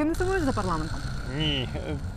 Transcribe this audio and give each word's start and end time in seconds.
Ти 0.00 0.06
не 0.06 0.14
сумуєш 0.14 0.42
за 0.42 0.52
парламентом? 0.52 0.98
Ні, 1.38 1.68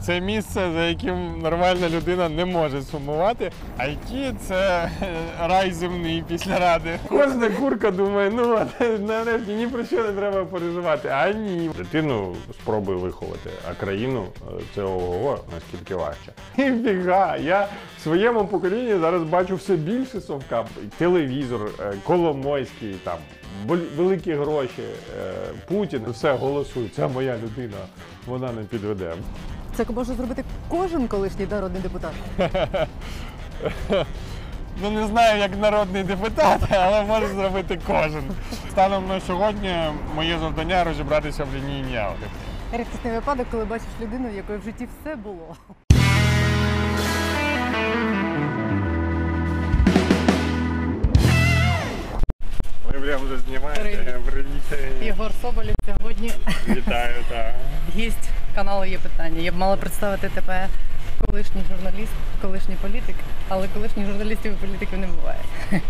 це 0.02 0.22
місце, 0.22 0.72
за 0.74 0.85
яким 0.85 1.40
нормальна 1.42 1.90
людина 1.90 2.29
не 2.29 2.45
може 2.45 2.81
сумувати. 2.81 3.52
IT– 3.79 4.33
це 4.47 4.89
е, 5.02 5.13
рай 5.39 5.71
земний 5.71 6.23
після 6.27 6.59
ради. 6.59 6.99
Кожна 7.09 7.49
курка 7.49 7.91
думає, 7.91 8.31
ну 8.35 8.59
нарешті 8.99 9.54
ні 9.54 9.67
про 9.67 9.85
що 9.85 10.04
не 10.04 10.11
треба 10.11 10.46
переживати. 10.46 11.09
А 11.09 11.29
ні. 11.31 11.69
Дитину 11.77 12.35
спробуй 12.61 12.96
виховати, 12.96 13.49
а 13.71 13.74
країну 13.74 14.26
е, 14.42 14.62
це 14.76 14.81
ого, 14.81 15.40
наскільки 15.54 15.96
важче. 15.96 16.32
І 16.58 16.62
фіга, 16.62 17.38
я 17.38 17.68
в 17.98 18.02
своєму 18.02 18.46
поколінні 18.46 19.00
зараз 19.00 19.24
бачу 19.24 19.56
все 19.56 19.76
більше 19.76 20.22
совка. 20.22 20.66
Телевізор, 20.98 21.70
е, 21.80 21.94
Коломойський, 22.04 22.96
там 23.04 23.18
великі 23.98 24.34
гроші, 24.34 24.82
е, 24.82 25.34
Путін, 25.68 26.02
все 26.08 26.34
голосуй. 26.34 26.90
Це 26.96 27.08
моя 27.08 27.38
людина, 27.38 27.78
вона 28.28 28.52
не 28.52 28.62
підведе. 28.62 29.14
Це 29.76 29.86
може 29.90 30.14
зробити 30.14 30.44
кожен 30.70 31.08
колишній 31.08 31.48
народний 31.52 31.82
депутат. 31.82 32.13
Ну 34.82 34.91
не 34.91 35.08
знаю, 35.08 35.40
як 35.40 35.58
народний 35.58 36.04
депутат, 36.04 36.62
але 36.72 37.04
може 37.04 37.27
зробити 37.27 37.80
кожен. 37.88 38.24
Станом 38.72 39.08
на 39.08 39.20
сьогодні 39.20 39.76
моє 40.16 40.40
завдання 40.40 40.84
розібратися 40.84 41.44
в 41.44 41.55
лінійній 41.55 41.98
алгебрі. 41.98 42.27
Рідкісний 42.74 43.13
випадок, 43.13 43.48
коли 43.52 43.66
бачиш 43.66 43.88
людину, 44.02 44.30
в 44.30 44.35
якої 44.35 44.60
в 44.60 44.63
житті 44.63 44.88
все 45.02 45.16
було. 45.16 45.55
Прям 53.03 53.21
вже 53.25 53.38
знімаєте. 53.38 53.81
Привіт. 54.31 54.48
Єгор 55.02 55.31
Соболєв 55.41 55.75
сьогодні 55.85 56.31
Вітаю, 56.67 57.16
так. 57.29 57.53
гість 57.95 58.29
каналу 58.55 58.85
є 58.85 58.98
питання. 58.98 59.41
Я 59.41 59.52
б 59.52 59.55
мала 59.55 59.77
представити 59.77 60.29
тебе 60.29 60.67
колишній 61.26 61.62
журналіст, 61.71 62.12
колишній 62.41 62.76
політик, 62.82 63.15
але 63.49 63.68
колишніх 63.73 64.07
журналістів 64.07 64.53
і 64.53 64.65
політиків 64.65 64.99
не 64.99 65.07
буває. 65.07 65.39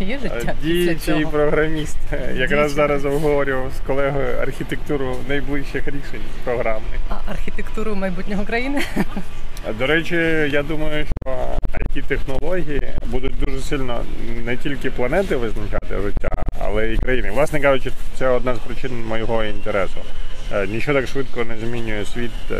Є 0.00 0.18
життя 0.18 0.54
Діючий 0.62 1.26
програміст. 1.26 1.98
Якраз 2.34 2.72
зараз 2.72 3.04
обговорював 3.04 3.72
з 3.82 3.86
колегою 3.86 4.38
архітектуру 4.38 5.16
найближчих 5.28 5.86
рішень 5.86 6.24
програмних. 6.44 7.00
А 7.08 7.30
архітектуру 7.30 7.94
майбутнього 7.94 8.44
країни 8.44 8.82
До 9.78 9.86
речі, 9.86 10.16
я 10.50 10.62
думаю, 10.62 11.06
що 11.06 11.54
it 11.96 12.02
технології 12.08 12.82
будуть 13.06 13.38
дуже 13.38 13.60
сильно 13.60 14.04
не 14.44 14.56
тільки 14.56 14.90
планети 14.90 15.36
визначати 15.36 16.00
життя, 16.02 16.28
але 16.60 16.92
і 16.92 16.96
країни. 16.96 17.30
Власне 17.30 17.60
кажучи, 17.60 17.90
це 18.18 18.28
одна 18.28 18.54
з 18.54 18.58
причин 18.58 19.04
моєго 19.04 19.44
інтересу. 19.44 20.00
Е, 20.52 20.66
Нічого 20.66 20.98
так 21.00 21.08
швидко 21.08 21.44
не 21.44 21.58
змінює 21.58 22.04
світ, 22.04 22.30
е, 22.50 22.56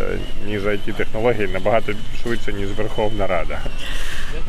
ніж 0.46 0.66
it 0.66 0.92
технології 0.94 1.48
набагато 1.48 1.92
швидше, 2.22 2.52
ніж 2.52 2.68
Верховна 2.72 3.26
Рада. 3.26 3.58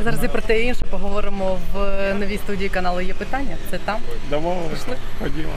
зараз 0.03 0.23
і 0.23 0.27
про 0.27 0.41
те 0.41 0.61
і 0.61 0.65
інше 0.65 0.85
поговоримо 0.89 1.59
в 1.73 2.13
новій 2.13 2.37
студії 2.37 2.69
каналу 2.69 3.01
є 3.01 3.13
питання. 3.13 3.57
Це 3.71 3.77
там. 3.77 3.99
Домовилися? 4.29 4.85
Ходімо. 5.19 5.49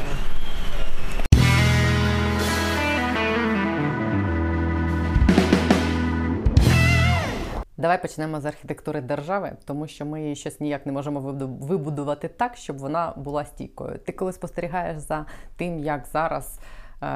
Давай 7.78 8.02
почнемо 8.02 8.40
з 8.40 8.44
архітектури 8.44 9.00
держави, 9.00 9.52
тому 9.64 9.86
що 9.86 10.06
ми 10.06 10.22
її 10.22 10.36
щось 10.36 10.60
ніяк 10.60 10.86
не 10.86 10.92
можемо 10.92 11.20
вибудувати 11.60 12.28
так, 12.28 12.56
щоб 12.56 12.78
вона 12.78 13.12
була 13.16 13.44
стійкою. 13.44 13.98
Ти 13.98 14.12
коли 14.12 14.32
спостерігаєш 14.32 14.98
за 14.98 15.26
тим, 15.56 15.78
як 15.78 16.06
зараз 16.06 16.60
е, 17.02 17.06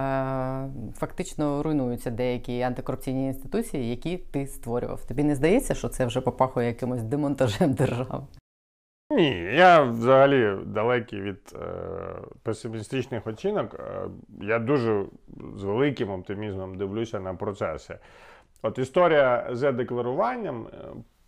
фактично 0.94 1.62
руйнуються 1.62 2.10
деякі 2.10 2.62
антикорупційні 2.62 3.27
інституції, 3.27 3.90
які 3.90 4.16
ти 4.18 4.46
створював. 4.46 5.05
Тобі 5.05 5.24
не 5.24 5.34
здається, 5.34 5.74
що 5.74 5.88
це 5.88 6.06
вже 6.06 6.20
попахує 6.20 6.66
якимось 6.66 7.02
демонтажем 7.02 7.72
держави? 7.72 8.27
Ні, 9.10 9.30
я 9.55 9.83
взагалі 9.83 10.56
далекий 10.67 11.20
від 11.20 11.55
е, 11.55 11.67
песимістичних 12.42 13.27
оцінок. 13.27 13.74
Е, 13.74 14.08
я 14.40 14.58
дуже 14.58 15.05
з 15.56 15.62
великим 15.62 16.11
оптимізмом 16.11 16.77
дивлюся 16.77 17.20
на 17.20 17.34
процеси. 17.34 17.98
От 18.62 18.78
історія 18.78 19.48
з 19.50 19.73
декларуванням, 19.73 20.67
е, 20.67 20.77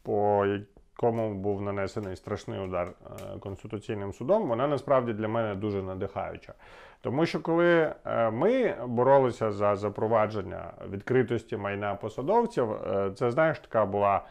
по 0.03 0.47
якому 0.47 1.35
був 1.35 1.63
нанесений 1.63 2.17
страшний 2.17 2.61
удар 2.61 2.89
е, 2.89 3.39
Конституційним 3.41 4.13
судом, 4.13 4.49
вона 4.49 4.67
насправді 4.67 5.13
для 5.13 5.29
мене 5.29 5.55
дуже 5.55 5.83
надихаюча. 5.83 6.53
Тому 7.01 7.27
що 7.27 7.41
коли 7.41 7.95
е, 8.07 8.31
ми 8.31 8.77
боролися 8.87 9.53
за 9.53 9.77
запровадження 9.77 10.73
відкритості 10.91 11.57
майна 11.57 11.95
посадовців, 11.95 12.69
це 13.15 13.31
знаєш, 13.31 13.59
така 13.59 13.87
була 13.87 14.23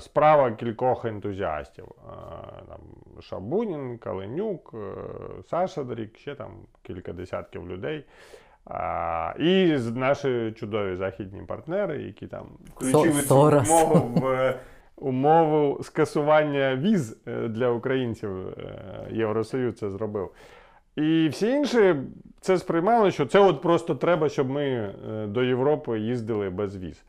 справа 0.00 0.52
кількох 0.52 1.04
ентузіастів. 1.04 1.88
Там 2.68 2.80
Шабунін, 3.22 3.98
Каленюк, 3.98 4.74
Саша 5.50 5.84
Дрік, 5.84 6.18
ще 6.18 6.34
там 6.34 6.50
кілька 6.82 7.12
десятків 7.12 7.68
людей. 7.68 8.04
А, 8.70 9.32
і 9.38 9.78
наші 9.94 10.52
чудові 10.56 10.96
західні 10.96 11.42
партнери, 11.42 12.02
які 12.02 12.26
там 12.26 12.46
включили 12.74 13.22
цю 13.22 13.34
умову 13.34 14.20
в 14.20 14.26
е, 14.26 14.58
умову 14.96 15.82
скасування 15.82 16.76
віз 16.76 17.16
е, 17.26 17.48
для 17.48 17.68
українців. 17.70 18.48
Е, 18.48 18.62
Євросоюз 19.10 19.74
це 19.74 19.90
зробив. 19.90 20.30
І 20.96 21.28
всі 21.28 21.50
інші 21.50 21.94
це 22.40 22.58
сприймали, 22.58 23.10
що 23.10 23.26
це 23.26 23.38
от 23.40 23.62
просто 23.62 23.94
треба, 23.94 24.28
щоб 24.28 24.50
ми 24.50 24.94
до 25.28 25.42
Європи 25.42 25.98
їздили 25.98 26.50
без 26.50 26.76
віз. 26.76 27.04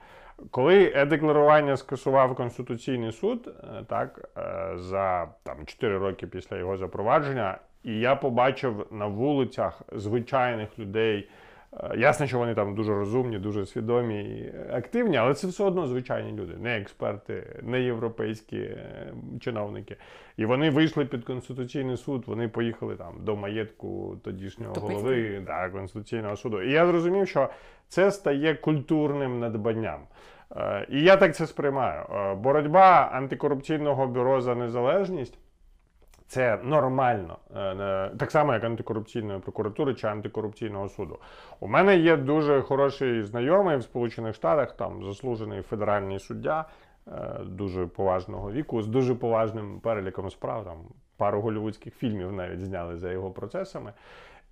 Коли 0.51 0.93
е-декларування 0.95 1.77
скасував 1.77 2.35
Конституційний 2.35 3.11
суд, 3.11 3.53
так, 3.87 4.29
за 4.75 5.27
там, 5.43 5.55
4 5.65 5.97
роки 5.97 6.27
після 6.27 6.57
його 6.57 6.77
запровадження, 6.77 7.57
і 7.83 7.99
я 7.99 8.15
побачив 8.15 8.87
на 8.91 9.05
вулицях 9.05 9.81
звичайних 9.91 10.79
людей. 10.79 11.29
Е, 11.73 11.97
Ясно, 11.97 12.27
що 12.27 12.37
вони 12.37 12.55
там 12.55 12.75
дуже 12.75 12.93
розумні, 12.93 13.39
дуже 13.39 13.65
свідомі 13.65 14.23
і 14.23 14.53
активні, 14.71 15.17
але 15.17 15.33
це 15.33 15.47
все 15.47 15.63
одно 15.63 15.87
звичайні 15.87 16.31
люди, 16.31 16.53
не 16.57 16.77
експерти, 16.77 17.59
не 17.61 17.81
європейські 17.81 18.57
е, 18.57 19.13
чиновники. 19.39 19.95
І 20.37 20.45
вони 20.45 20.69
вийшли 20.69 21.05
під 21.05 21.23
Конституційний 21.23 21.97
суд, 21.97 22.23
вони 22.27 22.47
поїхали 22.47 22.95
там 22.95 23.13
до 23.19 23.35
маєтку 23.35 24.17
тодішнього 24.23 24.73
Топицького. 24.73 25.01
голови 25.01 25.43
да, 25.45 25.69
Конституційного 25.69 26.35
суду. 26.35 26.61
І 26.61 26.71
я 26.71 26.87
зрозумів, 26.87 27.27
що 27.27 27.49
це 27.87 28.11
стає 28.11 28.55
культурним 28.55 29.39
надбанням. 29.39 29.99
Е, 30.55 30.87
І 30.89 31.03
я 31.03 31.17
так 31.17 31.35
це 31.35 31.47
сприймаю. 31.47 32.05
Боротьба 32.37 33.09
антикорупційного 33.13 34.07
бюро 34.07 34.41
за 34.41 34.55
незалежність. 34.55 35.37
Це 36.27 36.59
нормально, 36.63 37.37
Е, 37.57 38.11
так 38.17 38.31
само, 38.31 38.53
як 38.53 38.63
антикорупційної 38.63 39.39
прокуратури 39.39 39.93
чи 39.93 40.07
антикорупційного 40.07 40.89
суду. 40.89 41.17
У 41.59 41.67
мене 41.67 41.97
є 41.97 42.17
дуже 42.17 42.61
хороший 42.61 43.23
знайомий 43.23 43.77
в 43.77 43.83
Сполучених 43.83 44.35
Штатах, 44.35 44.71
там 44.71 45.03
заслужений 45.03 45.61
федеральний 45.61 46.19
суддя 46.19 46.65
е, 47.07 47.11
дуже 47.45 47.87
поважного 47.87 48.51
віку, 48.51 48.81
з 48.81 48.87
дуже 48.87 49.15
поважним 49.15 49.79
переліком 49.79 50.29
справ. 50.29 50.63
Там 50.63 50.77
пару 51.17 51.41
голівудських 51.41 51.95
фільмів 51.95 52.31
навіть 52.31 52.61
зняли 52.61 52.97
за 52.97 53.11
його 53.11 53.31
процесами. 53.31 53.93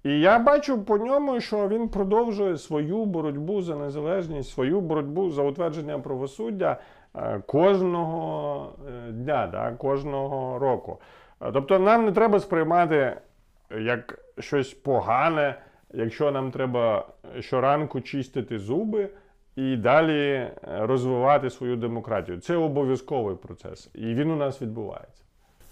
І 0.03 0.19
я 0.19 0.39
бачу 0.39 0.83
по 0.83 0.97
ньому, 0.97 1.39
що 1.39 1.67
він 1.67 1.89
продовжує 1.89 2.57
свою 2.57 3.05
боротьбу 3.05 3.61
за 3.61 3.75
незалежність, 3.75 4.49
свою 4.49 4.81
боротьбу 4.81 5.29
за 5.29 5.43
утвердження 5.43 5.99
правосуддя 5.99 6.77
е, 7.15 7.41
кожного 7.47 8.69
е, 8.87 9.11
дня, 9.11 9.49
да, 9.51 9.71
кожного 9.71 10.59
року. 10.59 10.99
Е, 11.45 11.51
Тобто 11.53 11.79
нам 11.79 12.05
не 12.05 12.11
треба 12.11 12.39
сприймати 12.39 13.17
як 13.79 14.19
щось 14.39 14.73
погане, 14.73 15.55
якщо 15.93 16.31
нам 16.31 16.51
треба 16.51 17.07
щоранку 17.39 18.01
чистити 18.01 18.59
зуби 18.59 19.09
і 19.55 19.75
далі 19.77 20.31
е, 20.31 20.51
розвивати 20.63 21.49
свою 21.49 21.75
демократію. 21.75 22.39
Це 22.39 22.55
обов'язковий 22.55 23.35
процес, 23.35 23.89
і 23.93 24.13
він 24.13 24.31
у 24.31 24.35
нас 24.35 24.61
відбувається. 24.61 25.23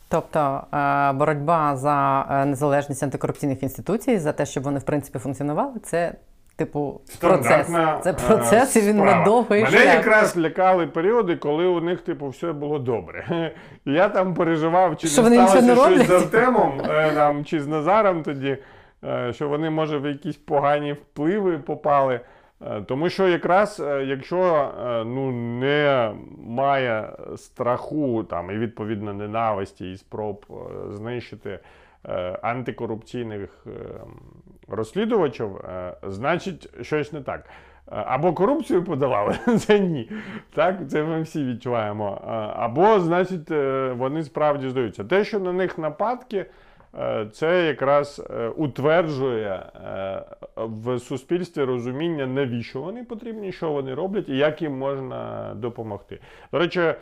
Тобто 0.10 0.64
е, 0.74 1.12
боротьба 1.14 1.76
за 1.76 2.28
е, 2.32 2.46
незалежність 2.46 3.04
антикорупційних 3.04 3.64
інституцій, 3.64 4.18
за 4.18 4.34
те, 4.34 4.46
щоб 4.46 4.64
вони 4.64 4.80
в 4.80 4.84
принципі 4.84 5.20
функціонували, 5.20 5.80
це 5.80 6.16
типу 6.66 7.02
процес. 7.20 7.68
Це 8.04 8.10
е, 8.10 8.14
процес, 8.14 8.76
і 8.76 8.82
він 8.82 8.98
справа. 8.98 9.16
надовго 9.16 9.56
і 9.56 9.64
Мене 9.64 9.86
якраз 9.86 10.38
лякали 10.38 10.88
періоди, 10.88 11.36
коли 11.36 11.66
у 11.66 11.82
них, 11.82 12.02
типу, 12.02 12.28
все 12.28 12.54
було 12.54 12.80
добре. 12.80 13.52
Я 13.86 14.10
там 14.10 14.34
переживав, 14.34 14.98
чи 14.98 15.08
Що 15.08 15.22
не 15.22 15.48
сталося 15.48 15.62
не 15.62 15.76
щось 15.76 16.08
з? 16.08 16.12
Артемом, 16.12 16.82
е, 16.90 17.12
там, 17.12 17.46
чи 17.46 17.62
з 17.62 17.68
Назаром 17.68 18.24
тоді, 18.24 18.58
е, 19.04 19.34
що 19.34 19.50
вони, 19.50 19.70
може, 19.70 19.98
в 19.98 20.06
якісь 20.06 20.38
погані 20.38 20.94
впливи 20.94 21.58
попали. 21.58 22.20
Тому 22.86 23.10
що 23.10 23.28
якраз 23.28 23.84
якщо 24.06 24.72
ну, 25.06 25.32
не 25.32 26.12
має 26.48 27.10
страху 27.38 28.24
там, 28.24 28.52
і 28.52 28.58
відповідно 28.58 29.14
ненависті 29.14 29.92
і 29.92 29.98
спроб 29.98 30.46
знищити 30.90 31.60
антикорупційних 32.42 33.66
розслідувачів, 34.68 35.56
е, 35.58 35.94
значить 36.04 36.70
щось 36.86 37.14
не 37.14 37.22
так. 37.22 37.46
Або 37.86 38.34
корупцію 38.34 38.84
подолали, 38.84 39.34
це 39.60 39.80
ні. 39.80 40.10
Так, 40.54 40.76
це 40.90 41.04
ми 41.04 41.22
всі 41.22 41.46
відчуваємо. 41.46 42.22
Е, 42.24 42.30
Або, 42.56 43.00
значить, 43.00 43.52
е, 43.52 43.94
вони 43.98 44.24
справді 44.24 44.70
здаються. 44.70 45.04
Те, 45.04 45.24
що 45.24 45.40
на 45.40 45.54
них 45.54 45.78
нападки, 45.78 46.46
е, 47.00 47.28
це 47.34 47.66
якраз 47.66 48.28
е, 48.30 48.48
утверджує 48.48 49.64
е, 49.76 50.24
в 50.56 51.00
суспільстві 51.00 51.64
розуміння, 51.64 52.28
навіщо 52.28 52.82
вони 52.82 53.04
потрібні, 53.04 53.52
що 53.52 53.72
вони 53.72 53.94
роблять 53.94 54.30
і 54.30 54.38
як 54.38 54.62
їм 54.62 54.78
можна 54.78 55.52
допомогти. 55.56 56.20
До 56.52 56.60
речі, 56.60 56.80
е, 56.82 56.96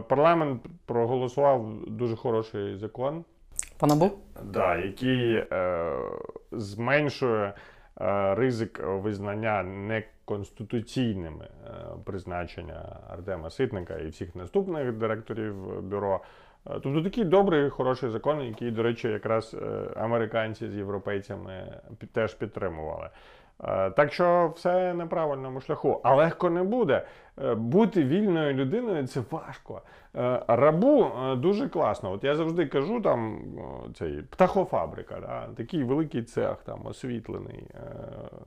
парламент 0.00 0.62
проголосував 0.86 1.66
дуже 1.86 2.16
хороший 2.16 2.76
закон. 2.76 3.24
По? 3.82 4.10
Да, 4.44 4.76
який 4.76 5.34
е, 5.34 5.92
зменшує 6.52 7.52
е, 8.00 8.34
ризик 8.34 8.80
визнання 8.84 9.62
неконституційними 9.62 11.44
е, 11.44 11.70
призначення 12.04 12.96
Артема 13.10 13.50
Ситника 13.50 13.94
і 13.94 14.06
всіх 14.08 14.34
наступних 14.36 14.92
директорів 14.92 15.82
бюро. 15.82 16.20
Е, 16.66 16.80
Тобто 16.82 17.02
такий 17.02 17.24
добрий, 17.24 17.70
хороший 17.70 18.10
закон, 18.10 18.40
який, 18.42 18.70
до 18.70 18.82
речі, 18.82 19.08
якраз 19.08 19.54
е, 19.54 19.88
американці 19.96 20.68
з 20.68 20.74
європейцями 20.76 21.80
теж 22.12 22.34
підтримували. 22.34 23.08
Е, 23.64 23.90
Так 23.90 24.12
що 24.12 24.52
все 24.56 24.94
на 24.94 25.06
правильному 25.06 25.60
шляху. 25.60 26.00
А 26.04 26.14
легко 26.14 26.50
не 26.50 26.62
буде. 26.62 27.06
Бути 27.56 28.04
вільною 28.04 28.54
людиною 28.54 29.06
це 29.06 29.20
важко. 29.30 29.82
Е, 30.16 30.40
Рабу 30.48 31.04
е, 31.04 31.36
дуже 31.36 31.68
класно. 31.68 32.12
От 32.12 32.24
я 32.24 32.36
завжди 32.36 32.66
кажу, 32.66 33.00
там 33.00 33.38
цей 33.98 34.22
птахофабрика, 34.22 35.16
да? 35.20 35.48
такий 35.56 35.84
великий 35.84 36.22
цех, 36.22 36.56
там 36.66 36.86
освітлений, 36.86 37.64
е, 37.74 37.78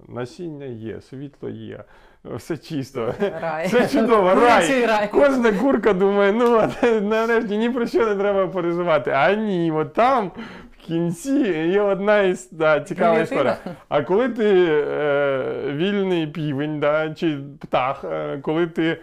насіння 0.08 0.66
є, 0.66 1.02
світло 1.02 1.50
є, 1.50 1.84
е, 2.26 2.36
все 2.36 2.58
чисто. 2.58 3.14
Рай. 3.42 3.68
Це 3.68 3.88
чудово, 3.88 4.34
рай. 4.34 4.86
рай. 4.86 5.10
Кожна 5.12 5.52
курка 5.52 5.94
думає, 5.94 6.32
ну 6.32 6.58
от, 6.58 6.84
нарешті 7.02 7.58
ні 7.58 7.70
про 7.70 7.88
що 7.88 8.06
не 8.06 8.16
треба 8.16 8.48
переживати. 8.48 9.12
А 9.12 9.34
ні, 9.34 9.72
от 9.72 9.94
там 9.94 10.32
в 10.72 10.88
кінці 10.88 11.40
є 11.70 11.82
одна 11.82 12.22
із 12.22 12.50
да, 12.52 12.80
цікава 12.80 13.20
історія. 13.20 13.58
А 13.90 14.02
коли 14.02 14.30
ти 14.30 14.68
е, 14.70 15.74
вільний 15.76 16.28
півень, 16.28 16.80
да, 16.80 17.14
чи 17.14 17.38
птах, 17.62 18.04
е, 18.04 18.40
коли 18.42 18.68
ти 18.68 18.88
е, 18.88 18.98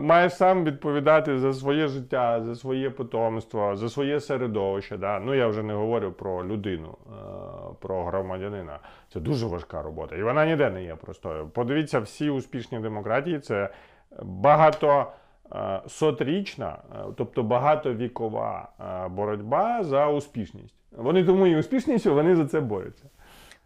маєш 0.00 0.36
сам 0.36 0.64
відповідати 0.64 1.38
за 1.38 1.52
своє 1.52 1.88
життя, 1.88 2.42
за 2.42 2.54
своє 2.54 2.90
потомство, 2.90 3.76
за 3.76 3.88
своє 3.88 4.20
середовище, 4.20 4.96
да? 4.96 5.20
ну 5.20 5.34
я 5.34 5.46
вже 5.48 5.62
не 5.62 5.74
говорю 5.74 6.12
про 6.12 6.46
людину, 6.46 6.98
е, 7.06 7.14
про 7.80 8.04
громадянина. 8.04 8.78
Це 9.12 9.20
дуже 9.20 9.46
важка 9.46 9.82
робота. 9.82 10.16
І 10.16 10.22
вона 10.22 10.46
ніде 10.46 10.70
не 10.70 10.84
є 10.84 10.94
простою. 10.94 11.48
Подивіться, 11.48 12.00
всі 12.00 12.30
успішні 12.30 12.78
демократії 12.80 13.38
це 13.38 13.68
багато. 14.22 15.06
е, 15.54 15.80
Сотрічна, 15.86 16.78
е, 16.92 16.98
тобто 17.16 17.42
багатовікова 17.42 18.68
е, 18.80 19.08
боротьба 19.08 19.84
за 19.84 20.08
успішність. 20.08 20.74
Вони 20.96 21.24
тому 21.24 21.46
і 21.46 21.56
успішні, 21.56 21.98
що 21.98 22.14
вони 22.14 22.36
за 22.36 22.46
це 22.46 22.60
борються. 22.60 23.04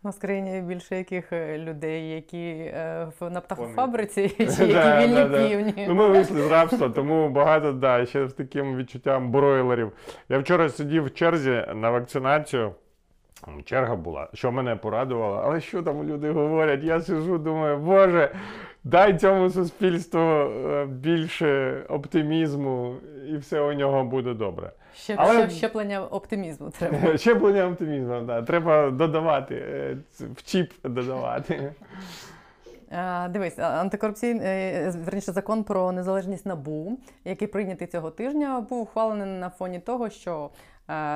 У 0.09 0.13
скрині 0.13 0.61
більше 0.61 0.97
яких 0.97 1.33
е, 1.33 1.59
людей, 1.59 2.11
які 2.11 2.51
е, 2.51 3.09
в- 3.21 3.31
на 3.31 3.41
птахофабриці, 3.41 4.29
чи 4.29 4.35
які 4.45 4.73
Да, 4.73 5.01
вільні 5.03 5.15
да, 5.15 5.29
да. 5.29 5.49
півні. 5.49 5.85
Ну, 5.89 5.95
ми 5.95 6.09
вийшли 6.09 6.43
з 6.43 6.51
рабства, 6.51 6.89
тому 6.89 7.29
багато 7.29 7.73
да, 7.73 8.07
ще 8.07 8.29
з 8.29 8.33
таким 8.33 8.77
відчуттям 8.77 9.31
бройлерів. 9.31 9.93
Я 10.29 10.39
вчора 10.39 10.69
сидів 10.69 11.05
в 11.05 11.15
черзі 11.15 11.65
на 11.75 11.91
вакцинацію. 11.91 12.75
Черга 13.65 13.97
була, 13.97 14.29
що 14.35 14.53
мене 14.53 14.77
порадувало, 14.77 15.43
але 15.45 15.61
що 15.61 15.83
там 15.83 16.03
люди 16.05 16.31
говорять? 16.31 16.83
Я 16.83 17.01
сижу, 17.01 17.39
думаю, 17.39 17.79
Боже, 17.79 18.31
дай 18.85 19.19
цьому 19.19 19.51
суспільству 19.51 20.21
е, 20.21 20.87
більше 20.87 21.81
оптимізму, 21.89 22.95
і 23.29 23.37
все 23.37 23.61
у 23.61 23.73
нього 23.73 24.05
буде 24.05 24.35
добре. 24.35 24.73
Ще, 24.95 25.15
Але- 25.19 25.51
щеплення 25.51 26.05
оптимізму 26.05 26.71
треба. 26.71 27.17
Щеплення 27.19 27.67
оптимізму, 27.67 28.21
да. 28.21 28.43
треба 28.43 28.91
додавати, 28.91 29.55
е, 29.55 29.97
в 30.21 30.43
чіп 30.43 30.73
додавати. 30.85 31.73
Дивись, 33.31 33.59
антикорупційний 33.59 34.47
е, 34.47 34.93
верніше 35.05 35.33
закон 35.33 35.65
про 35.65 35.93
незалежність 35.93 36.47
НАБУ, 36.47 36.99
який 37.25 37.49
прийнятий 37.49 37.87
цього 37.87 38.11
тижня, 38.11 38.61
був 38.61 38.81
ухвалений 38.81 39.41
на 39.41 39.51
фоні 39.51 39.79
того, 39.79 40.11
що 40.11 40.51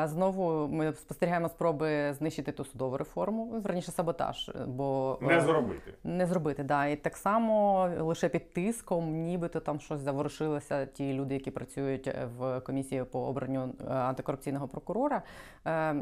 знову 0.05 0.69
ми 0.69 0.93
спостерігаємо 0.93 1.49
спроби 1.49 2.13
знищити 2.13 2.53
ту 2.53 2.65
судову 2.65 2.97
реформу, 2.97 3.45
верніше 3.45 3.93
саботаж, 3.93 4.51
бо 4.67 5.19
е, 5.23 5.27
Не 5.27 5.41
зробити. 5.41 5.95
Не 6.05 6.27
зробити, 6.27 6.63
да. 6.63 6.87
І 6.87 6.97
так 6.97 7.17
само 7.17 7.83
лише 7.99 8.29
під 8.29 8.53
тиском, 8.53 9.23
нібито 9.23 9.61
там 9.61 9.81
щось 9.81 10.01
заворушилося. 10.01 10.87
Ті 10.87 11.13
люди, 11.13 11.35
які 11.35 11.51
працюють 11.51 12.07
е, 12.07 12.29
в 12.39 12.61
комісії 12.61 13.05
по 13.05 13.21
обранню 13.21 13.75
е, 13.81 13.93
антикорупційного 13.93 14.69
прокурора. 14.69 15.23
Е, 15.67 15.95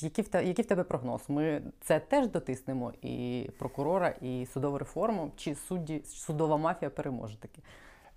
Який 0.00 0.24
в, 0.24 0.28
те, 0.28 0.44
який 0.44 0.64
в 0.64 0.68
тебе 0.68 0.84
прогноз? 0.84 1.22
Ми 1.28 1.62
це 1.80 2.00
теж 2.00 2.28
дотиснемо 2.28 2.92
і 3.02 3.50
прокурора, 3.58 4.08
і 4.20 4.46
судову 4.46 4.78
реформу, 4.78 5.32
чи 5.36 5.54
судді, 5.54 6.02
судова 6.04 6.56
мафія 6.56 6.90
переможе 6.90 7.36
таки? 7.36 7.62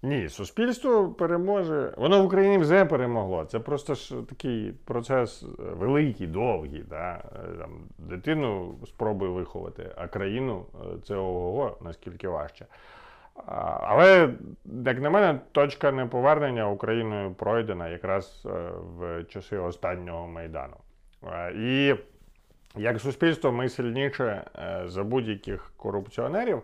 Ні, 0.03 0.29
суспільство 0.29 1.09
переможе. 1.09 1.93
Воно 1.97 2.21
в 2.21 2.25
Україні 2.25 2.57
вже 2.57 2.85
перемогло. 2.85 3.45
Це 3.45 3.59
просто 3.59 3.93
ж 3.95 4.15
такий 4.29 4.73
процес 4.85 5.43
е, 5.43 5.47
великий, 5.59 6.27
довгий. 6.27 6.83
Да? 6.89 7.23
Е, 7.35 7.57
Там, 7.59 7.71
дитину 7.97 8.75
спробуй 8.87 9.29
виховати, 9.29 9.91
а 9.95 10.07
країну 10.07 10.65
е, 10.75 10.85
це 11.07 11.15
ого, 11.15 11.77
наскільки 11.81 12.27
важче. 12.27 12.65
Але, 13.81 14.29
як 14.85 15.01
на 15.01 15.09
мене, 15.09 15.39
точка 15.51 15.91
неповернення 15.91 16.69
Україною 16.69 17.33
пройдена 17.33 17.89
якраз 17.89 18.47
в 18.97 19.23
часи 19.23 19.57
останнього 19.57 20.27
майдану. 20.27 20.75
І 21.55 21.95
як 22.75 22.99
суспільство 22.99 23.51
ми 23.51 23.69
сильніше 23.69 24.43
за 24.85 25.03
будь-яких 25.03 25.71
корупціонерів. 25.77 26.61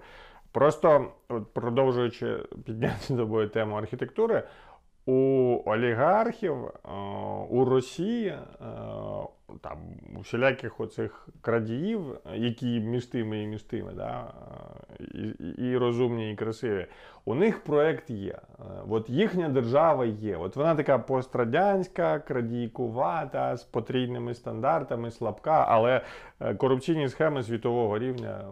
Просто 0.51 1.11
продовжуючи 1.53 2.37
підняти 2.65 3.15
тобою 3.15 3.49
тему 3.49 3.75
архітектури, 3.75 4.43
у 5.05 5.57
олігархів, 5.65 6.55
е, 6.65 6.91
у 7.49 7.65
Росії, 7.65 8.27
е, 8.27 8.37
там, 9.61 9.77
у 10.17 10.19
всіляких 10.19 10.79
оцих 10.79 11.27
крадіїв, 11.41 12.01
які 12.33 12.79
між 12.79 13.05
тими 13.05 13.43
і 13.43 13.47
між 13.47 13.63
тими, 13.63 13.91
да, 13.95 14.33
і, 14.99 15.47
і, 15.69 15.77
розумні, 15.77 16.31
і 16.31 16.35
красиві, 16.35 16.85
у 17.25 17.35
них 17.35 17.63
проект 17.63 18.09
є. 18.09 18.31
Е, 18.31 18.63
От 18.89 19.09
їхня 19.09 19.49
держава 19.49 20.05
є. 20.05 20.37
От 20.37 20.55
вона 20.55 20.75
така 20.75 20.99
пострадянська, 20.99 22.19
крадійкувата, 22.19 23.57
з 23.57 23.63
потрійними 23.63 24.33
стандартами, 24.33 25.11
слабка, 25.11 25.65
але 25.69 26.01
корупційні 26.57 27.09
схеми 27.09 27.43
світового 27.43 27.99
рівня. 27.99 28.45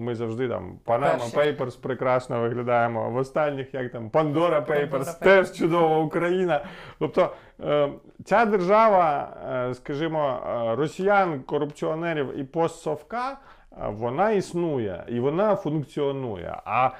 Ми 0.00 0.14
завжди 0.14 0.48
там 0.48 0.78
Panama. 0.86 1.34
Papers 1.36 1.80
прекрасно 1.80 2.40
виглядаємо. 2.40 3.10
В 3.10 3.16
останніх, 3.16 3.74
як 3.74 3.92
там 3.92 4.10
Pandora 4.10 4.66
Papers, 4.66 5.20
теж 5.20 5.52
чудова 5.52 5.98
Україна. 5.98 6.64
Тобто 6.98 7.30
е, 7.64 7.88
ця 8.24 8.44
держава, 8.44 9.36
е, 9.70 9.74
скажімо, 9.74 10.38
е, 10.46 10.74
росіян, 10.76 11.40
корупціонерів 11.40 12.38
і 12.38 12.44
постсовка, 12.44 13.38
вона 13.86 14.30
існує 14.30 15.04
і 15.08 15.20
вона 15.20 15.56
функціонує. 15.56 16.56
А 16.64 16.90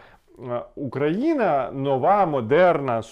Україна 0.75 1.71
нова, 1.73 2.27
модерна, 2.27 3.03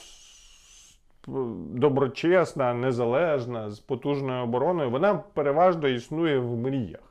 доброчесна, 1.74 2.74
незалежна, 2.74 3.70
з 3.70 3.80
потужною 3.80 4.42
обороною, 4.42 4.90
вона 4.90 5.14
переважно 5.34 5.88
існує 5.88 6.38
в 6.38 6.56
мріях. 6.56 7.07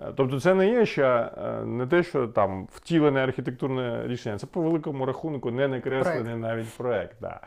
Е, 0.00 0.12
Тобто 0.16 0.40
це 0.40 0.54
не 0.54 0.68
є 0.68 0.86
ще 0.86 1.04
е, 1.04 1.64
не 1.64 1.86
те, 1.86 2.02
що 2.02 2.28
там 2.28 2.68
втілене 2.72 3.24
архітектурне 3.24 4.06
рішення, 4.06 4.38
це 4.38 4.46
по 4.46 4.62
великому 4.62 5.06
рахунку 5.06 5.50
не 5.50 5.68
накреслений 5.68 6.36
навіть 6.36 6.76
проект. 6.76 7.16
Да. 7.20 7.40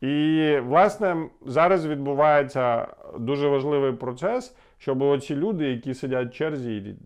І, 0.00 0.58
власне, 0.66 1.16
зараз 1.46 1.86
відбувається 1.86 2.86
дуже 3.18 3.48
важливий 3.48 3.92
процес, 3.92 4.56
щоб 4.78 5.02
оці 5.02 5.36
люди, 5.36 5.70
які 5.70 5.94
сидять 5.94 6.28
в 6.28 6.34
черзі 6.34 6.96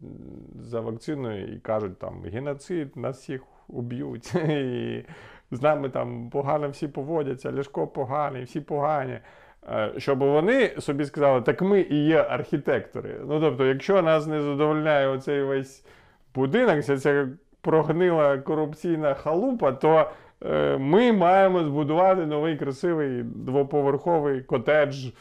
за 0.61 0.81
вакциною 0.81 1.55
і 1.55 1.59
кажуть, 1.59 1.99
там 1.99 2.23
геноцид, 2.23 2.97
нас 2.97 3.19
всіх 3.19 3.43
уб'ють, 3.69 4.35
і 4.49 5.05
з 5.51 5.63
нами 5.63 5.89
там 5.89 6.31
погано 6.31 6.69
всі 6.69 6.89
поводяться, 6.89 7.53
Ляшко 7.53 7.87
поганий, 7.87 8.45
всі 8.45 8.61
погані. 8.61 9.19
Е, 9.69 9.93
Щоб 9.97 10.19
вони 10.19 10.69
собі 10.79 11.05
сказали, 11.05 11.43
так 11.43 11.63
ми 11.63 11.81
і 11.81 12.07
є 12.07 12.23
архітектори. 12.23 13.21
Ну 13.29 13.41
тобто, 13.41 13.67
якщо 13.67 14.03
нас 14.03 14.27
не 14.27 14.43
задовольняє 14.43 15.09
оцей 15.09 15.43
весь 15.43 15.87
будинок, 16.35 16.85
ця, 16.85 16.99
ця 16.99 17.29
прогнила 17.61 18.39
корупційна 18.39 19.15
халупа, 19.15 19.73
то 19.73 20.11
е, 20.45 20.79
ми 20.79 21.13
маємо 21.13 21.65
збудувати 21.65 22.27
новий 22.27 22.57
красивий 22.57 23.23
двоповерховий 23.23 24.41
котедж 24.41 25.07
е, 25.07 25.13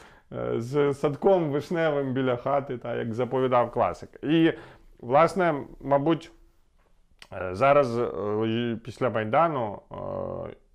з 0.56 0.94
садком 0.94 1.50
вишневим 1.50 2.12
біля 2.12 2.36
хати, 2.36 2.78
та, 2.78 2.96
як 2.96 3.14
заповідав 3.14 3.70
класик. 3.70 4.08
І, 4.22 4.52
власне, 5.00 5.54
мабуть, 5.80 6.32
Зараз 7.52 8.00
після 8.84 9.10
Майдану 9.10 9.78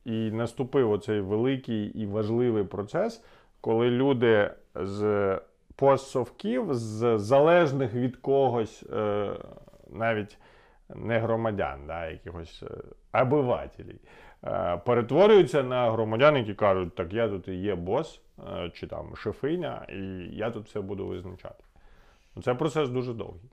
і 0.05 0.31
наступив 0.31 0.91
оцей 0.91 1.21
великий 1.21 1.85
і 1.85 2.05
важливий 2.05 2.63
процес, 2.63 3.23
коли 3.61 3.89
люди 3.89 4.51
з 4.75 5.39
постсовків, 5.75 6.73
з 6.73 7.17
залежних 7.17 7.93
від 7.93 8.15
когось, 8.15 8.83
е, 8.93 9.31
навіть 9.89 10.37
не 10.95 11.19
громадян, 11.19 11.79
да, 11.87 12.05
якихось 12.05 12.63
е, 12.63 12.67
обивателів, 13.21 13.99
е, 14.43 14.77
перетворюються 14.85 15.63
на 15.63 15.91
громадян, 15.91 16.37
які 16.37 16.53
кажуть, 16.53 16.95
так 16.95 17.13
я 17.13 17.27
тут 17.27 17.47
і 17.47 17.55
є 17.55 17.75
бос, 17.75 18.21
е, 18.39 18.69
чи 18.73 18.87
там 18.87 19.15
шефиня, 19.15 19.85
і 19.89 20.01
я 20.35 20.51
тут 20.51 20.65
все 20.65 20.81
буду 20.81 21.07
визначати. 21.07 21.63
Це 22.43 22.53
процес 22.53 22.89
дуже 22.89 23.13
довгий. 23.13 23.51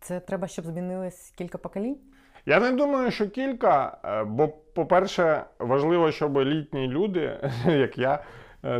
Це 0.00 0.20
треба, 0.20 0.48
щоб 0.48 0.64
змінилось 0.64 1.32
кілька 1.38 1.58
поколінь. 1.58 1.96
Я 2.46 2.60
не 2.60 2.72
думаю, 2.72 3.10
що 3.10 3.28
кілька, 3.28 3.98
бо, 4.26 4.48
по-перше, 4.48 5.44
важливо, 5.58 6.12
щоб 6.12 6.38
літні 6.38 6.88
люди, 6.88 7.40
як 7.66 7.98
я, 7.98 8.24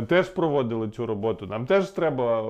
теж 0.07 0.29
проводили 0.29 0.89
цю 0.89 1.05
роботу. 1.05 1.47
Нам 1.47 1.65
теж 1.65 1.89
треба 1.89 2.41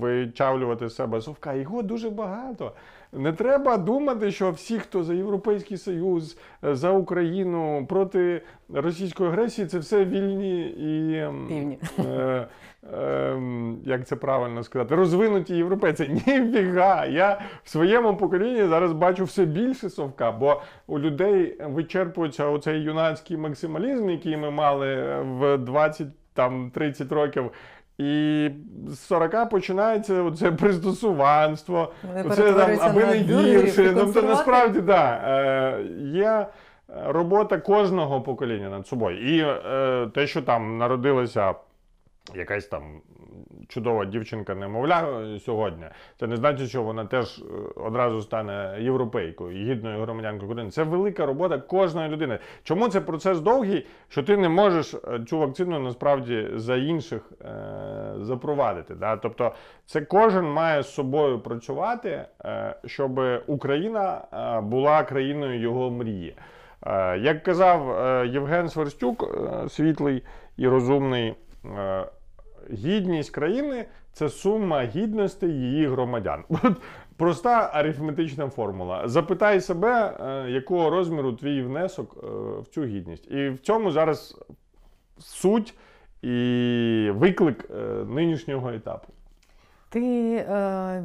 вичавлювати 0.00 0.88
з 0.88 0.94
себе 0.94 1.20
совка. 1.20 1.52
Його 1.54 1.82
дуже 1.82 2.10
багато. 2.10 2.72
Не 3.12 3.32
треба 3.32 3.76
думати, 3.76 4.30
що 4.30 4.50
всі, 4.50 4.78
хто 4.78 5.02
за 5.02 5.14
Європейський 5.14 5.76
Союз, 5.76 6.38
е, 6.64 6.74
за 6.74 6.90
Україну 6.90 7.86
проти 7.88 8.42
російської 8.74 9.28
агресії, 9.28 9.66
це 9.66 9.78
все 9.78 10.04
вільні 10.04 10.60
і 10.66 11.26
Півні. 11.48 11.78
е, 11.98 12.46
ем, 12.92 13.78
як 13.84 14.06
це 14.06 14.16
правильно 14.16 14.62
сказати, 14.62 14.94
розвинуті 14.94 15.56
європейці. 15.56 16.08
Ніфіга. 16.26 17.06
Я 17.06 17.40
в 17.64 17.70
своєму 17.70 18.16
поколінні 18.16 18.68
зараз 18.68 18.92
бачу 18.92 19.24
все 19.24 19.44
більше 19.44 19.90
совка, 19.90 20.32
бо 20.32 20.62
у 20.86 20.98
людей 20.98 21.56
вичерпується 21.66 22.46
оцей 22.46 22.80
юнацький 22.82 23.36
максималізм, 23.36 24.10
який 24.10 24.36
ми 24.36 24.50
мали 24.50 25.20
в 25.22 25.58
20 25.58 26.06
там 26.40 26.70
30 26.70 27.12
років. 27.12 27.50
І 27.98 28.50
з 28.88 28.98
40 28.98 29.50
починається 29.50 30.22
оце 30.22 30.52
пристосуванство, 30.52 31.92
це 32.34 32.52
там, 32.52 32.78
аби 32.80 33.06
не 33.06 33.14
гірше. 33.14 33.94
Тобто 33.94 34.22
насправді 34.22 34.80
да, 34.80 35.12
е, 35.12 35.82
є 36.02 36.46
робота 37.06 37.58
кожного 37.58 38.20
покоління 38.20 38.68
над 38.68 38.86
собою. 38.86 39.36
І 39.36 39.40
е, 39.40 40.06
те, 40.14 40.26
що 40.26 40.42
там 40.42 40.78
народилася 40.78 41.54
якась 42.34 42.66
там 42.66 42.82
чудова 43.70 44.04
дівчинка 44.04 44.54
немовля 44.54 45.22
е, 45.34 45.38
сьогодні, 45.38 45.84
це 46.20 46.26
не 46.26 46.36
значить, 46.36 46.68
що 46.68 46.82
вона 46.82 47.04
теж 47.04 47.38
е, 47.38 47.42
одразу 47.76 48.22
стане 48.22 48.76
європейкою, 48.80 49.70
гідною 49.70 50.02
громадянкою 50.02 50.50
України. 50.50 50.70
Це 50.70 50.82
велика 50.82 51.26
робота 51.26 51.58
кожної 51.58 52.08
людини. 52.08 52.38
Чому 52.62 52.88
це 52.88 53.00
процес 53.00 53.40
довгий, 53.40 53.86
що 54.08 54.22
ти 54.22 54.36
не 54.36 54.48
можеш 54.48 54.94
е, 54.94 55.20
цю 55.28 55.38
вакцину 55.38 55.78
насправді 55.78 56.48
за 56.54 56.76
інших 56.76 57.32
е, 57.42 58.14
запровадити? 58.20 58.94
Да? 58.94 59.16
Тобто, 59.16 59.54
це 59.86 60.00
кожен 60.00 60.44
має 60.44 60.82
з 60.82 60.94
собою 60.94 61.38
працювати, 61.38 62.24
е, 62.44 62.74
щоб 62.86 63.20
Україна 63.46 64.20
була 64.62 65.02
країною 65.02 65.60
його 65.60 65.90
мрії. 65.90 66.36
Як 67.20 67.42
казав 67.42 67.96
Євген 68.26 68.68
Сверстюк, 68.68 69.38
світлий 69.68 70.22
і 70.56 70.68
розумний, 70.68 71.34
гідність 72.72 73.30
країни 73.30 73.86
це 74.12 74.28
сума 74.28 74.82
гідності 74.84 75.46
її 75.46 75.86
громадян. 75.86 76.44
От 76.48 76.76
проста 77.16 77.70
арифметична 77.72 78.48
формула. 78.48 79.08
Запитай 79.08 79.60
себе, 79.60 80.16
е, 80.20 80.50
якого 80.50 80.90
розміру 80.90 81.32
твій 81.32 81.62
внесок 81.62 82.16
е, 82.24 82.26
в 82.60 82.66
цю 82.66 82.84
гідність. 82.84 83.30
І 83.30 83.48
в 83.48 83.58
цьому 83.58 83.90
зараз 83.90 84.40
суть 85.18 85.74
і 86.22 87.10
виклик 87.14 87.70
е, 87.70 87.74
нинішнього 88.04 88.70
етапу. 88.70 89.12
Ти 89.92 90.34
е, 90.36 90.54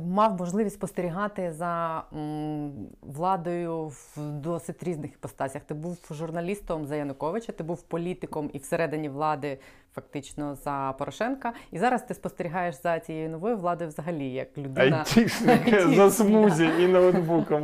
мав 0.08 0.40
можливість 0.40 0.76
спостерігати 0.76 1.52
за 1.52 2.04
м, 2.14 2.72
владою 3.02 3.88
в 3.88 4.18
досить 4.18 4.84
різних 4.84 5.12
іпостасях. 5.14 5.62
Ти 5.62 5.74
був 5.74 5.98
журналістом 6.12 6.86
за 6.86 6.96
Януковича, 6.96 7.52
ти 7.52 7.64
був 7.64 7.82
політиком 7.82 8.50
і 8.54 8.58
всередині 8.58 9.10
влади, 9.10 9.58
фактично 9.96 10.56
за 10.56 10.96
Порошенка. 10.98 11.54
І 11.72 11.80
зараз 11.80 12.02
ти 12.04 12.14
спостерігаєш 12.14 12.82
за 12.82 13.00
цією 13.00 13.30
новою 13.30 13.58
владою 13.58 13.90
взагалі, 13.90 14.30
як 14.34 14.58
людина. 14.58 14.98
Айтішник 14.98 15.82
за 15.96 16.12
смузі 16.12 16.70
і 16.80 16.88
ноутбуком. 16.88 17.64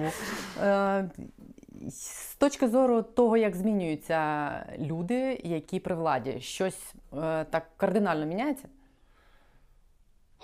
Е, 0.63 1.09
З 1.89 2.35
точки 2.35 2.67
зору 2.67 3.01
того, 3.01 3.37
як 3.37 3.55
змінюються 3.55 4.49
люди, 4.79 5.41
які 5.43 5.79
при 5.79 5.95
владі, 5.95 6.37
щось 6.39 6.93
е, 7.23 7.45
так 7.49 7.63
кардинально 7.77 8.25
міняється? 8.25 8.67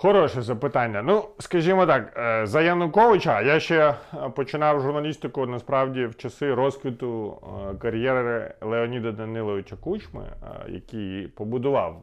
Хороше 0.00 0.42
запитання. 0.42 1.02
Ну, 1.02 1.24
скажімо 1.38 1.86
так, 1.86 2.16
е, 2.16 2.46
за 2.46 2.62
Януковича 2.62 3.40
я 3.40 3.60
ще 3.60 3.78
е, 3.78 3.94
починав 4.34 4.80
журналістику 4.80 5.46
насправді 5.46 6.06
в 6.06 6.16
часи 6.16 6.54
розквіту 6.54 7.38
е, 7.72 7.74
кар'єри 7.74 8.54
Леоніда 8.60 9.12
Даниловича 9.12 9.76
Кучми, 9.76 10.32
який 10.68 11.28
побудував 11.28 12.02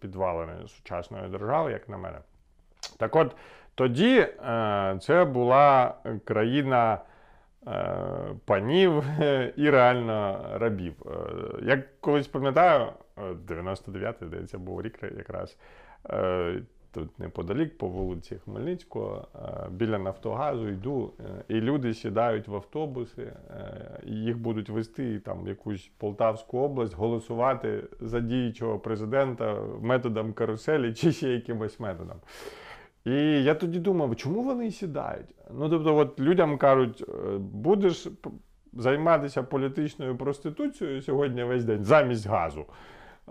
підвалини 0.00 0.52
сучасної 0.68 1.28
держави, 1.28 1.72
як 1.72 1.88
на 1.88 1.96
мене. 1.96 2.18
Так 2.98 3.16
от 3.16 3.36
тоді 3.74 4.26
це 5.00 5.24
була 5.24 5.94
країна 6.24 6.98
панів 8.44 9.04
і 9.56 9.70
реально 9.70 10.46
рабів. 10.54 10.94
Як 11.62 12.00
колись 12.00 12.28
пам'ятаю, 12.28 12.86
е, 13.18 13.22
99-й, 13.48 14.26
здається, 14.26 14.58
був 14.58 14.82
рік 14.82 14.98
якраз. 15.02 15.56
Е, 16.90 17.00
Тут 17.00 17.18
неподалік 17.18 17.78
по 17.78 17.88
вулиці 17.88 18.36
Хмельницького, 18.44 19.28
е, 19.34 19.68
біля 19.70 19.98
Нафтогазу 19.98 20.68
йду, 20.68 21.12
е, 21.20 21.44
і 21.48 21.60
люди 21.60 21.94
сідають 21.94 22.48
в 22.48 22.54
автобуси, 22.54 23.22
е, 23.22 24.00
і 24.06 24.14
їх 24.14 24.38
будуть 24.38 24.68
вести 24.68 25.18
там 25.20 25.44
в 25.44 25.48
якусь 25.48 25.90
Полтавську 25.98 26.58
область, 26.58 26.96
голосувати 26.96 27.84
за 28.00 28.20
діючого 28.20 28.78
президента 28.78 29.56
методом 29.80 30.32
каруселі 30.32 30.94
чи 30.94 31.12
ще 31.12 31.28
якимось 31.28 31.80
методом. 31.80 32.16
І 33.04 33.12
я 33.42 33.54
тоді 33.54 33.78
думав, 33.78 34.16
чому 34.16 34.42
вони 34.42 34.70
сідають? 34.70 35.34
Ну, 35.58 35.68
тобто, 35.68 35.96
от 35.96 36.20
людям 36.20 36.58
кажуть, 36.58 37.04
е, 37.08 37.38
будеш 37.38 38.08
займатися 38.72 39.42
політичною 39.42 40.16
проституцією 40.16 41.02
сьогодні 41.02 41.44
весь 41.44 41.64
день 41.64 41.84
замість 41.84 42.26
газу. 42.26 42.64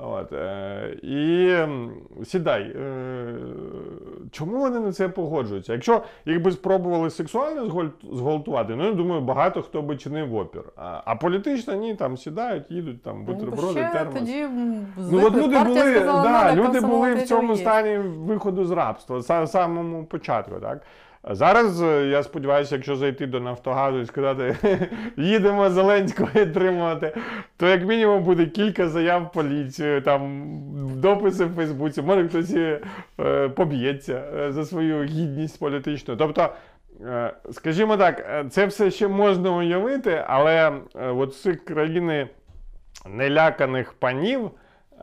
От, 0.02 0.34
е, 0.34 0.98
і 1.04 1.56
сідай. 2.26 2.62
Е, 2.62 3.36
чому 4.32 4.58
вони 4.60 4.80
на 4.80 4.92
це 4.92 5.10
погоджуються? 5.10 5.74
Якщо 5.74 6.02
їх 6.26 6.42
би 6.42 6.52
спробували 6.52 7.10
сексуально 7.10 7.90
зґвалтувати, 8.14 8.76
ну 8.76 8.86
я 8.86 8.94
думаю, 8.94 9.22
багато 9.22 9.62
хто 9.62 9.82
би 9.82 9.98
чинив 9.98 10.36
опір. 10.36 10.64
А, 10.76 11.02
а 11.06 11.16
політично 11.16 11.74
ні, 11.76 11.96
там 11.96 12.18
сідають, 12.18 12.72
їдуть, 12.72 13.04
там 13.04 13.26
бутерброди, 13.26 13.82
Ну, 13.88 13.94
термос. 13.94 14.14
тоді 14.20 14.46
Ну 15.12 15.26
от 15.28 15.34
люди 15.36 15.60
були, 15.64 15.80
сказала, 15.96 16.24
да, 16.24 16.56
люди 16.56 16.80
були 16.82 17.14
в 17.14 17.24
цьому 17.24 17.56
стані 17.56 17.98
виходу 17.98 18.66
з 18.66 18.72
рабства, 18.72 19.18
са- 19.18 19.48
самому 19.48 20.06
початку. 20.06 20.56
Так? 20.62 20.82
Зараз 21.24 21.82
е, 21.82 22.08
я 22.08 22.24
сподіваюся, 22.24 22.76
якщо 22.76 22.96
зайти 22.96 23.28
до 23.28 23.40
Нафтогазу 23.40 24.00
і 24.00 24.06
сказати, 24.06 24.56
їдемо 25.18 25.70
Зеленського 25.70 26.30
підтримувати, 26.34 27.16
то 27.58 27.68
як 27.68 27.86
мінімум 27.86 28.24
буде 28.24 28.46
кілька 28.46 28.88
заяв 28.88 29.24
в 29.24 29.32
поліцію, 29.32 30.02
там 30.02 30.52
дописи 30.96 31.46
в 31.46 31.56
Фейсбуці, 31.56 32.02
може 32.02 32.28
хтось 32.28 32.54
е, 32.56 32.80
поб'ється 33.50 34.24
е, 34.38 34.52
за 34.52 34.66
свою 34.66 35.04
гідність 35.04 35.60
політичну. 35.60 36.16
Тобто, 36.16 36.50
скажімо 37.52 37.98
так, 37.98 38.46
це 38.52 38.66
все 38.66 38.92
ще 38.92 39.08
можна 39.08 39.52
уявити, 39.52 40.24
але 40.28 40.74
от 40.96 41.36
цих 41.36 41.66
країни 41.66 42.30
неляканих 43.10 43.94
панів 43.94 44.52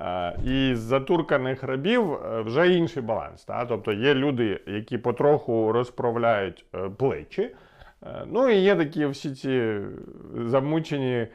е, 0.01 0.37
і 0.45 0.75
затурканих 0.75 1.63
рабів 1.63 2.13
е, 2.13 2.41
вже 2.41 2.75
інший 2.75 3.03
баланс. 3.03 3.45
Та? 3.45 3.65
Тобто 3.65 3.93
є 3.93 4.15
люди, 4.15 4.61
які 4.67 4.99
потроху 4.99 5.73
розправляють 5.73 6.65
е, 6.75 6.91
плечі. 6.97 7.55
Ну 8.27 8.49
і 8.49 8.57
є 8.57 8.77
такі 8.77 9.07
всі 9.07 9.35
ці 9.35 9.79
замучені 10.47 11.27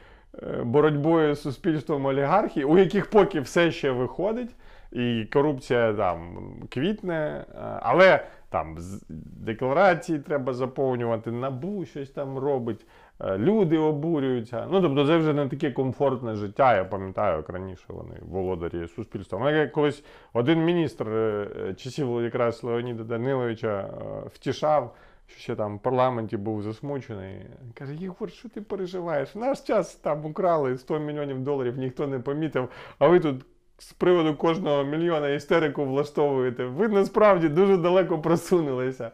боротьбою 0.64 1.36
з 1.36 1.42
суспільством 1.42 2.06
олігархи, 2.06 2.64
у 2.64 2.78
яких 2.78 3.10
поки 3.10 3.40
все 3.40 3.72
ще 3.72 3.92
виходить, 3.92 4.56
і 4.92 5.26
корупція 5.34 5.94
там 5.94 6.38
квітне, 6.70 7.46
але 7.82 8.24
там 8.50 8.76
з- 8.80 9.06
декларації 9.46 10.20
треба 10.20 10.54
заповнювати, 10.54 11.32
набу 11.32 11.86
щось 11.86 12.10
там 12.10 12.38
робить. 12.38 12.86
Е, 13.24 13.38
Люди 13.38 13.78
обурюються. 13.78 14.68
Ну, 14.72 14.82
тобто, 14.82 15.08
це 15.08 15.18
вже 15.18 15.34
не 15.34 15.48
таке 15.48 15.72
комфортне 15.72 16.36
життя. 16.36 16.76
Я 16.76 16.86
пам'ятаю, 16.86 17.38
як 17.38 17.50
раніше 17.50 17.86
вони 17.88 18.16
володарі 18.22 18.88
суспільства. 18.88 19.40
Мене 19.40 19.68
колись 19.68 20.04
один 20.34 20.64
міністр 20.64 21.10
е, 21.10 21.48
е, 21.70 21.74
часів 21.74 22.24
якраз 22.24 22.64
Леоніда 22.64 23.04
Даниловича 23.04 23.90
втішав, 24.34 24.96
що 25.28 25.40
ще 25.40 25.56
там 25.56 25.78
в 25.78 25.80
парламенті 25.80 26.38
був 26.38 26.64
засмучений. 26.64 27.36
Каже: 27.74 27.96
Єгор, 27.96 28.32
що 28.32 28.50
ти 28.50 28.62
переживаєш? 28.62 29.36
Наш 29.36 29.62
час 29.62 29.96
там 29.96 30.26
украли 30.26 30.78
100 30.78 31.00
мільйонів 31.00 31.40
доларів, 31.40 31.78
ніхто 31.78 32.08
не 32.08 32.20
помітив, 32.20 32.70
а 33.00 33.08
ви 33.08 33.20
тут. 33.20 33.46
З 33.78 33.94
приводу 33.94 34.36
кожного 34.36 34.84
мільйона 34.84 35.30
істерику 35.30 35.86
влаштовуєте. 35.86 36.66
Ви 36.66 36.88
насправді 36.88 37.50
дуже 37.50 37.78
далеко 37.78 38.20
просунулися. 38.20 39.12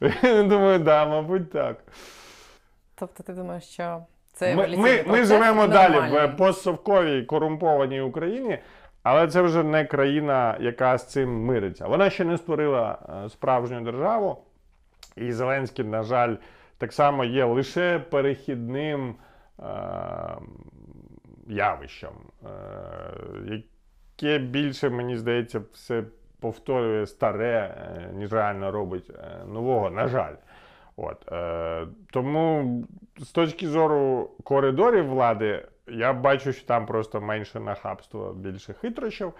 Я 0.22 0.42
думаю, 0.42 0.78
да, 0.78 1.06
мабуть, 1.06 1.50
так. 1.50 1.76
Тобто 3.02 3.22
ти 3.22 3.32
думаєш, 3.32 3.64
що 3.64 4.02
це 4.32 4.56
Ми, 4.56 4.76
ми, 4.76 5.04
ми 5.06 5.24
живемо 5.24 5.66
далі 5.66 5.96
в 5.96 6.36
постсовковій 6.36 7.22
корумпованій 7.22 8.00
Україні, 8.00 8.58
але 9.02 9.28
це 9.28 9.42
вже 9.42 9.62
не 9.62 9.84
країна, 9.84 10.56
яка 10.60 10.98
з 10.98 11.06
цим 11.06 11.44
мириться. 11.44 11.86
Вона 11.86 12.10
ще 12.10 12.24
не 12.24 12.38
створила 12.38 12.98
е, 13.24 13.28
справжню 13.28 13.80
державу, 13.80 14.38
і 15.16 15.32
Зеленський, 15.32 15.84
на 15.84 16.02
жаль, 16.02 16.36
так 16.78 16.92
само 16.92 17.24
є 17.24 17.44
лише 17.44 17.98
перехідним 17.98 19.14
е, 19.60 19.64
явищем, 21.46 22.14
е, 22.44 22.48
яке 24.20 24.38
більше, 24.38 24.90
мені 24.90 25.16
здається, 25.16 25.60
все 25.72 26.04
повторює 26.40 27.06
старе, 27.06 27.74
е, 27.76 28.12
ніж 28.14 28.32
реально 28.32 28.70
робить 28.70 29.10
е, 29.10 29.44
нового, 29.46 29.90
на 29.90 30.08
жаль. 30.08 30.34
От, 30.96 31.32
е, 31.32 31.86
тому 32.12 32.84
з 33.18 33.30
точки 33.30 33.68
зору 33.68 34.30
коридорів 34.44 35.08
влади, 35.08 35.68
я 35.86 36.12
бачу, 36.12 36.52
що 36.52 36.66
там 36.66 36.86
просто 36.86 37.20
менше 37.20 37.60
нахабства, 37.60 38.32
більше 38.32 38.72
хитрощів. 38.72 39.28
Е, 39.28 39.34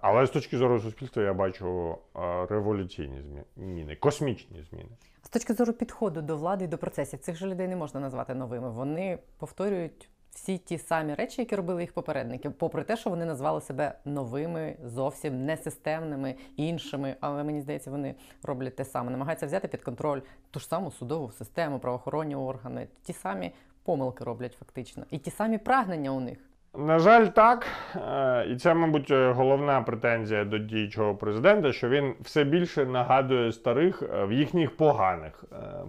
але 0.00 0.26
з 0.26 0.30
точки 0.30 0.58
зору 0.58 0.80
суспільства 0.80 1.22
я 1.22 1.34
бачу 1.34 1.98
е, 2.16 2.46
революційні 2.46 3.22
зміни, 3.56 3.96
космічні 3.96 4.62
зміни. 4.70 4.90
З 5.22 5.28
точки 5.28 5.54
зору 5.54 5.72
підходу 5.72 6.22
до 6.22 6.36
влади 6.36 6.64
і 6.64 6.68
до 6.68 6.78
процесів, 6.78 7.18
цих 7.18 7.36
же 7.36 7.46
людей 7.46 7.68
не 7.68 7.76
можна 7.76 8.00
назвати 8.00 8.34
новими. 8.34 8.70
Вони 8.70 9.18
повторюють 9.38 10.08
всі 10.38 10.58
ті 10.58 10.78
самі 10.78 11.14
речі, 11.14 11.42
які 11.42 11.56
робили 11.56 11.80
їх 11.80 11.92
попередники, 11.92 12.50
попри 12.50 12.82
те, 12.82 12.96
що 12.96 13.10
вони 13.10 13.24
назвали 13.24 13.60
себе 13.60 13.94
новими, 14.04 14.76
зовсім 14.84 15.44
несистемними, 15.44 16.34
іншими. 16.56 17.16
Але 17.20 17.44
мені 17.44 17.60
здається, 17.60 17.90
вони 17.90 18.14
роблять 18.42 18.76
те 18.76 18.84
саме, 18.84 19.10
намагаються 19.10 19.46
взяти 19.46 19.68
під 19.68 19.82
контроль 19.82 20.20
ту 20.50 20.60
ж 20.60 20.66
саму 20.66 20.90
судову 20.90 21.30
систему, 21.30 21.78
правоохоронні 21.78 22.36
органи. 22.36 22.88
Ті 23.02 23.12
самі 23.12 23.52
помилки 23.84 24.24
роблять 24.24 24.56
фактично, 24.58 25.04
і 25.10 25.18
ті 25.18 25.30
самі 25.30 25.58
прагнення 25.58 26.10
у 26.10 26.20
них. 26.20 26.38
На 26.74 26.98
жаль, 26.98 27.26
так. 27.26 27.66
Е, 27.96 28.46
І 28.50 28.56
це, 28.56 28.74
мабуть, 28.74 29.10
е, 29.10 29.32
головна 29.32 29.82
претензія 29.82 30.44
до 30.44 30.58
діючого 30.58 31.14
президента, 31.14 31.72
що 31.72 31.88
він 31.88 32.14
все 32.20 32.44
більше 32.44 32.86
нагадує 32.86 33.52
старих 33.52 34.02
е, 34.02 34.24
в 34.24 34.32
їхніх 34.32 34.76
поганих 34.76 35.44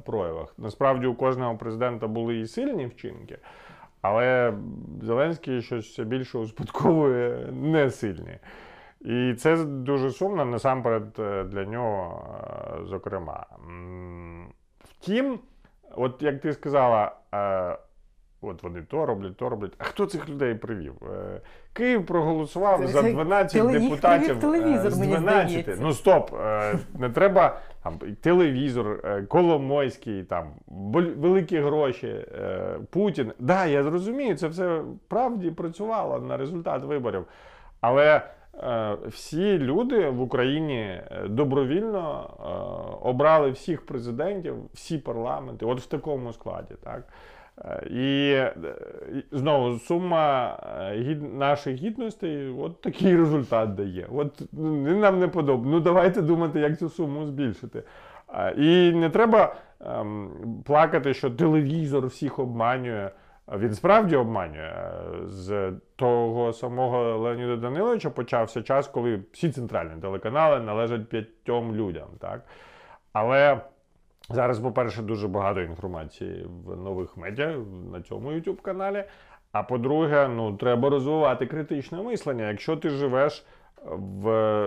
проявах. 0.06 0.54
Насправді 0.58 1.08
у 1.08 1.16
кожного 1.16 1.58
президента 1.58 2.08
були 2.08 2.40
і 2.40 2.48
сильні 2.48 2.86
вчинки, 2.86 3.38
але 4.02 4.54
Зеленський 5.02 5.62
щось 5.62 6.00
більше 6.00 6.38
успадковує 6.38 7.48
несильні. 7.52 8.38
І 9.02 9.34
це 9.34 9.66
дуже 9.66 10.12
сумно, 10.12 10.46
насамперед 10.46 11.16
е, 11.20 11.44
для 11.44 11.66
нього, 11.66 12.26
е, 12.82 12.86
зокрема. 12.86 13.46
Втім, 14.84 15.40
от 15.96 16.22
як 16.22 16.42
ти 16.42 16.54
сказала, 16.54 17.12
е, 17.34 17.78
От 18.42 18.64
вони 18.64 18.82
то 18.82 19.06
роблять, 19.06 19.38
то 19.38 19.50
роблять. 19.50 19.74
А 19.78 19.84
хто 19.84 20.06
цих 20.06 20.30
людей 20.30 20.56
привів? 20.56 20.94
Київ 21.74 22.06
проголосував 22.06 22.80
Це- 22.80 22.88
за 22.88 23.02
це 23.04 23.12
12 23.14 23.62
теле- 23.62 23.72
їх 23.72 23.82
депутатів 23.82 24.26
привів 24.28 24.40
телевізор, 24.42 24.88
е, 24.88 24.92
з 24.92 25.00
мені 25.00 25.12
12. 25.18 25.50
здається. 25.50 25.78
Ну 25.84 25.94
стоп, 25.94 26.32
не 27.00 27.10
треба 27.10 27.60
там 27.84 28.00
телевізор, 28.22 29.02
е, 29.04 29.22
Коломойський, 29.22 30.24
там 30.24 30.52
великі 31.18 31.60
гроші, 31.60 32.08
е, 32.08 32.80
Путін. 32.90 33.32
Да, 33.40 33.66
я 33.66 33.84
зрозумію, 33.84 34.36
це 34.36 34.48
все 34.48 34.82
правді 35.08 35.52
працювало 35.52 36.20
на 36.20 36.38
результат 36.38 36.84
виборів. 36.84 37.26
Але 37.82 38.22
е, 38.64 38.98
всі 39.08 39.58
люди 39.58 40.10
в 40.10 40.22
Україні 40.22 41.02
добровільно 41.26 42.30
обрали 43.02 43.52
всіх 43.52 43.86
президентів, 43.86 44.56
всі 44.74 44.98
парламенти, 44.98 45.66
от 45.66 45.82
в 45.82 45.86
такому 45.86 46.34
складі, 46.34 46.76
так. 46.84 47.04
Е, 47.66 47.88
І 47.90 48.38
знову 49.32 49.80
сума 49.80 50.58
е, 50.80 50.98
гід... 50.98 51.34
наших 51.34 51.76
гідностей 51.76 52.50
от 52.50 52.82
такий 52.82 53.18
результат 53.18 53.76
дає. 53.76 54.08
От 54.12 54.42
ну, 54.52 54.98
нам 54.98 55.20
не 55.20 55.28
подобається. 55.28 55.72
Ну 55.72 55.80
давайте 55.80 56.22
думати, 56.22 56.60
як 56.60 56.80
цю 56.80 56.90
суму 56.90 57.26
збільшити. 57.26 57.84
І 58.58 58.92
не 58.92 59.10
треба 59.10 59.56
ем, 59.82 60.32
плакати, 60.66 61.14
що 61.14 61.30
телевізор 61.30 62.08
всіх 62.08 62.40
обманює. 62.40 63.10
Він 63.58 63.74
справді 63.74 64.16
обманює. 64.16 64.74
З 65.26 65.74
того 65.96 66.54
самого 66.54 67.18
Леоніда 67.18 67.56
Даниловича 67.56 68.10
почався 68.10 68.62
час, 68.62 68.88
коли 68.88 69.24
всі 69.32 69.52
центральні 69.52 70.02
телеканали 70.02 70.60
належать 70.60 71.10
п'ятьом 71.10 71.76
людям. 71.76 72.08
Так? 72.20 72.42
Але 73.14 73.62
зараз, 74.30 74.60
по-перше, 74.60 75.02
дуже 75.02 75.28
багато 75.28 75.62
інформації 75.62 76.48
в 76.66 76.76
нових 76.76 77.18
медіа 77.18 77.56
на 77.92 78.02
цьому 78.02 78.32
youtube 78.32 78.62
каналі. 78.62 79.04
А 79.52 79.64
по-друге, 79.64 80.28
ну 80.28 80.58
треба 80.58 80.90
розвивати 80.90 81.46
критичне 81.46 82.02
мислення. 82.02 82.50
Якщо 82.50 82.78
ти 82.78 82.90
живеш 82.90 83.46
в 83.86 84.26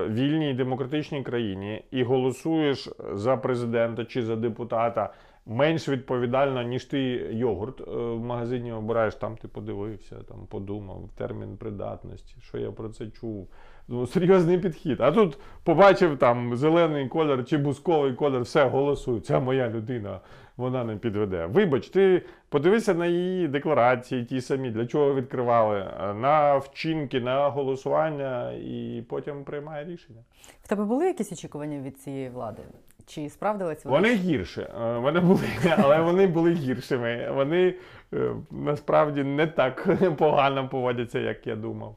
вільній 0.09 0.55
демократичній 0.55 1.23
країні 1.23 1.85
і 1.91 2.03
голосуєш 2.03 2.89
за 3.13 3.37
президента 3.37 4.05
чи 4.05 4.23
за 4.23 4.37
депутата 4.37 5.13
менш 5.47 5.89
відповідально, 5.89 6.63
ніж 6.63 6.85
ти 6.85 7.01
йогурт 7.33 7.81
е, 7.81 7.85
в 7.95 8.21
магазині 8.21 8.73
обираєш, 8.73 9.15
там 9.15 9.37
ти 9.37 9.49
подивився, 9.49 10.17
там 10.29 10.47
подумав, 10.47 11.11
термін 11.17 11.57
придатності, 11.57 12.35
що 12.41 12.59
я 12.59 12.71
про 12.71 12.89
це 12.89 13.07
чув. 13.07 13.49
Ну, 13.89 14.07
серйозний 14.07 14.59
підхід. 14.59 15.01
А 15.01 15.13
тут 15.13 15.39
побачив 15.65 16.19
там 16.19 16.57
зелений 16.57 17.09
колір 17.09 17.45
чи 17.45 17.57
бусковий 17.59 18.13
колір, 18.13 18.41
все, 18.41 18.65
голосуй. 18.65 19.21
Це 19.21 19.41
моя 19.41 19.69
людина, 19.69 20.21
вона 20.57 20.85
не 20.85 20.97
підведе. 20.97 21.47
Вибач, 21.47 21.89
ти 21.89 22.23
подивися 22.49 22.95
на 22.95 23.07
її 23.07 23.49
декларації, 23.49 24.25
ті 24.25 24.41
самі, 24.41 24.71
для 24.71 24.87
чого 24.87 25.15
відкривали, 25.15 25.87
на 26.21 26.57
вчинки, 26.57 27.21
на 27.21 27.49
голосування 27.49 28.53
і 28.53 29.05
потім 29.09 29.45
приймає 29.45 29.85
рішення. 29.85 30.21
В 30.63 30.69
тебе 30.69 30.85
були 30.85 31.07
якісь 31.07 31.33
очікування 31.33 31.79
від 31.81 31.99
цієї 32.01 32.29
влади? 32.29 32.63
Чи 33.07 33.29
справдились 33.31 33.85
вони? 33.85 33.97
Вони 33.97 34.15
гірше. 34.15 34.63
е, 34.83 34.99
Вони 34.99 35.21
були, 35.21 35.41
але 35.79 36.01
вони 36.01 36.27
були 36.27 36.53
гіршими. 36.53 37.31
Вони 37.35 37.75
е, 38.15 38.31
насправді 38.51 39.25
не 39.25 39.47
так 39.47 39.89
погано 40.19 40.69
поводяться, 40.69 41.19
як 41.19 41.47
я 41.47 41.57
думав. 41.57 41.97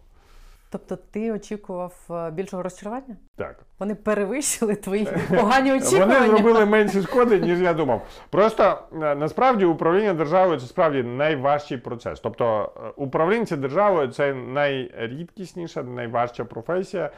Тобто 0.69 0.95
ти 0.95 1.31
очікував 1.31 1.93
е, 2.09 2.31
більшого 2.31 2.63
розчарування? 2.63 3.15
Так. 3.35 3.59
Вони 3.79 3.95
перевищили 3.95 4.75
твої 4.75 5.07
погані 5.29 5.73
очікування? 5.73 6.19
Вони 6.19 6.27
зробили 6.27 6.65
менше 6.65 7.01
шкоди, 7.01 7.39
ніж 7.39 7.61
я 7.61 7.73
думав. 7.73 8.07
Просто 8.29 8.63
е, 8.93 9.15
насправді 9.15 9.65
управління 9.65 10.13
державою 10.13 10.59
це 10.59 10.65
справді 10.67 11.03
найважчий 11.03 11.77
процес. 11.77 12.19
Тобто 12.19 12.73
е, 12.77 12.89
управлінці 12.95 13.55
державою 13.57 14.07
це 14.07 14.33
найрідкісніша, 14.33 15.83
найважча 15.83 16.45
професія, 16.45 17.11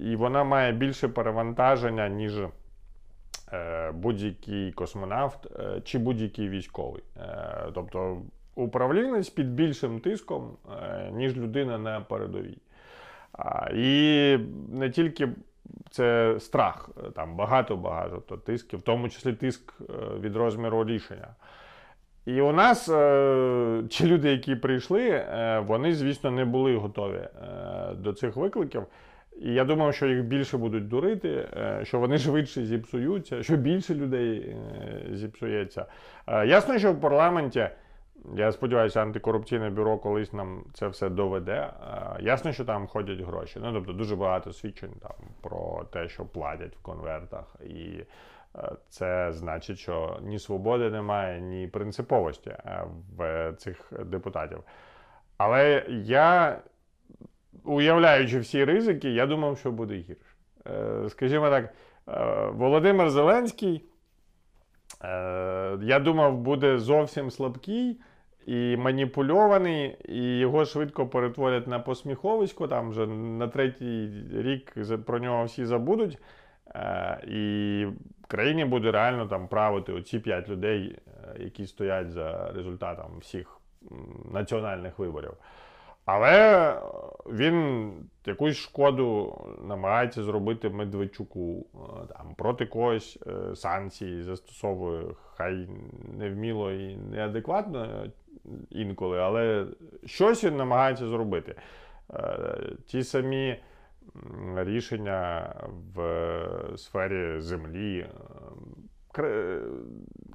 і- 0.00 0.16
вона 0.16 0.44
має 0.44 0.72
більше 0.72 1.08
перевантаження, 1.08 2.08
ніж 2.08 2.38
е, 3.52 3.90
будь-який 3.94 4.72
космонавт 4.72 5.46
е, 5.60 5.80
чи 5.84 5.98
будь-який 5.98 6.48
військовий. 6.48 7.02
Е, 7.16 7.48
Тобто 7.74 8.22
управлінець 8.54 9.28
під 9.28 9.54
більшим 9.54 10.00
тиском, 10.00 10.56
е, 10.82 11.10
ніж 11.12 11.36
людина 11.36 11.78
на 11.78 12.00
передовій. 12.00 12.58
І 13.74 14.38
не 14.68 14.90
тільки 14.90 15.28
це 15.90 16.36
страх, 16.38 16.90
там 17.14 17.36
багато-багато 17.36 18.22
то 18.28 18.36
тисків, 18.36 18.78
в 18.78 18.82
тому 18.82 19.08
числі 19.08 19.32
тиск 19.32 19.74
е, 19.80 19.84
від 20.20 20.36
розміру 20.36 20.84
рішення. 20.84 21.28
І 22.26 22.40
у 22.40 22.52
нас 22.52 22.88
е, 22.88 23.82
ті 23.90 24.06
люди, 24.06 24.30
які 24.30 24.56
прийшли, 24.56 25.08
е, 25.08 25.64
вони, 25.66 25.94
звісно, 25.94 26.30
не 26.30 26.44
були 26.44 26.76
готові 26.76 27.28
до 27.96 28.12
цих 28.12 28.36
викликів. 28.36 28.82
І 29.40 29.54
я 29.54 29.64
думав, 29.64 29.94
що 29.94 30.06
їх 30.06 30.24
більше 30.24 30.58
будуть 30.58 30.88
дурити, 30.88 31.48
що 31.82 31.98
вони 31.98 32.18
швидше 32.18 32.64
зіпсуються, 32.64 33.42
що 33.42 33.56
більше 33.56 33.94
людей 33.94 34.56
зіпсується. 35.12 35.86
Ясно, 36.28 36.78
що 36.78 36.92
в 36.92 37.00
парламенті, 37.00 37.68
я 38.36 38.52
сподіваюся, 38.52 39.02
антикорупційне 39.02 39.70
бюро 39.70 39.98
колись 39.98 40.32
нам 40.32 40.64
це 40.74 40.88
все 40.88 41.08
доведе. 41.08 41.52
Е, 41.52 42.16
Ясно, 42.20 42.52
що 42.52 42.64
там 42.64 42.86
ходять 42.86 43.20
гроші. 43.20 43.58
Ну, 43.62 43.72
тобто 43.72 43.92
дуже 43.92 44.16
багато 44.16 44.52
свідчень 44.52 44.94
там 45.02 45.12
про 45.40 45.84
те, 45.92 46.08
що 46.08 46.24
платять 46.24 46.76
в 46.76 46.82
конвертах. 46.82 47.56
І 47.64 48.04
е, 48.56 48.72
це 48.88 49.32
значить, 49.32 49.78
що 49.78 50.18
ні 50.22 50.38
свободи 50.38 50.90
немає, 50.90 51.40
ні 51.40 51.68
принциповості 51.68 52.50
е, 52.50 52.84
в 53.16 53.52
цих 53.52 53.92
депутатів. 54.06 54.62
Але 55.36 55.86
я, 56.04 56.58
уявляючи 57.64 58.38
всі 58.38 58.64
ризики, 58.64 59.10
я 59.10 59.26
думав, 59.26 59.58
що 59.58 59.72
буде 59.72 59.94
гірше. 59.94 60.36
Скажімо 61.08 61.50
так, 61.50 61.74
Володимир 62.54 63.10
Зеленський 63.10 63.84
я 65.80 66.00
думав, 66.04 66.36
буде 66.38 66.78
зовсім 66.78 67.30
слабкий 67.30 68.00
і 68.46 68.76
маніпульований, 68.76 69.96
і 70.04 70.38
його 70.38 70.64
швидко 70.64 71.06
перетворять 71.06 71.66
на 71.66 71.78
посміховисько. 71.78 72.68
Там 72.68 72.90
вже 72.90 73.06
на 73.06 73.48
третій 73.48 74.10
рік 74.32 74.74
про 75.06 75.18
нього 75.18 75.44
всі 75.44 75.64
забудуть. 75.64 76.18
Е, 76.74 77.20
і 77.28 77.86
країні 78.28 78.64
буде 78.64 78.90
реально 78.90 79.26
там 79.26 79.48
правити 79.48 79.92
оці 79.92 80.18
п'ять 80.18 80.48
людей, 80.48 80.98
е, 81.06 81.42
які 81.42 81.66
стоять 81.66 82.10
за 82.10 82.52
результатом 82.52 83.18
всіх 83.20 83.58
національних 84.32 84.98
виборів. 84.98 85.32
Але 86.04 86.76
він 87.26 87.92
якусь 88.26 88.56
шкоду 88.56 89.38
намагається 89.68 90.22
зробити 90.22 90.68
Медведчуку, 90.68 91.66
е, 91.74 92.06
там, 92.08 92.34
проти 92.36 92.66
когось 92.66 93.18
санкції 93.54 94.22
застосовує, 94.22 95.04
хай 95.36 95.68
невміло 96.18 96.72
і 96.72 96.96
неадекватно 96.96 98.06
інколи, 98.70 99.18
але 99.18 99.66
щось 100.04 100.44
він 100.44 100.56
намагається 100.56 101.06
зробити. 101.08 101.54
Е, 102.14 102.58
Ті 102.86 103.02
самі 103.04 103.62
рішення 104.56 105.54
в 105.94 106.00
е, 106.00 106.48
сфері 106.76 107.40
землі. 107.40 108.06
е, 109.18 109.60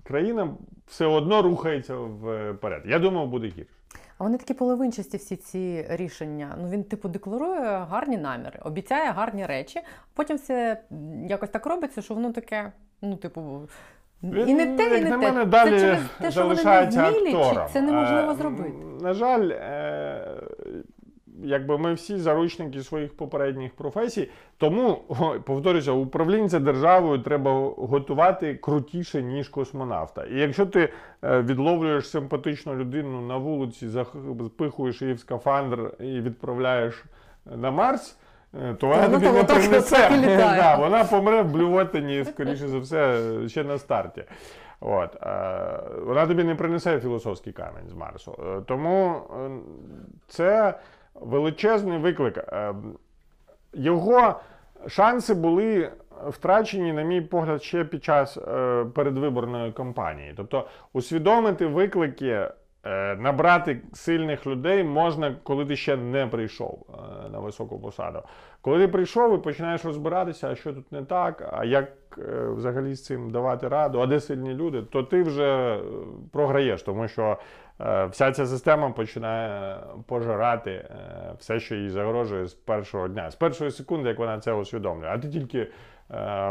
Країна 0.04 0.58
все 0.86 1.06
одно 1.06 1.42
рухається 1.42 1.96
вперед. 1.98 2.84
Я 2.86 3.00
думав, 3.00 3.28
буде 3.28 3.48
гірше. 3.48 3.72
А 4.18 4.24
вони 4.24 4.38
такі 4.38 4.54
половинчасті 4.54 5.18
всі 5.18 5.36
ці 5.36 5.86
рішення. 5.90 6.56
Ну 6.62 6.70
він 6.70 6.84
типу 6.84 7.10
декларує 7.10 7.62
гарні 7.62 8.18
наміри, 8.18 8.60
обіцяє 8.64 9.12
гарні 9.12 9.46
речі, 9.46 9.82
потім 10.14 10.38
все 10.38 10.82
якось 11.28 11.50
так 11.50 11.66
робиться, 11.66 12.02
що 12.02 12.14
воно 12.14 12.32
таке, 12.34 12.72
ну, 13.02 13.16
типу. 13.16 13.62
І 14.24 14.54
не 14.54 14.78
те, 14.78 14.98
і 15.00 15.02
не 15.04 15.10
на 15.10 15.18
те. 15.18 15.32
мене, 15.32 15.40
це 15.40 15.46
далі 15.46 15.80
через 15.80 16.00
те, 16.22 16.32
що 16.32 16.48
вони 16.48 16.64
не 16.64 17.10
вмілі, 17.10 17.36
актором. 17.36 17.68
чи 17.68 17.74
це 17.74 17.82
неможливо 17.82 18.32
Е, 18.32 18.36
зробити. 18.36 18.74
На 19.02 19.14
жаль, 19.14 19.50
е, 19.50 20.42
якби 21.44 21.78
ми 21.78 21.94
всі 21.94 22.18
заручники 22.18 22.84
своїх 22.84 23.18
попередніх 23.18 23.74
професій, 23.74 24.30
тому, 24.58 24.96
повторюся, 25.46 25.92
управлінця 25.92 26.60
державою 26.60 27.20
треба 27.20 27.52
готувати 27.78 28.56
крутіше, 28.56 29.22
ніж 29.22 29.50
космонавта. 29.50 30.26
І 30.26 30.40
якщо 30.40 30.66
ти 30.66 30.90
е, 31.24 31.42
відловлюєш 31.42 32.10
симпатичну 32.10 32.76
людину 32.76 33.22
на 33.22 33.38
вулиці, 33.38 33.88
запихуєш 33.88 35.02
її 35.02 35.14
в 35.14 35.20
скафандр 35.20 35.94
і 36.00 36.22
відправляєш 36.22 37.04
на 37.56 37.72
Марс. 37.72 38.18
Е, 38.54 38.74
То 38.74 38.88
вона 38.88 39.08
ну, 39.08 39.14
тобі 39.14 39.30
не 39.30 39.44
принесе. 39.44 40.10
Да, 40.38 40.76
вона 40.80 41.04
помре 41.04 41.42
в 41.42 41.52
блювотині, 41.52 42.26
скоріше 42.26 42.68
за 42.68 42.80
все, 42.80 43.22
ще 43.48 43.64
на 43.64 43.78
старті. 43.78 44.24
От, 44.80 45.16
е, 45.16 45.80
вона 46.06 46.28
тобі 46.28 46.44
не 46.44 46.56
принесе 46.56 47.00
філософський 47.00 47.54
камінь 47.54 47.90
з 47.90 47.94
Марсу. 47.94 48.40
Е, 48.40 48.62
тому 48.68 49.22
це 50.28 50.80
величезний 51.16 51.98
виклик. 51.98 52.54
Його 53.74 54.40
шанси 54.88 55.34
були 55.34 55.92
втрачені, 56.28 56.94
на 56.94 57.02
мій 57.02 57.22
погляд, 57.22 57.64
ще 57.64 57.86
під 57.86 58.04
час 58.04 58.38
передвиборної 58.96 59.72
кампанії. 59.72 60.34
Тобто 60.38 60.68
усвідомити 60.94 61.66
виклики. 61.66 62.48
Е, 62.88 63.15
Набрати 63.15 63.82
сильних 63.93 64.47
людей 64.47 64.84
можна, 64.84 65.36
коли 65.43 65.65
ти 65.65 65.76
ще 65.76 65.97
не 65.97 66.28
прийшов 66.28 66.86
е, 66.89 67.30
на 67.30 67.39
високу 67.39 67.80
посаду. 67.80 68.21
Коли 68.62 68.80
ти 68.80 68.88
прийшов 68.88 69.36
і 69.36 69.41
починаєш 69.41 69.86
розбиратися, 69.86 70.50
а 70.52 70.56
що 70.56 70.73
тут 70.73 70.91
не 70.91 71.04
так, 71.04 71.50
а 71.54 71.65
як 71.65 71.88
е, 72.17 72.47
взагалі 72.50 72.95
з 72.95 73.06
цим 73.06 73.32
давати 73.32 73.67
раду, 73.67 74.00
а 74.00 74.06
де 74.06 74.19
сильні 74.19 74.54
люди, 74.54 74.82
то 74.82 75.04
ти 75.04 75.23
вже 75.23 75.80
програєш, 76.32 76.84
тому 76.84 77.08
що 77.08 77.38
вся 78.10 78.32
ця 78.32 78.45
система 78.45 78.89
починає 78.89 79.78
пожирати 80.08 80.89
все, 81.39 81.60
що 81.60 81.76
їй 81.76 81.89
загрожує 81.89 82.47
з 82.47 82.54
першого 82.54 83.08
дня, 83.08 83.32
з 83.32 83.36
першої 83.36 83.71
секунди, 83.71 84.10
як 84.10 84.19
вона 84.19 84.39
це 84.39 84.54
усвідомлює, 84.54 85.10
а 85.10 85.17
ти 85.17 85.30
тільки 85.30 85.67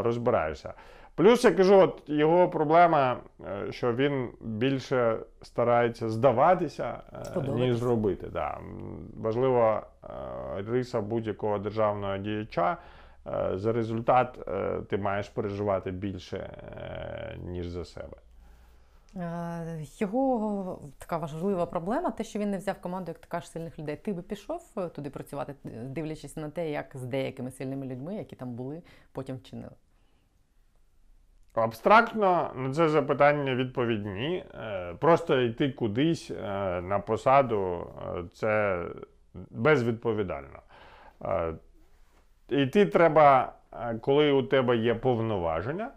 розбираєшся. 0.03 0.73
Плюс 1.17 1.43
я 1.43 1.51
кажу, 1.51 1.75
от 1.75 2.03
його 2.07 2.49
проблема, 2.49 3.17
е, 3.45 3.71
що 3.71 3.93
він 3.93 4.29
більше 4.41 5.19
старається 5.41 6.09
здаватися, 6.09 7.01
е, 7.37 7.51
ніж 7.51 7.83
робити. 7.83 8.27
Да. 8.33 8.57
Важлива 9.17 9.87
е, 10.03 10.61
риса 10.71 11.01
будь-якого 11.01 11.59
державного 11.59 12.17
діяча. 12.17 12.77
За 13.53 13.73
результат 13.73 14.39
ти 14.89 14.97
маєш 14.97 15.29
переживати 15.29 15.91
більше, 15.91 16.49
ніж 17.43 17.67
за 17.67 17.85
себе. 17.85 18.17
Його 19.99 20.79
така 20.97 21.17
важлива 21.17 21.65
проблема, 21.65 22.11
те, 22.11 22.23
що 22.23 22.39
він 22.39 22.51
не 22.51 22.57
взяв 22.57 22.81
команду, 22.81 23.11
як 23.11 23.19
ти 23.19 23.27
кажеш, 23.29 23.49
сильних 23.49 23.79
людей. 23.79 23.95
Ти 23.95 24.13
би 24.13 24.21
пішов 24.21 24.61
туди 24.95 25.09
працювати, 25.09 25.55
дивлячись 25.63 26.37
на 26.37 26.49
те, 26.49 26.71
як 26.71 26.91
з 26.93 27.03
деякими 27.03 27.51
сильними 27.51 27.85
людьми, 27.85 28.15
які 28.15 28.35
там 28.35 28.53
були, 28.53 28.81
потім 29.11 29.35
вчинили. 29.35 29.73
Абстрактно 31.61 32.51
на 32.55 32.71
це 32.73 32.89
запитання 32.89 33.55
відповідні. 33.55 34.11
ні. 34.13 34.43
Просто 34.99 35.41
йти 35.41 35.69
кудись 35.71 36.31
е, 36.31 36.81
на 36.81 36.99
посаду 36.99 37.87
е, 38.17 38.23
це 38.33 38.83
безвідповідально. 39.49 40.59
Е, 41.25 41.53
Йти 42.49 42.85
треба, 42.85 43.53
е, 43.73 43.95
коли 44.01 44.31
у 44.31 44.43
тебе 44.43 44.77
є 44.77 44.95
повноваження, 44.95 45.91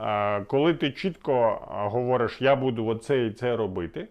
е, 0.00 0.40
коли 0.44 0.74
ти 0.74 0.90
чітко 0.92 1.32
е, 1.32 1.88
говориш, 1.88 2.42
я 2.42 2.56
буду 2.56 2.86
оце 2.86 3.26
і 3.26 3.30
це 3.30 3.56
робити. 3.56 4.08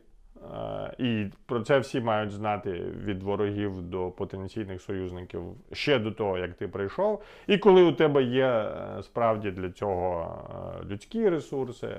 Е, 0.54 0.94
І 0.98 1.26
про 1.46 1.62
це 1.62 1.80
всі 1.80 2.02
мають 2.02 2.32
знати 2.32 2.72
від 3.04 3.24
ворогів 3.24 3.82
до 3.82 4.12
потенційних 4.12 4.82
союзників 4.82 5.42
ще 5.72 6.00
до 6.00 6.12
того, 6.12 6.38
як 6.38 6.54
ти 6.54 6.68
прийшов. 6.68 7.24
І 7.48 7.58
коли 7.58 7.84
у 7.84 7.92
тебе 7.92 8.24
є 8.24 8.48
е, 8.48 9.04
справді 9.04 9.52
для 9.52 9.70
цього 9.70 10.38
е, 10.82 10.86
людські 10.86 11.30
ресурси, 11.30 11.90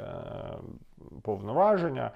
повноваження, 1.22 2.10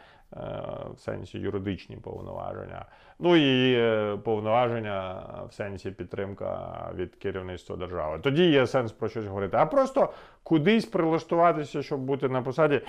в 0.94 0.98
сенсі 0.98 1.38
юридичні 1.38 1.96
повноваження, 1.96 2.84
ну 3.18 3.36
і 3.36 3.78
повноваження 4.16 5.22
в 5.48 5.52
сенсі 5.52 5.90
підтримка 5.90 6.90
від 6.94 7.14
керівництва 7.14 7.76
держави. 7.76 8.18
Тоді 8.22 8.50
є 8.50 8.66
сенс 8.66 8.92
про 8.92 9.08
щось 9.08 9.26
говорити. 9.26 9.56
А 9.56 9.66
просто 9.66 10.12
кудись 10.42 10.84
прилаштуватися, 10.84 11.82
щоб 11.82 12.00
бути 12.00 12.28
на 12.28 12.42
посаді, 12.42 12.80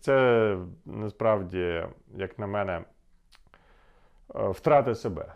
це 0.00 0.56
насправді, 0.86 1.84
як 2.16 2.38
на 2.38 2.46
мене, 2.46 2.84
е, 4.34 4.48
втрати 4.48 4.94
себе, 4.94 5.32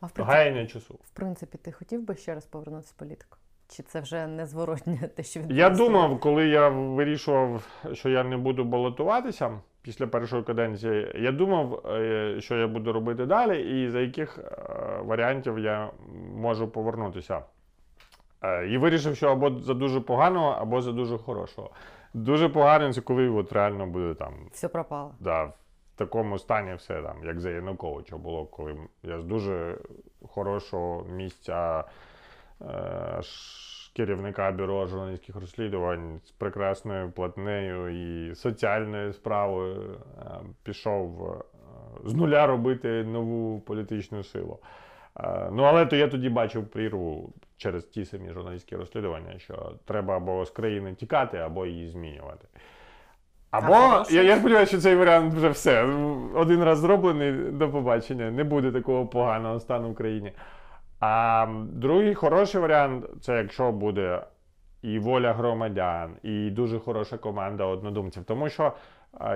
А 0.00 0.06
в 0.06 0.10
принципі, 0.10 0.36
гаяння 0.36 0.66
часу. 0.66 0.94
в 0.94 1.10
принципі, 1.10 1.58
ти 1.58 1.72
хотів 1.72 2.02
би 2.02 2.14
ще 2.16 2.34
раз 2.34 2.46
повернутися 2.46 2.92
в 2.96 2.98
політику? 2.98 3.38
Чи 3.68 3.82
це 3.82 4.00
вже 4.00 4.26
незворотне 4.26 4.96
те, 5.16 5.22
що 5.22 5.40
Я 5.48 5.70
думав, 5.70 6.20
коли 6.20 6.48
я 6.48 6.68
вирішував, 6.68 7.66
що 7.92 8.08
я 8.08 8.24
не 8.24 8.36
буду 8.36 8.64
балотуватися 8.64 9.60
після 9.82 10.06
першої 10.06 10.42
каденції, 10.42 11.12
я 11.14 11.32
думав, 11.32 11.86
е, 11.86 12.36
що 12.40 12.56
я 12.56 12.66
буду 12.68 12.92
робити 12.92 13.26
далі, 13.26 13.82
і 13.84 13.90
за 13.90 14.00
яких 14.00 14.38
е, 14.38 14.52
варіантів 15.02 15.58
я 15.58 15.90
можу 16.34 16.68
повернутися. 16.68 17.42
Е, 18.42 18.66
І 18.68 18.78
вирішив, 18.78 19.16
що 19.16 19.28
або 19.28 19.50
за 19.60 19.74
дуже 19.74 20.00
поганого, 20.00 20.48
або 20.50 20.80
за 20.82 20.92
дуже 20.92 21.18
хорошого. 21.18 21.70
Дуже 22.14 22.48
поганий 22.48 22.92
це 22.92 23.00
коли 23.00 23.28
от 23.28 23.52
реально 23.52 23.86
буде 23.86 24.14
там 24.14 24.34
Все 24.52 24.68
пропало. 24.68 25.14
да, 25.20 25.44
в 25.44 25.52
такому 25.96 26.38
стані 26.38 26.74
все 26.74 27.02
там, 27.02 27.24
як 27.24 27.40
за 27.40 27.50
Януковича 27.50 28.16
було, 28.16 28.46
коли 28.46 28.76
я 29.02 29.20
з 29.20 29.24
дуже 29.24 29.78
хорошого 30.28 31.04
місця 31.04 31.84
е, 32.62 33.20
керівника 33.96 34.52
бюро 34.52 34.86
журналістських 34.86 35.36
розслідувань 35.36 36.20
з 36.24 36.30
прекрасною 36.30 37.10
платнею 37.10 37.88
і 37.88 38.34
соціальною 38.34 39.12
справою 39.12 39.96
е, 40.18 40.24
пішов 40.62 41.32
е, 41.32 41.44
з 42.08 42.14
нуля 42.14 42.46
робити 42.46 43.04
нову 43.04 43.60
політичну 43.60 44.24
силу. 44.24 44.58
Е, 45.20 45.48
Ну, 45.52 45.62
але 45.62 45.86
то 45.86 45.96
я 45.96 46.08
тоді 46.08 46.28
бачив 46.28 46.66
прірву 46.66 47.32
через 47.58 47.84
ті 47.84 48.04
самі 48.04 48.32
журналістські 48.32 48.76
розслідування, 48.76 49.38
що 49.38 49.72
треба 49.84 50.16
або 50.16 50.44
з 50.44 50.50
країни 50.50 50.94
тікати, 50.94 51.38
або 51.38 51.66
її 51.66 51.88
змінювати. 51.88 52.48
Або 53.50 54.04
я, 54.10 54.22
я 54.22 54.36
сподіваюся, 54.36 54.70
що 54.70 54.80
цей 54.80 54.96
варіант 54.96 55.34
вже 55.34 55.48
все. 55.48 55.84
Один 56.34 56.64
раз 56.64 56.78
зроблений 56.78 57.32
до 57.32 57.70
побачення. 57.70 58.30
Не 58.30 58.44
буде 58.44 58.72
такого 58.72 59.06
поганого 59.06 59.60
стану 59.60 59.90
в 59.90 59.94
країні. 59.94 60.32
А 61.00 61.46
другий 61.72 62.14
хороший 62.14 62.60
варіант 62.60 63.06
це 63.20 63.36
якщо 63.36 63.72
буде 63.72 64.22
і 64.82 64.98
воля 64.98 65.32
громадян, 65.32 66.16
і 66.22 66.50
дуже 66.50 66.78
хороша 66.78 67.18
команда 67.18 67.64
однодумців. 67.64 68.24
Тому 68.24 68.48
що 68.48 68.72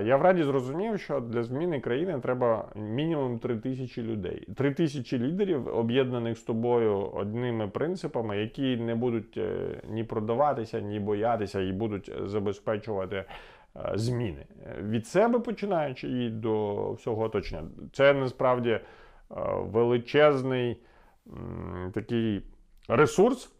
я 0.03 0.17
в 0.17 0.21
Раді 0.21 0.43
зрозумів, 0.43 0.99
що 0.99 1.19
для 1.19 1.43
зміни 1.43 1.79
країни 1.79 2.19
треба 2.19 2.71
мінімум 2.75 3.39
три 3.39 3.57
тисячі 3.57 4.01
людей. 4.01 4.47
Три 4.55 4.73
тисячі 4.73 5.19
лідерів, 5.19 5.67
об'єднаних 5.67 6.37
з 6.37 6.41
тобою 6.41 6.97
одними 6.97 7.67
принципами, 7.67 8.37
які 8.37 8.77
не 8.77 8.95
будуть 8.95 9.37
е, 9.37 9.81
ні 9.89 10.03
продаватися, 10.03 10.79
ні 10.79 10.99
боятися, 10.99 11.61
і 11.61 11.71
будуть 11.71 12.11
забезпечувати 12.25 13.15
е, 13.15 13.91
зміни 13.95 14.45
від 14.81 15.07
себе 15.07 15.39
починаючи 15.39 16.07
і 16.07 16.29
до 16.29 16.91
всього 16.91 17.23
оточення. 17.23 17.63
Це 17.91 18.13
насправді 18.13 18.69
е, 18.69 18.81
величезний 19.59 20.77
такий 21.93 22.41
ресурс. 22.87 23.52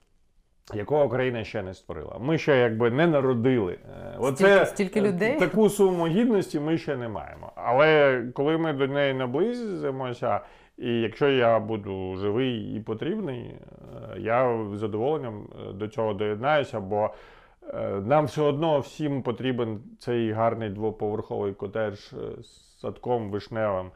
Якого 0.74 1.06
Україна 1.06 1.44
ще 1.44 1.64
не 1.64 1.74
створила. 1.74 2.18
Ми 2.20 2.38
ще 2.38 2.58
якби 2.58 2.92
не 2.92 3.08
народили. 3.08 3.78
Е, 4.20 4.32
Стільки- 4.34 4.66
стільки 4.66 5.00
е, 5.00 5.04
людей. 5.04 5.40
Таку 5.40 5.70
суму 5.70 6.08
гідності 6.08 6.60
ми 6.60 6.78
ще 6.78 6.98
не 6.98 7.08
маємо. 7.08 7.52
Але 7.56 8.22
коли 8.34 8.58
ми 8.58 8.74
до 8.74 8.88
неї 8.88 9.14
наблизимося, 9.14 10.40
і 10.78 10.90
якщо 11.02 11.30
я 11.30 11.60
буду 11.60 12.16
живий 12.18 12.76
і 12.76 12.80
потрібний, 12.80 13.40
е, 13.40 14.20
я 14.20 14.66
з 14.74 14.78
задоволенням 14.78 15.48
до 15.74 15.88
цього 15.88 16.14
доєднаюся, 16.14 16.80
бо 16.80 17.10
нам 18.02 18.26
все 18.26 18.42
одно 18.42 18.80
всім 18.80 19.22
потрібен 19.22 19.80
цей 20.00 20.32
гарний 20.32 20.70
двоповерховий 20.70 21.54
котедж 21.54 21.96
з 22.42 22.80
садком 22.80 23.32
вишневим. 23.32 23.92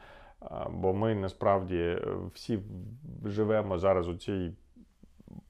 Бо 0.70 0.94
ми 0.94 1.16
насправді 1.16 1.98
всі 2.34 2.60
живемо 3.26 3.78
зараз 3.78 4.08
у 4.08 4.16
цій 4.16 4.52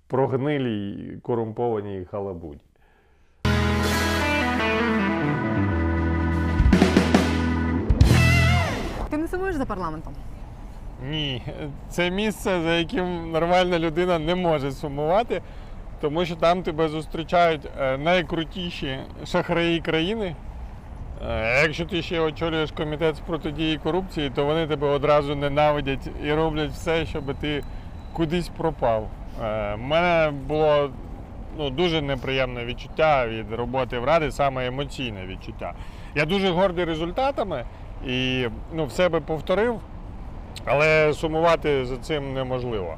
прогнилій 0.07 1.17
корумпованій 1.21 2.05
халабуді. 2.11 2.61
Ти 9.09 9.17
не 9.17 9.27
сумуєш 9.27 9.55
за 9.55 9.65
парламентом? 9.65 10.13
Ні, 11.09 11.43
це 11.89 12.11
місце, 12.11 12.61
за 12.61 12.73
яким 12.73 13.31
нормальна 13.31 13.79
людина 13.79 14.19
не 14.19 14.35
може 14.35 14.71
сумувати, 14.71 15.41
тому 16.01 16.25
що 16.25 16.35
там 16.35 16.63
тебе 16.63 16.87
зустрічають 16.87 17.69
е, 17.79 17.97
найкрутіші 17.97 18.99
шахраї 19.25 19.79
країни. 19.79 20.35
Е, 21.29 21.61
якщо 21.63 21.85
ти 21.85 22.01
ще 22.01 22.19
очолюєш 22.19 22.71
комітет 22.71 23.15
з 23.15 23.19
протидії 23.19 23.77
корупції, 23.77 24.29
то 24.29 24.45
вони 24.45 24.67
тебе 24.67 24.87
одразу 24.87 25.35
ненавидять 25.35 26.09
і 26.23 26.33
роблять 26.33 26.71
все, 26.71 27.05
щоб 27.05 27.35
ти 27.35 27.63
кудись 28.13 28.49
пропав. 28.49 29.09
У 29.73 29.77
мене 29.77 30.31
було 30.47 30.89
ну, 31.57 31.69
дуже 31.69 32.01
неприємне 32.01 32.65
відчуття 32.65 33.27
від 33.27 33.53
роботи 33.53 33.99
в 33.99 34.03
Раді, 34.03 34.31
саме 34.31 34.67
емоційне 34.67 35.25
відчуття. 35.25 35.73
Я 36.15 36.25
дуже 36.25 36.49
гордий 36.49 36.85
результатами 36.85 37.65
і 38.07 38.47
ну, 38.73 38.85
в 38.85 38.91
себе 38.91 39.19
повторив. 39.19 39.79
Але 40.65 41.13
сумувати 41.13 41.85
за 41.85 41.97
цим 41.97 42.33
неможливо. 42.33 42.97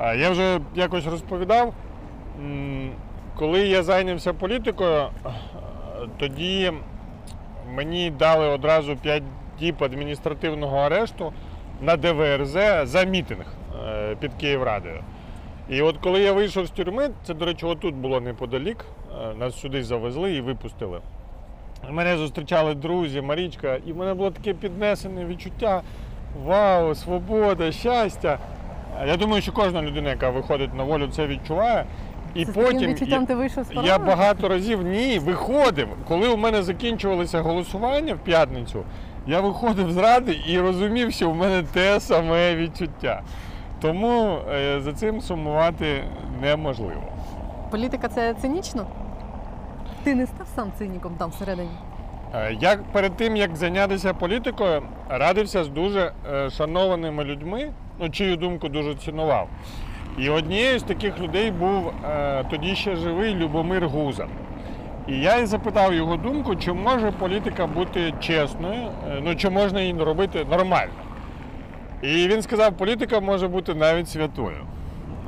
Я 0.00 0.30
вже 0.30 0.60
якось 0.74 1.06
розповідав, 1.06 1.74
коли 3.36 3.60
я 3.60 3.82
зайнявся 3.82 4.32
політикою, 4.32 5.08
тоді 6.18 6.72
мені 7.74 8.10
дали 8.10 8.46
одразу 8.46 8.96
5 8.96 9.22
діб 9.58 9.84
адміністративного 9.84 10.78
арешту 10.78 11.32
на 11.80 11.96
ДВРЗ 11.96 12.52
за 12.82 13.04
мітинг 13.04 13.46
е, 13.86 14.16
під 14.20 14.34
Київрадою. 14.34 15.04
І 15.70 15.82
от 15.82 15.96
коли 15.98 16.20
я 16.20 16.32
вийшов 16.32 16.66
з 16.66 16.70
тюрми, 16.70 17.10
це, 17.24 17.34
до 17.34 17.44
речі, 17.44 17.66
отут 17.66 17.94
було 17.94 18.20
неподалік, 18.20 18.84
е, 19.22 19.34
нас 19.34 19.60
сюди 19.60 19.84
завезли 19.84 20.32
і 20.32 20.40
випустили. 20.40 21.00
Мене 21.90 22.16
зустрічали 22.16 22.74
друзі, 22.74 23.20
Марічка, 23.20 23.78
і 23.86 23.92
в 23.92 23.96
мене 23.96 24.14
було 24.14 24.30
таке 24.30 24.54
піднесене 24.54 25.24
відчуття. 25.24 25.82
Вау, 26.44 26.94
свобода, 26.94 27.72
щастя. 27.72 28.38
Я 29.06 29.16
думаю, 29.16 29.42
що 29.42 29.52
кожна 29.52 29.82
людина, 29.82 30.10
яка 30.10 30.30
виходить 30.30 30.74
на 30.74 30.84
волю, 30.84 31.08
це 31.12 31.26
відчуває. 31.26 31.86
І 32.34 32.44
таким 32.44 32.64
потім 32.64 32.96
я, 33.00 33.26
ти 33.26 33.34
вийшов 33.34 33.64
з 33.64 33.86
я 33.86 33.98
багато 33.98 34.48
разів 34.48 34.82
ні, 34.82 35.18
виходив. 35.18 35.88
Коли 36.08 36.28
у 36.28 36.36
мене 36.36 36.62
закінчувалося 36.62 37.40
голосування 37.40 38.14
в 38.14 38.18
п'ятницю, 38.18 38.82
я 39.26 39.40
виходив 39.40 39.92
з 39.92 39.96
ради 39.96 40.40
і 40.46 40.60
розумів, 40.60 41.12
що 41.12 41.30
в 41.30 41.36
мене 41.36 41.62
те 41.72 42.00
саме 42.00 42.56
відчуття. 42.56 43.22
Тому 43.80 44.38
е, 44.52 44.80
за 44.80 44.92
цим 44.92 45.20
сумувати 45.20 46.04
неможливо. 46.42 47.02
Політика 47.70 48.08
це 48.08 48.34
цинічно? 48.34 48.86
Ти 50.02 50.14
не 50.14 50.26
став 50.26 50.46
сам 50.54 50.72
циніком 50.78 51.12
там 51.18 51.30
всередині? 51.30 51.70
Е, 52.34 52.56
Я 52.60 52.76
перед 52.92 53.16
тим, 53.16 53.36
як 53.36 53.56
зайнятися 53.56 54.14
політикою, 54.14 54.82
радився 55.08 55.64
з 55.64 55.68
дуже 55.68 56.12
е, 56.32 56.50
шанованими 56.50 57.24
людьми, 57.24 57.70
ну, 58.00 58.10
чию 58.10 58.36
думку 58.36 58.68
дуже 58.68 58.94
цінував. 58.94 59.48
І 60.18 60.30
однією 60.30 60.78
з 60.78 60.82
таких 60.82 61.18
людей 61.18 61.50
був 61.50 61.92
тоді 62.50 62.74
ще 62.74 62.96
живий 62.96 63.34
Любомир 63.34 63.86
Гуза. 63.88 64.26
І 65.08 65.20
я 65.20 65.36
й 65.36 65.46
запитав 65.46 65.94
його 65.94 66.16
думку, 66.16 66.56
чи 66.56 66.72
може 66.72 67.10
політика 67.12 67.66
бути 67.66 68.14
чесною, 68.20 68.88
ну 69.22 69.36
чи 69.36 69.50
можна 69.50 69.80
її 69.80 69.92
робити 69.98 70.46
нормально. 70.50 70.92
І 72.02 72.28
він 72.28 72.42
сказав, 72.42 72.72
політика 72.72 73.20
може 73.20 73.48
бути 73.48 73.74
навіть 73.74 74.08
святою. 74.08 74.56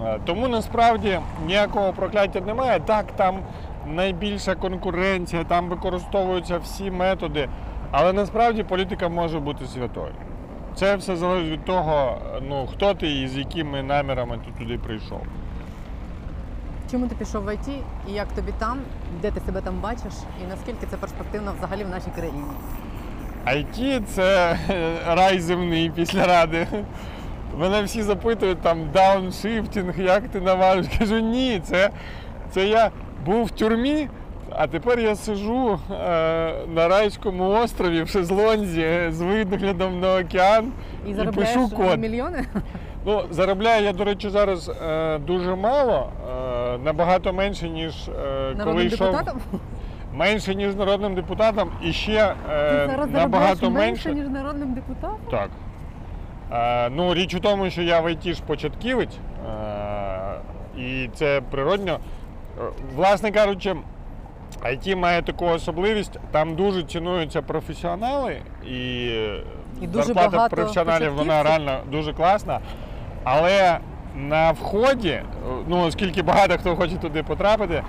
Е, 0.05 0.19
Тому 0.25 0.49
насправді 0.49 1.19
ніякого 1.47 1.93
прокляття 1.93 2.41
немає. 2.41 2.81
Так, 2.81 3.13
там 3.17 3.39
найбільша 3.87 4.55
конкуренція, 4.55 5.45
там 5.45 5.69
використовуються 5.69 6.59
всі 6.59 6.91
методи, 6.91 7.49
але 7.91 8.13
насправді 8.13 8.63
політика 8.63 9.09
може 9.09 9.41
бути 9.41 9.67
святою. 9.67 10.13
Це 10.75 10.97
все 10.97 11.17
залежить 11.17 11.51
від 11.53 11.65
того, 11.65 12.19
ну, 12.49 12.67
хто 12.73 12.95
ти 12.95 13.21
і 13.21 13.29
з 13.29 13.37
якими 13.37 13.83
намірами 13.83 14.39
ти 14.39 14.65
туди 14.65 14.79
прийшов. 14.79 15.21
Чому 16.91 17.07
ти 17.07 17.15
пішов 17.15 17.45
в 17.45 17.55
IT 17.55 17.69
і 18.09 18.13
як 18.13 18.29
тобі 18.29 18.53
там, 18.59 18.79
де 19.23 19.31
ти 19.31 19.41
себе 19.41 19.61
там 19.61 19.81
бачиш, 19.81 20.13
і 20.45 20.49
наскільки 20.49 20.87
це 20.87 20.97
перспективно 20.97 21.53
взагалі 21.59 21.85
в 21.85 21.89
нашій 21.89 22.11
країні? 22.17 22.43
IT 23.47 24.03
це 24.07 24.59
рай 25.07 25.41
земний 25.41 25.91
після 25.95 26.27
ради. 26.27 26.67
Мене 27.59 27.83
всі 27.83 28.03
запитують 28.03 28.59
там 28.61 28.79
дауншифтінг, 28.93 30.01
як 30.01 30.29
ти 30.29 30.41
наважився. 30.41 30.87
Кажу, 30.99 31.19
ні, 31.19 31.61
це, 31.65 31.91
це 32.51 32.67
я 32.69 32.91
був 33.27 33.45
в 33.45 33.51
тюрмі, 33.51 34.09
а 34.51 34.67
тепер 34.67 35.01
я 35.01 35.17
сижу 35.17 35.79
е, 35.91 36.55
на 36.75 36.89
райському 36.89 37.49
острові 37.49 38.03
в 38.03 38.09
шезлонзі 38.09 38.87
з 39.11 39.21
виглядом 39.21 40.01
на 40.01 40.17
океан 40.17 40.73
І 41.09 41.15
заробляєш 41.15 41.55
пишу 41.55 41.71
код. 41.77 41.99
мільйони? 42.01 42.45
Ну, 43.07 43.23
заробляю 43.31 43.85
я, 43.85 43.93
до 43.93 44.05
речі, 44.05 44.31
зараз 44.31 44.69
е, 44.69 45.19
дуже 45.19 45.55
мало, 45.55 46.11
е, 46.31 46.79
набагато 46.85 47.33
менше, 47.33 47.69
ніж 47.69 48.09
е, 48.09 48.55
коли 48.65 48.85
йшов. 48.85 48.99
депутатом? 48.99 49.41
Менше, 50.15 50.55
ніж 50.55 50.75
народним 50.75 51.15
депутатом, 51.15 51.71
і 51.83 51.93
ще 51.93 52.35
Ти 52.49 52.53
е, 52.53 52.87
зараз 52.91 53.11
набагато 53.11 53.55
заробляєш 53.57 53.89
менше. 53.91 54.09
менше, 54.09 54.23
ніж 54.23 54.29
народним 54.43 54.75
депутатом? 54.75 55.19
Так. 55.31 55.51
Е, 56.53 56.91
ну, 56.91 57.15
річ 57.15 57.35
у 57.35 57.41
тому, 57.41 57.71
що 57.71 57.83
я 57.83 58.01
в 58.01 58.07
IT 58.07 58.35
ж 58.35 58.43
початківець, 58.47 59.17
е, 59.17 60.81
і 60.81 61.11
це 61.15 61.41
природньо. 61.51 61.99
Е, 62.59 62.63
Власне 62.97 63.31
кажучи, 63.31 63.77
IT 64.63 64.97
має 64.97 65.23
таку 65.23 65.47
особливість, 65.47 66.19
там 66.31 66.55
дуже 66.57 66.83
цінуються 66.83 67.43
професіонали, 67.43 68.37
і, 68.69 69.05
І 69.81 69.87
дуже 69.87 70.05
зарплата 70.05 70.31
багато 70.37 70.57
професіоналів 70.57 71.15
вона 71.15 71.39
початківців. 71.43 71.67
реально 71.67 71.85
дуже 71.91 72.13
класна. 72.13 72.61
Але 73.25 73.79
на 74.17 74.51
вході, 74.53 75.09
е, 75.11 75.23
ну 75.69 75.81
оскільки 75.87 76.23
багато 76.23 76.59
хто 76.59 76.77
хоче 76.77 76.97
туди 76.97 77.23
потрапити, 77.23 77.83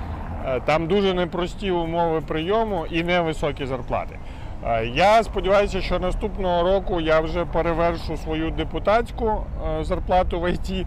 там 0.65 0.88
дуже 0.88 1.13
непрості 1.13 1.71
умови 1.71 2.21
прийому 2.21 2.86
і 2.91 3.03
невисокі 3.03 3.65
зарплати. 3.65 4.19
Е, 4.65 4.86
Я 4.86 5.23
сподіваюся, 5.23 5.82
що 5.82 5.99
наступного 5.99 6.63
року 6.63 7.01
я 7.01 7.19
вже 7.19 7.45
перевершу 7.45 8.17
свою 8.17 8.51
депутатську 8.51 9.45
е, 9.79 9.84
зарплату 9.84 10.39
в 10.39 10.51
ІТ, 10.51 10.86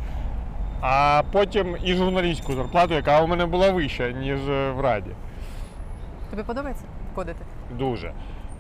а 0.81 1.23
потім 1.33 1.77
і 1.85 1.95
журналістську 1.95 2.53
зарплату, 2.53 2.95
яка 2.95 3.21
у 3.21 3.27
мене 3.27 3.47
була 3.47 3.71
вища, 3.71 4.11
ніж 4.11 4.49
е, 4.49 4.71
в 4.71 4.81
Раді. 4.81 5.11
Тобі 6.31 6.43
подобається 6.43 6.85
кодити? 7.15 7.39
Дуже. 7.79 8.13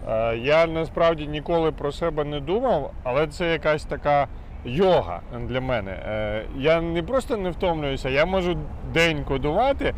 Е, 0.08 0.36
Я 0.36 0.66
насправді 0.66 1.26
ніколи 1.26 1.72
про 1.72 1.92
себе 1.92 2.24
не 2.24 2.40
думав, 2.40 2.90
але 3.04 3.26
це 3.26 3.52
якась 3.52 3.84
така 3.84 4.26
йога 4.64 5.20
для 5.48 5.60
мене. 5.60 5.90
Е, 5.90 6.42
Я 6.56 6.80
не 6.80 7.02
просто 7.02 7.36
не 7.36 7.50
втомлююся, 7.50 8.08
я 8.08 8.26
можу 8.26 8.56
день 8.94 9.24
кодувати 9.24 9.94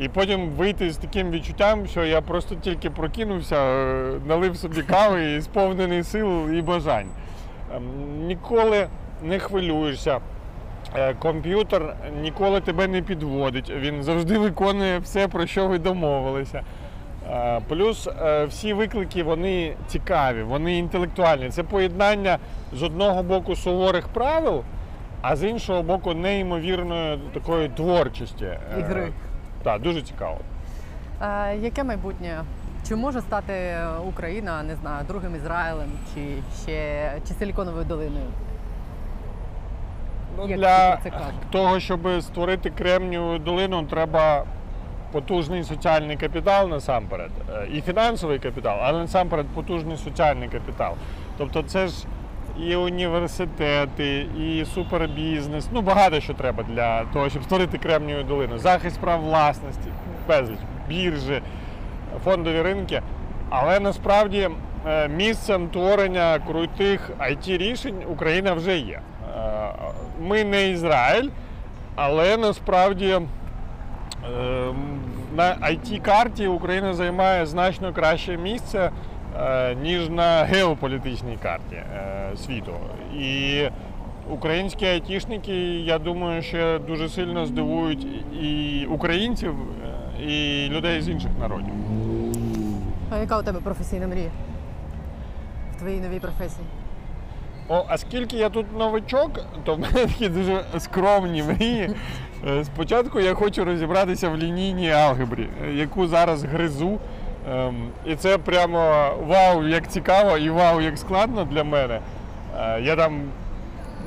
і 0.00 0.08
потім 0.08 0.48
вийти 0.48 0.90
з 0.90 0.96
таким 0.96 1.30
відчуттям, 1.30 1.86
що 1.86 2.04
я 2.04 2.20
просто 2.20 2.54
тільки 2.54 2.90
прокинувся, 2.90 3.56
е, 3.56 4.20
налив 4.26 4.56
собі 4.56 4.82
кави 4.82 5.32
і 5.32 5.40
сповнений 5.42 6.02
сил 6.02 6.50
і 6.50 6.62
бажань. 6.62 7.08
Ем, 7.76 7.82
Ніколи 8.26 8.86
не 9.22 9.38
хвилюєшся. 9.38 10.20
Е, 10.96 11.14
Комп'ютер 11.14 11.96
ніколи 12.22 12.60
тебе 12.60 12.88
не 12.88 13.02
підводить, 13.02 13.70
він 13.70 14.02
завжди 14.02 14.38
виконує 14.38 14.98
все, 14.98 15.28
про 15.28 15.46
що 15.46 15.68
ви 15.68 15.78
домовилися. 15.78 16.62
Е, 17.30 17.60
Плюс 17.68 18.08
всі 18.48 18.72
виклики 18.72 19.22
вони 19.22 19.74
цікаві, 19.86 20.42
вони 20.42 20.78
інтелектуальні. 20.78 21.48
Це 21.50 21.62
поєднання 21.62 22.38
з 22.72 22.82
одного 22.82 23.22
боку 23.22 23.56
суворих 23.56 24.08
правил, 24.08 24.62
а 25.22 25.36
з 25.36 25.48
іншого 25.48 25.82
боку, 25.82 26.14
неймовірної 26.14 27.18
такої 27.34 27.68
творчості. 27.68 28.46
Ігри. 28.78 29.12
Так, 29.62 29.82
дуже 29.82 30.02
цікаво. 30.02 30.38
А, 31.20 31.48
яке 31.60 31.84
майбутнє 31.84 32.44
Чи 32.88 32.96
може 32.96 33.20
стати 33.20 33.76
Україна, 34.08 34.62
не 34.62 34.76
знаю, 34.76 35.04
другим 35.08 35.36
Ізраїлем 35.36 35.88
чи 36.14 36.20
ще 36.62 37.12
чи 37.28 37.34
Силіконовою 37.34 37.84
долиною? 37.84 38.26
Ну, 40.38 40.48
Як 40.48 40.58
для 40.58 40.96
це 40.96 41.10
кажуть? 41.10 41.34
того, 41.50 41.80
щоб 41.80 42.00
створити 42.20 42.70
Кремнієву 42.70 43.38
долину, 43.38 43.82
треба 43.82 44.44
потужний 45.12 45.64
соціальний 45.64 46.16
капітал 46.16 46.68
насамперед. 46.68 47.30
Е, 47.54 47.66
І 47.72 47.80
фінансовий 47.80 48.38
капітал, 48.38 48.78
але 48.82 48.98
насамперед 49.00 49.46
потужний 49.46 49.96
соціальний 49.96 50.48
капітал. 50.48 50.94
Тобто 51.38 51.62
це 51.62 51.88
ж 51.88 52.04
і 52.60 52.76
університети, 52.76 54.26
і 54.38 54.64
супербізнес. 54.74 55.68
Ну, 55.72 55.82
багато 55.82 56.20
що 56.20 56.34
треба 56.34 56.62
для 56.62 57.04
того, 57.04 57.28
щоб 57.28 57.42
створити 57.42 57.78
Кремнієву 57.78 58.22
долину. 58.22 58.58
Захист 58.58 59.00
прав 59.00 59.20
власності, 59.20 59.88
безліч, 60.28 60.58
біржі, 60.88 61.42
фондові 62.24 62.62
ринки. 62.62 63.02
Але 63.50 63.80
насправді 63.80 64.50
е, 64.86 65.08
місцем 65.08 65.68
творення 65.68 66.38
крутих 66.46 67.10
it 67.20 67.58
рішень 67.58 67.96
Україна 68.08 68.52
вже 68.52 68.78
є. 68.78 69.00
Е, 69.36 69.72
Ми 70.20 70.44
не 70.44 70.68
Ізраїль, 70.68 71.28
але 71.94 72.36
насправді 72.36 73.08
е, 73.08 73.20
на 75.36 75.44
it 75.44 76.00
карті 76.00 76.46
Україна 76.46 76.94
займає 76.94 77.46
значно 77.46 77.92
краще 77.92 78.36
місце, 78.36 78.90
ніж 79.82 80.08
на 80.08 80.44
геополітичній 80.44 81.38
карті 81.42 81.76
е, 81.76 82.30
світу. 82.36 82.72
І 83.18 83.62
українські 84.30 84.86
айтішники, 84.86 85.54
я 85.80 85.98
думаю, 85.98 86.42
ще 86.42 86.78
дуже 86.78 87.08
сильно 87.08 87.46
здивують 87.46 88.06
і 88.42 88.86
українців, 88.90 89.54
е, 90.20 90.22
і 90.22 90.68
людей 90.68 91.00
з 91.00 91.08
інших 91.08 91.30
народів. 91.40 91.74
А 93.10 93.18
яка 93.18 93.38
у 93.38 93.42
тебе 93.42 93.60
професійна 93.60 94.06
мрія? 94.06 94.30
В 95.76 95.78
твоїй 95.78 96.00
новій 96.00 96.20
професії? 96.20 96.66
О, 97.68 97.84
а 97.88 97.98
скільки 97.98 98.36
я 98.36 98.48
тут 98.48 98.78
новичок, 98.78 99.40
то 99.64 99.74
в 99.74 99.78
мене 99.78 99.92
такі 100.06 100.28
дуже 100.28 100.64
скромні 100.78 101.42
мрії. 101.42 101.90
Е, 102.48 102.64
Спочатку 102.64 103.20
я 103.20 103.34
хочу 103.34 103.64
розібратися 103.64 104.28
в 104.28 104.36
лінійній 104.36 104.90
алгебрі, 104.90 105.48
е, 105.64 105.72
яку 105.72 106.06
зараз 106.06 106.44
гризу. 106.44 106.98
Ем, 107.50 107.88
І 108.06 108.14
це 108.16 108.38
прямо 108.38 109.10
вау, 109.26 109.66
як 109.66 109.88
цікаво 109.88 110.36
і 110.38 110.50
вау, 110.50 110.80
як 110.80 110.98
складно 110.98 111.44
для 111.44 111.64
мене. 111.64 111.98
Е, 112.60 112.80
Я 112.80 112.96
там 112.96 113.20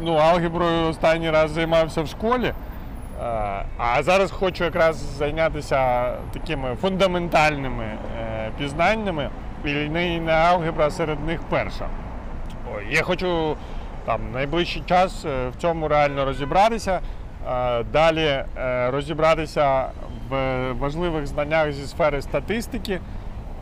ну, 0.02 0.16
алгеброю 0.16 0.88
останній 0.90 1.32
раз 1.32 1.52
займався 1.52 2.02
в 2.02 2.08
школі. 2.08 2.46
Е, 2.46 2.54
А 3.78 4.04
зараз 4.04 4.32
хочу 4.32 4.64
якраз 4.64 4.96
зайнятися 5.18 6.12
такими 6.34 6.76
фундаментальними 6.82 7.84
е, 7.84 8.50
пізнаннями. 8.58 9.30
І 9.66 9.68
лінійна 9.68 10.34
алгебра 10.34 10.90
серед 10.92 11.26
них 11.28 11.40
перша. 11.50 11.88
Ой, 12.76 12.84
Я 12.92 13.02
хочу 13.02 13.58
там 14.06 14.20
найближчий 14.34 14.84
час 14.86 15.26
е, 15.26 15.50
в 15.50 15.56
цьому 15.62 15.88
реально 15.88 16.26
розібратися. 16.26 17.00
Е, 17.52 17.84
Далі 17.94 18.44
е, 18.58 18.92
розібратися 18.92 19.86
в 20.30 20.72
важливих 20.72 21.28
знаннях 21.28 21.72
зі 21.72 21.88
сфери 21.88 22.22
статистики. 22.22 23.00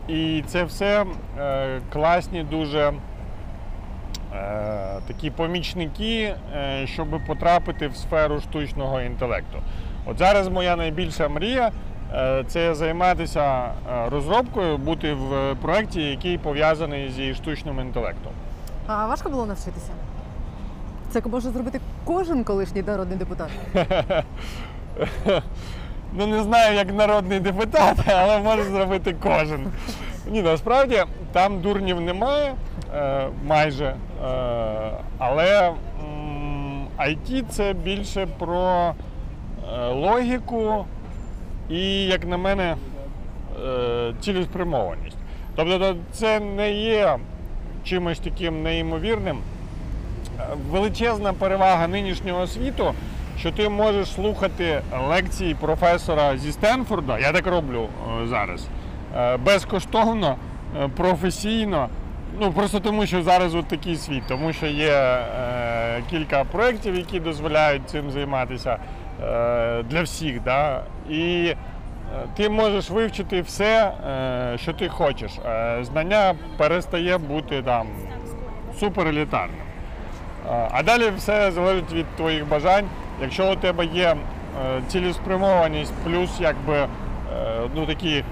І 0.08 0.44
це 0.46 0.64
все 0.64 1.04
е, 1.38 1.80
класні 1.92 2.42
дуже 2.42 2.80
е, 2.82 2.92
такі 5.06 5.30
помічники, 5.30 6.34
е, 6.56 6.86
щоб 6.86 7.08
потрапити 7.26 7.88
в 7.88 7.96
сферу 7.96 8.40
штучного 8.40 9.00
інтелекту. 9.00 9.58
От 10.06 10.18
зараз 10.18 10.48
моя 10.48 10.76
найбільша 10.76 11.28
мрія 11.28 11.70
е, 12.14 12.44
це 12.46 12.74
займатися 12.74 13.64
е, 13.64 14.08
розробкою, 14.10 14.78
бути 14.78 15.12
в 15.14 15.54
проєкті, 15.62 16.02
який 16.02 16.38
пов'язаний 16.38 17.10
зі 17.10 17.34
штучним 17.34 17.80
інтелектом. 17.80 18.32
А 18.86 19.06
важко 19.06 19.30
було 19.30 19.46
навчитися? 19.46 19.90
Це 21.10 21.22
може 21.26 21.50
зробити 21.50 21.80
кожен 22.04 22.44
колишній 22.44 22.82
народний 22.82 23.18
депутат. 23.18 23.50
Ну 26.16 26.26
не 26.26 26.42
знаю, 26.42 26.76
як 26.76 26.94
народний 26.94 27.40
депутат, 27.40 27.96
але 28.06 28.38
може 28.38 28.64
зробити 28.64 29.16
кожен. 29.22 29.66
Ні, 30.30 30.42
насправді 30.42 31.02
там 31.32 31.60
дурнів 31.60 32.00
немає 32.00 32.54
е, 32.94 33.26
майже. 33.46 33.84
Е, 33.84 33.96
але 35.18 35.72
IT 36.98 37.44
це 37.50 37.72
більше 37.72 38.26
про 38.38 38.94
е, 39.74 39.88
логіку 39.88 40.86
і, 41.70 42.04
як 42.04 42.26
на 42.26 42.36
мене, 42.36 42.76
цілеспрямованість. 44.20 45.16
Тобто 45.56 45.96
це 46.12 46.40
не 46.40 46.72
є 46.72 47.16
чимось 47.84 48.18
таким 48.18 48.62
неймовірним. 48.62 49.38
Величезна 50.70 51.32
перевага 51.32 51.88
нинішнього 51.88 52.46
світу, 52.46 52.94
що 53.38 53.52
ти 53.52 53.68
можеш 53.68 54.12
слухати 54.12 54.80
лекції 55.08 55.54
професора 55.54 56.36
зі 56.36 56.52
Стенфорда, 56.52 57.18
я 57.18 57.32
так 57.32 57.46
роблю 57.46 57.88
е, 58.22 58.26
зараз, 58.26 58.66
е, 59.16 59.36
безкоштовно, 59.36 60.36
е, 60.82 60.88
професійно. 60.96 61.88
Ну 62.40 62.52
просто 62.52 62.80
тому, 62.80 63.06
що 63.06 63.22
зараз 63.22 63.54
от 63.54 63.66
такий 63.68 63.96
світ, 63.96 64.22
тому 64.28 64.52
що 64.52 64.66
є 64.66 64.92
е, 64.92 66.02
кілька 66.10 66.44
проєктів, 66.44 66.94
які 66.96 67.20
дозволяють 67.20 67.88
цим 67.90 68.10
займатися 68.10 68.76
е, 69.22 69.82
для 69.82 70.02
всіх. 70.02 70.42
Да? 70.42 70.80
І 71.10 71.54
ти 72.36 72.48
можеш 72.48 72.90
вивчити 72.90 73.40
все, 73.40 73.92
е, 74.08 74.58
що 74.58 74.72
ти 74.72 74.88
хочеш. 74.88 75.32
Знання 75.82 76.34
перестає 76.56 77.18
бути 77.18 77.62
там 77.62 77.86
суперелітарним. 78.80 79.56
Е, 80.50 80.68
А 80.72 80.82
далі 80.82 81.10
все 81.16 81.50
залежить 81.52 81.92
від 81.92 82.06
твоїх 82.16 82.48
бажань. 82.48 82.84
Якщо 83.20 83.52
у 83.52 83.56
тебе 83.56 83.84
є 83.84 84.16
е, 84.76 84.82
цілеспрямованість, 84.88 85.92
плюс 86.04 86.30
якби 86.40 86.74
е, 86.74 86.88
ну, 87.74 87.86
такі 87.86 88.24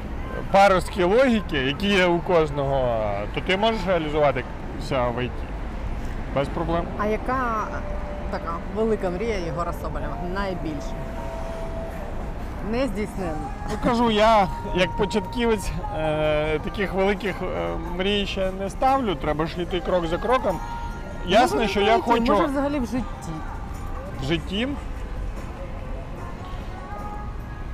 паросткі 0.53 1.03
логіки, 1.03 1.57
які 1.57 1.87
є 1.87 2.07
у 2.07 2.19
кожного, 2.19 3.05
то 3.35 3.41
ти 3.41 3.57
можеш 3.57 3.81
реалізуватися 3.87 5.09
в 5.17 5.25
ІТ. 5.25 5.31
Без 6.35 6.49
проблем. 6.49 6.85
А 6.99 7.07
яка 7.07 7.67
така 8.31 8.53
велика 8.77 9.11
мрія 9.11 9.37
Єгора 9.39 9.73
Соболєва? 9.73 10.17
Найбільша? 10.35 10.95
Не 12.71 12.87
здійснена. 12.87 13.33
Ну 13.71 13.77
кажу, 13.85 14.11
я 14.11 14.49
як 14.77 14.97
початківець 14.97 15.71
е, 15.99 16.59
таких 16.59 16.93
великих 16.93 17.35
е, 17.43 17.47
мрій 17.97 18.27
ще 18.27 18.51
не 18.51 18.71
ставлю, 18.71 19.15
треба 19.15 19.47
ж 19.47 19.63
йти 19.63 19.81
крок 19.81 20.07
за 20.07 20.19
кроком. 20.19 20.59
Ясно, 21.27 21.57
Може, 21.57 21.69
що 21.69 21.81
я 21.81 21.99
хочу 21.99 22.33
Може 22.33 22.45
взагалі 22.45 22.79
в 22.79 22.87
житті. 22.87 23.33
В 24.23 24.25
житті. 24.25 24.69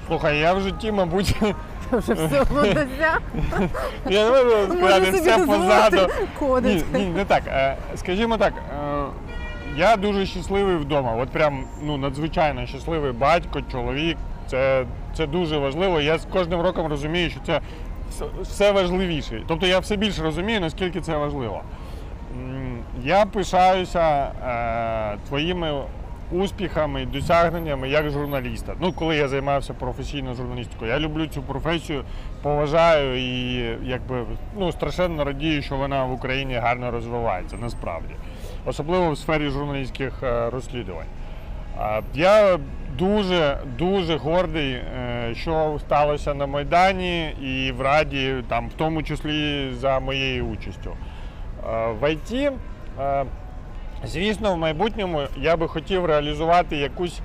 Слухай, 0.07 0.39
я 0.39 0.55
в 0.55 0.61
житті, 0.61 0.93
мабуть, 0.93 1.37
Вже 1.93 2.15
все 2.15 2.45
досяг. 2.45 3.23
я 4.11 4.31
не 4.31 4.43
можу 4.43 4.77
сказати 4.77 5.11
все 5.11 5.39
позаду. 5.39 6.09
Ні, 6.69 6.85
ні, 6.95 7.07
не 7.07 7.25
так. 7.25 7.43
Е, 7.47 7.77
Скажімо 7.97 8.37
так, 8.37 8.53
е, 8.57 9.05
я 9.77 9.97
дуже 9.97 10.27
щасливий 10.27 10.77
вдома. 10.77 11.15
От 11.15 11.29
прям 11.29 11.65
ну, 11.83 11.97
надзвичайно 11.97 12.67
щасливий 12.67 13.13
батько, 13.13 13.63
чоловік. 13.73 14.17
Це, 14.51 14.87
це 15.15 15.27
дуже 15.27 15.59
важливо. 15.59 16.01
Я 16.01 16.19
з 16.19 16.25
кожним 16.25 16.61
роком 16.61 16.87
розумію, 16.87 17.31
що 17.31 17.41
це 17.47 17.61
все 18.43 18.73
важливіше. 18.73 19.43
Тобто 19.49 19.67
я 19.67 19.79
все 19.79 19.97
більше 19.97 20.23
розумію, 20.23 20.61
наскільки 20.61 21.01
це 21.01 21.17
важливо. 21.17 21.63
Я 23.03 23.27
пишаюся 23.27 24.01
е, 24.01 25.19
твоїми 25.29 25.83
успіхами, 26.33 27.03
і 27.03 27.07
досягненнями 27.07 27.89
як 27.89 28.11
журналіста. 28.11 28.75
Ну, 28.81 28.93
коли 28.93 29.17
я 29.17 29.29
займався 29.29 29.75
професійно 29.75 30.35
журналістикою, 30.35 30.91
я 30.91 30.99
люблю 30.99 31.27
цю 31.27 31.43
професію, 31.43 32.05
поважаю 32.43 33.19
і 33.19 33.55
якби 33.83 34.25
ну, 34.59 34.73
страшенно 34.73 35.25
радію, 35.25 35.63
що 35.63 35.77
вона 35.77 36.05
в 36.05 36.13
Україні 36.13 36.55
гарно 36.55 36.91
розвивається, 36.91 37.57
насправді. 37.57 38.15
Особливо 38.67 39.11
в 39.11 39.19
сфері 39.19 39.49
журналістських 39.49 40.23
е, 40.23 40.51
розслідувань. 40.51 41.07
Я 42.15 42.59
дуже 42.99 43.59
дуже 43.79 44.17
гордий, 44.17 44.73
е, 44.73 45.35
що 45.35 45.77
сталося 45.81 46.35
на 46.35 46.47
Майдані 46.47 47.31
і 47.31 47.73
в 47.73 47.81
Раді, 47.81 48.35
там, 48.49 48.69
в 48.69 48.73
тому 48.73 49.03
числі 49.03 49.71
за 49.73 50.01
моєю 50.01 50.47
участю. 50.47 50.97
Е, 51.71 51.93
В 52.01 52.13
ІТ, 52.13 52.53
звісно, 54.05 54.55
в 54.55 54.59
майбутньому 54.59 55.23
я 55.37 55.57
би 55.57 55.69
хотів 55.69 56.05
реалізувати 56.05 56.77
якусь 56.77 57.21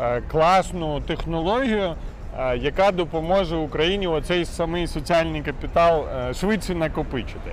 е, 0.00 0.22
класну 0.32 1.00
технологію, 1.00 1.94
е, 2.38 2.56
яка 2.56 2.90
допоможе 2.90 3.56
Україні 3.56 4.06
оцей 4.06 4.44
самий 4.44 4.86
соціальний 4.86 5.42
капітал 5.42 6.04
е, 6.06 6.34
швидше 6.34 6.74
накопичити. 6.74 7.50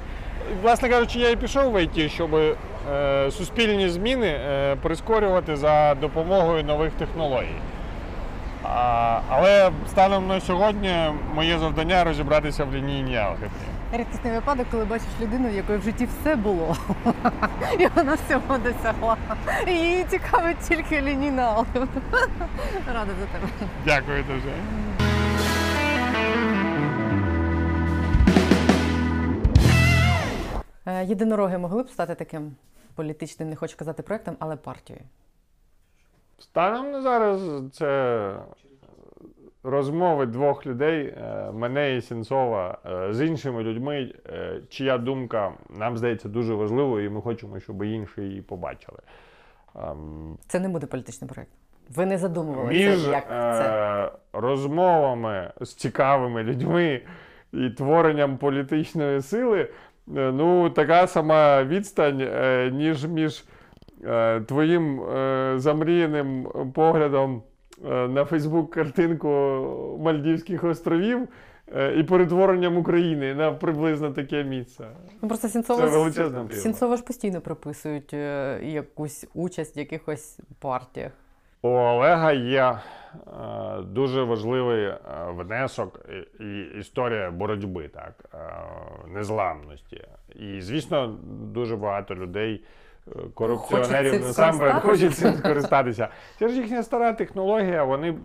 Власне 0.64 0.90
кажучи, 0.90 1.20
я 1.20 1.30
і 1.30 1.36
пішов 1.36 1.74
в 1.74 1.84
ІТ, 1.84 2.12
щоб 2.12 2.30
суспільні 3.32 3.90
зміни 3.90 4.40
прискорювати 4.82 5.56
за 5.56 5.96
допомогою 5.96 6.64
нових 6.64 6.92
технологій. 6.92 7.56
Але 9.30 9.72
станом 9.88 10.28
на 10.28 10.42
сьогодні 10.42 10.96
моє 11.36 11.60
завдання 11.60 12.04
розібратися 12.04 12.64
в 12.66 12.76
лінійній 12.76 13.18
алгебрі. 13.18 13.75
Рідкісний 13.92 14.34
випадок, 14.34 14.68
коли 14.72 14.86
бачиш 14.86 15.08
людину, 15.22 15.50
в 15.50 15.54
якої 15.54 15.78
в 15.78 15.82
житті 15.82 16.06
все 16.06 16.36
було, 16.36 16.78
і 17.80 17.88
вона 17.88 18.14
всього 18.14 18.58
досягла. 18.58 19.18
І 19.68 19.72
її 19.72 20.04
цікавить 20.04 20.60
тільки 20.60 21.02
лінінал. 21.02 21.66
Рада 22.88 23.12
за 23.20 23.26
тебе. 23.26 23.48
Дякую 23.86 24.24
дуже. 24.24 24.50
Е, 30.86 31.06
Єдинороги 31.06 31.58
могли 31.58 31.84
б 31.84 31.90
стати 31.90 32.16
таким 32.16 32.56
політичним, 32.96 33.50
не 33.50 33.56
хочу 33.56 33.78
казати 33.78 34.04
проектом, 34.04 34.36
але 34.40 34.56
партією. 34.56 35.06
Станом 36.40 36.92
на 36.92 37.02
зараз 37.02 37.42
це 37.74 38.32
розмови 39.66 40.26
двох 40.26 40.66
людей, 40.66 41.06
е, 41.06 41.52
мене 41.54 41.96
і 41.96 42.02
Сінцова, 42.02 42.78
е, 42.86 43.14
з 43.14 43.26
іншими 43.26 43.64
людьми, 43.64 44.14
е, 44.30 44.62
чия 44.70 44.98
думка 44.98 45.54
нам 45.70 45.98
здається 45.98 46.30
дуже 46.30 46.54
важливою, 46.54 47.06
і 47.06 47.10
ми 47.10 47.22
хочемо, 47.22 47.60
щоб 47.60 47.84
інші 47.84 48.22
її 48.22 48.42
побачили. 48.42 49.00
Ем, 49.76 50.38
Це 50.48 50.60
не 50.60 50.70
буде 50.70 50.88
політичний 50.88 51.30
проект. 51.30 51.52
Ви 51.96 52.06
не 52.06 52.18
задумувалися, 52.18 52.90
Між 52.90 53.08
як 53.08 53.28
це. 53.30 54.12
розмовами 54.34 55.52
з 55.62 55.74
цікавими 55.74 56.44
людьми 56.44 57.02
і 57.54 57.70
творенням 57.70 58.38
політичної 58.38 59.22
сили, 59.22 59.70
ну, 60.08 60.70
така 60.70 61.08
сама 61.08 61.64
відстань, 61.64 62.30
ніж 62.78 63.06
між 63.06 63.46
твоїм 64.48 65.02
замріяним 65.60 66.48
поглядом 66.74 67.44
на 67.84 68.26
Фейсбук 68.26 68.74
картинку 68.74 69.30
Мальдівських 70.02 70.64
островів 70.64 71.28
е, 71.76 71.94
і 72.00 72.04
перетворенням 72.04 72.78
України 72.78 73.36
на 73.36 73.52
приблизно 73.52 74.12
таке 74.12 74.44
місце. 74.44 74.88
Ну, 75.22 75.28
просто 75.28 75.48
Сінцова. 75.48 76.12
Сінцова 76.52 76.98
ж 76.98 77.04
постійно 77.04 77.42
прописують 77.42 78.14
е, 78.14 78.60
якусь 78.64 79.28
участь 79.34 79.78
в 79.78 79.80
якихось 79.80 80.40
партіях. 80.60 81.12
У 81.62 81.68
Олега 81.68 82.32
є 82.32 82.64
е, 82.64 83.82
дуже 83.82 84.24
важливий 84.24 84.84
е, 84.86 84.98
внесок 85.30 86.06
і, 86.40 86.80
історія 86.80 87.32
боротьби, 87.32 87.88
так, 87.88 88.14
е, 88.34 88.38
незламності. 89.10 90.04
І, 90.36 90.62
звісно, 90.62 91.18
дуже 91.54 91.76
багато 91.76 92.16
людей, 92.16 92.54
е, 92.64 92.85
корупціонерів 93.34 94.12
Хочуть 94.12 94.28
насамперед, 94.28 94.74
хочуть 94.76 95.16
цим 95.16 95.34
скористатися. 95.34 96.08
Це 96.40 96.48
ж 96.48 96.56
їхня 96.56 96.84
стара 96.84 97.14
технологія, 97.14 97.84
вони, 97.84 98.16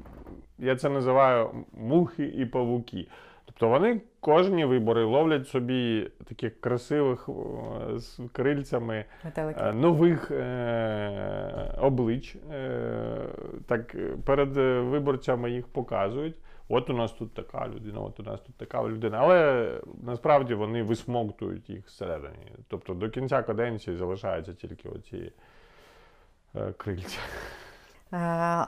я 0.58 0.76
це 0.76 0.88
називаю 0.88 1.50
мухи 1.72 2.24
і 2.24 2.46
павуки. 2.46 3.06
Тобто 3.44 3.68
вони 3.68 4.00
кожні 4.20 4.64
вибори 4.64 5.04
ловлять 5.04 5.48
собі 5.48 6.10
таких 6.28 6.60
красивих 6.60 7.28
з 7.94 8.20
крильцями 8.32 9.04
Метелики. 9.24 9.60
е, 9.60 9.72
нових 9.72 10.30
е, 10.30 11.74
облич. 11.80 12.36
Е, 12.52 13.26
так 13.66 13.96
перед 14.24 14.56
виборцями 14.86 15.50
їх 15.50 15.66
показують. 15.66 16.34
От 16.72 16.90
у 16.90 16.92
нас 16.92 17.12
тут 17.12 17.34
така 17.34 17.68
людина, 17.68 18.00
от 18.00 18.20
у 18.20 18.22
нас 18.22 18.40
тут 18.40 18.54
така 18.54 18.82
людина. 18.82 19.18
Але 19.18 19.70
насправді 20.02 20.54
вони 20.54 20.82
висмоктують 20.82 21.70
їх 21.70 21.86
всередині. 21.86 22.52
Тобто 22.68 22.94
до 22.94 23.10
кінця 23.10 23.42
каденції 23.42 23.96
залишаються 23.96 24.54
тільки 24.54 24.88
оці 24.88 25.32
е, 26.56 26.72
крильця. 26.72 27.18
Е, 28.12 28.16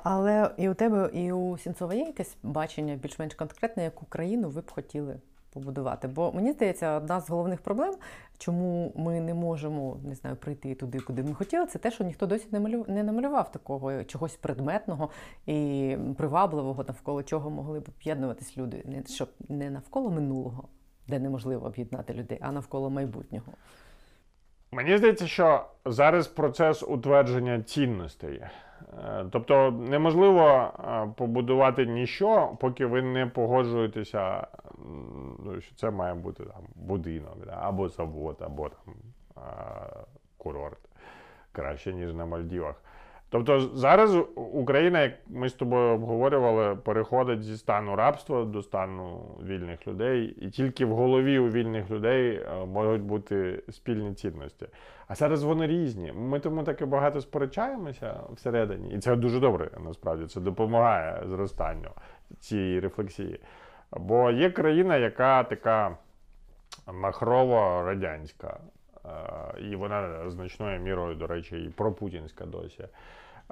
Але 0.04 0.50
і 0.56 0.68
у 0.68 0.74
тебе, 0.74 1.10
і 1.12 1.32
у 1.32 1.58
Сінцова 1.58 1.94
є 1.94 2.04
якесь 2.04 2.36
бачення 2.42 2.94
більш-менш 2.94 3.34
конкретне, 3.34 3.84
яку 3.84 4.06
країну 4.06 4.48
ви 4.48 4.60
б 4.60 4.70
хотіли 4.70 5.16
побудувати? 5.52 6.08
Бо 6.08 6.32
мені 6.32 6.52
здається, 6.52 6.96
одна 6.96 7.20
з 7.20 7.30
головних 7.30 7.60
проблем, 7.60 7.94
чому 8.38 8.92
ми 8.96 9.20
не 9.20 9.34
можемо 9.34 9.96
не 10.04 10.14
знаю, 10.14 10.36
прийти 10.36 10.74
туди, 10.74 11.00
куди 11.00 11.22
ми 11.22 11.34
хотіли, 11.34 11.66
це 11.66 11.78
те, 11.78 11.90
що 11.90 12.04
ніхто 12.04 12.26
досі 12.26 12.46
не 12.50 12.60
малю... 12.60 12.84
не 12.88 13.02
намалював 13.02 13.52
такого 13.52 14.04
чогось 14.04 14.36
предметного 14.36 15.10
і 15.46 15.96
привабливого, 16.16 16.84
навколо 16.84 17.22
чого 17.22 17.50
могли 17.50 17.80
б 17.80 17.88
об'єднуватись 17.98 18.58
люди. 18.58 18.82
Не 18.84 19.04
щоб 19.06 19.28
не 19.48 19.70
навколо 19.70 20.10
минулого, 20.10 20.68
де 21.08 21.18
неможливо 21.18 21.66
об'єднати 21.66 22.14
людей, 22.14 22.38
а 22.40 22.52
навколо 22.52 22.90
майбутнього. 22.90 23.52
Мені 24.72 24.98
здається, 24.98 25.26
що 25.26 25.64
зараз 25.84 26.26
процес 26.28 26.82
утвердження 26.82 27.62
цінностей. 27.62 28.42
Е, 29.04 29.24
Тобто 29.30 29.70
неможливо 29.70 30.42
е, 30.48 31.12
побудувати 31.16 31.86
ніщо, 31.86 32.56
поки 32.60 32.86
ви 32.86 33.02
не 33.02 33.26
погоджуєтеся, 33.26 34.46
ну, 35.44 35.60
що 35.60 35.74
це 35.74 35.90
має 35.90 36.14
бути 36.14 36.44
там, 36.44 36.62
будинок, 36.74 37.36
або 37.50 37.88
завод, 37.88 38.36
або 38.40 38.68
там, 38.68 38.94
е, 39.36 39.40
курорт. 40.38 40.78
Краще, 41.52 41.92
ніж 41.92 42.14
на 42.14 42.26
Мальдівах. 42.26 42.81
Тобто 43.32 43.60
зараз 43.60 44.16
Україна, 44.34 45.00
як 45.00 45.12
ми 45.28 45.48
з 45.48 45.52
тобою 45.52 45.94
обговорювали, 45.94 46.76
переходить 46.76 47.42
зі 47.42 47.56
стану 47.56 47.96
рабства 47.96 48.44
до 48.44 48.62
стану 48.62 49.20
вільних 49.44 49.86
людей, 49.86 50.36
і 50.40 50.50
тільки 50.50 50.84
в 50.84 50.94
голові 50.94 51.38
у 51.38 51.48
вільних 51.48 51.90
людей 51.90 52.36
е, 52.36 52.66
можуть 52.66 53.02
бути 53.02 53.62
спільні 53.70 54.14
цінності. 54.14 54.66
А 55.08 55.14
зараз 55.14 55.42
вони 55.42 55.66
різні. 55.66 56.12
Ми 56.12 56.40
тому 56.40 56.62
таки 56.64 56.84
багато 56.84 57.20
сперечаємося 57.20 58.20
всередині, 58.32 58.94
і 58.94 58.98
це 58.98 59.16
дуже 59.16 59.40
добре, 59.40 59.70
насправді 59.84 60.26
це 60.26 60.40
допомагає 60.40 61.22
зростанню 61.26 61.90
цієї 62.40 62.80
рефлексії. 62.80 63.40
Бо 63.92 64.30
є 64.30 64.50
країна, 64.50 64.96
яка 64.96 65.44
така 65.44 65.96
махрово-радянська, 66.86 68.48
е, 68.48 68.60
і 69.70 69.76
вона 69.76 70.30
значною 70.30 70.80
мірою, 70.80 71.14
до 71.14 71.26
речі, 71.26 71.56
і 71.56 71.68
пропутінська 71.68 72.46
досі. 72.46 72.84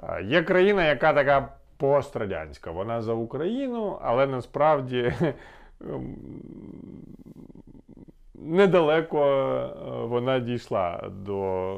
Е, 0.03 0.23
Є 0.23 0.43
країна, 0.43 0.87
яка 0.87 1.13
така 1.13 1.49
пострадянська. 1.77 2.71
Вона 2.71 3.01
за 3.01 3.13
Україну, 3.13 3.99
але 4.01 4.27
насправді 4.27 5.13
ем, 5.81 6.15
недалеко 8.35 9.25
е, 9.25 10.05
вона 10.05 10.39
дійшла 10.39 11.09
до 11.11 11.75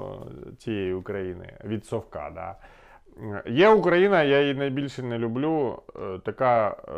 цієї 0.57 0.93
України 0.93 1.53
від 1.63 1.85
Совка. 1.85 2.31
Да. 2.35 2.55
Е, 3.45 3.51
Є 3.51 3.69
Україна, 3.69 4.23
я 4.23 4.41
її 4.41 4.53
найбільше 4.53 5.03
не 5.03 5.17
люблю, 5.17 5.81
е, 5.95 6.19
така 6.25 6.69
е, 6.69 6.93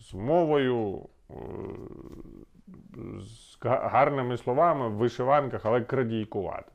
з 0.00 0.14
мовою, 0.14 1.02
е, 1.30 1.34
з 3.20 3.58
гарними 3.62 4.36
словами, 4.36 4.88
в 4.88 4.92
вишиванках, 4.92 5.60
але 5.64 5.80
крадійкувата. 5.80 6.72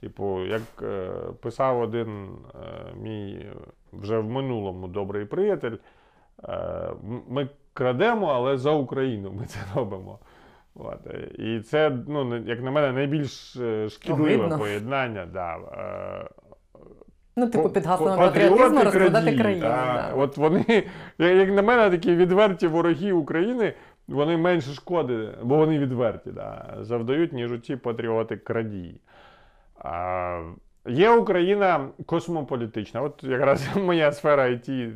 Типу, 0.00 0.44
як 0.44 0.62
е, 0.82 1.10
писав 1.40 1.80
один 1.80 2.28
е, 2.54 2.58
мій 3.02 3.46
вже 3.92 4.18
в 4.18 4.30
минулому 4.30 4.88
добрий 4.88 5.24
приятель, 5.24 5.76
е, 6.44 6.88
ми 7.28 7.48
крадемо, 7.74 8.26
але 8.26 8.56
за 8.56 8.70
Україну 8.70 9.32
ми 9.32 9.44
це 9.46 9.58
робимо. 9.74 10.18
От. 10.74 11.06
е, 11.06 11.28
І 11.38 11.60
це, 11.60 11.92
ну, 12.08 12.36
як 12.36 12.62
на 12.62 12.70
мене, 12.70 12.92
найбільш 12.92 13.56
е, 13.56 13.88
шкідливе 13.88 14.36
Огидно. 14.36 14.58
поєднання. 14.58 15.26
Да. 15.26 15.56
е, 15.56 16.28
Ну, 17.36 17.46
типу, 17.50 17.68
під 17.68 17.86
гаслом 17.86 18.18
патріотизму 18.18 18.84
розкладати 18.84 19.36
країну. 19.36 19.60
та. 19.60 19.68
да. 20.10 20.14
От 20.16 20.36
вони, 20.36 20.64
як 21.18 21.50
на 21.50 21.62
мене, 21.62 21.90
такі 21.90 22.14
відверті 22.16 22.66
вороги 22.66 23.12
України, 23.12 23.74
вони 24.08 24.36
менше 24.36 24.74
шкоди, 24.74 25.34
бо 25.42 25.56
вони 25.56 25.78
відверті, 25.78 26.30
да, 26.30 26.76
завдають, 26.80 27.32
ніж 27.32 27.60
ті 27.60 27.76
патріоти 27.76 28.36
крадії. 28.36 29.00
А, 29.78 30.42
є 30.86 31.10
Україна 31.10 31.88
космополітична. 32.06 33.02
От 33.02 33.24
якраз 33.24 33.68
моя 33.76 34.12
сфера 34.12 34.48
IT. 34.48 34.92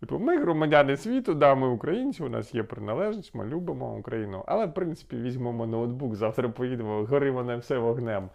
Типу, 0.00 0.18
ми 0.18 0.38
громадяни 0.38 0.96
світу, 0.96 1.34
да, 1.34 1.54
ми 1.54 1.68
українці, 1.68 2.22
у 2.22 2.28
нас 2.28 2.54
є 2.54 2.62
приналежність, 2.62 3.34
ми 3.34 3.46
любимо 3.46 3.96
Україну. 3.96 4.44
Але, 4.46 4.66
в 4.66 4.74
принципі, 4.74 5.16
візьмемо 5.16 5.66
ноутбук, 5.66 6.14
завтра 6.14 6.48
поїдемо, 6.48 7.04
горимо 7.04 7.42
на 7.42 7.56
все 7.56 7.78
вогнем. 7.78 8.28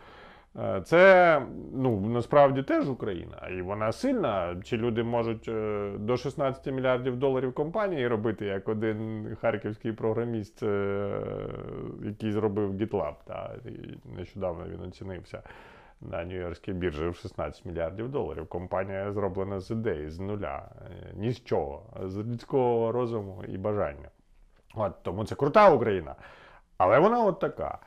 Е, 0.59 0.81
Це 0.85 1.41
ну, 1.73 1.99
насправді 1.99 2.63
теж 2.63 2.89
Україна, 2.89 3.47
і 3.57 3.61
вона 3.61 3.91
сильна. 3.91 4.61
Чи 4.63 4.77
люди 4.77 5.03
можуть 5.03 5.47
е, 5.47 5.91
до 5.97 6.17
16 6.17 6.73
мільярдів 6.73 7.17
доларів 7.17 7.53
компанії 7.53 8.07
робити, 8.07 8.45
як 8.45 8.69
один 8.69 9.27
харківський 9.41 9.91
програміст, 9.91 10.63
е, 10.63 11.09
який 12.03 12.31
зробив 12.31 12.73
GitLab, 12.73 13.13
та, 13.25 13.55
нещодавно 14.17 14.65
він 14.67 14.81
оцінився 14.81 15.43
на 16.01 16.25
Нью-Йоркській 16.25 16.73
біржі 16.73 17.07
в 17.07 17.15
16 17.15 17.65
мільярдів 17.65 18.09
доларів. 18.09 18.47
Компанія 18.47 19.11
зроблена 19.11 19.59
з 19.59 19.71
ідеї, 19.71 20.09
з 20.09 20.19
нуля, 20.19 20.69
ні 21.13 21.31
з 21.31 21.43
чого, 21.43 21.83
з 22.03 22.17
людського 22.17 22.91
розуму 22.91 23.43
і 23.47 23.57
бажання. 23.57 24.09
От, 24.75 24.93
тому 25.03 25.25
це 25.25 25.35
крута 25.35 25.71
Україна. 25.71 26.15
Але 26.77 26.99
вона 26.99 27.23
от 27.23 27.39
така. 27.39 27.79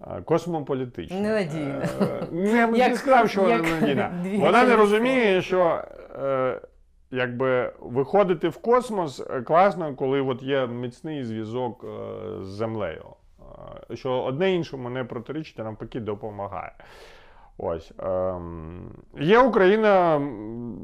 Е, 0.00 0.22
Космополітична. 0.24 1.20
Ненадійна. 1.20 1.88
Е, 2.00 2.26
Я 2.32 2.66
б 2.66 2.72
не 2.72 2.96
сказав, 2.96 3.30
що 3.30 3.42
вона 3.42 3.58
ненадійна. 3.58 4.12
Вона 4.46 4.64
не 4.64 4.76
розуміє, 4.76 5.42
що 5.42 5.84
е, 6.22 6.60
якби 7.10 7.72
виходити 7.80 8.48
в 8.48 8.56
космос 8.58 9.20
е, 9.30 9.42
класно, 9.42 9.94
коли 9.94 10.20
от 10.20 10.42
є 10.42 10.66
міцний 10.66 11.24
зв'язок 11.24 11.84
е, 11.84 11.88
з 12.42 12.46
землею. 12.46 13.04
Е, 13.40 13.44
е, 13.92 13.96
що 13.96 14.12
одне 14.12 14.52
іншому 14.54 14.90
не 14.90 15.04
протирічить, 15.04 15.60
а 15.60 15.64
навпаки 15.64 16.00
допомагає. 16.00 16.72
Ось 17.58 17.92
ем, 17.98 18.90
є 19.20 19.38
Україна, 19.38 20.20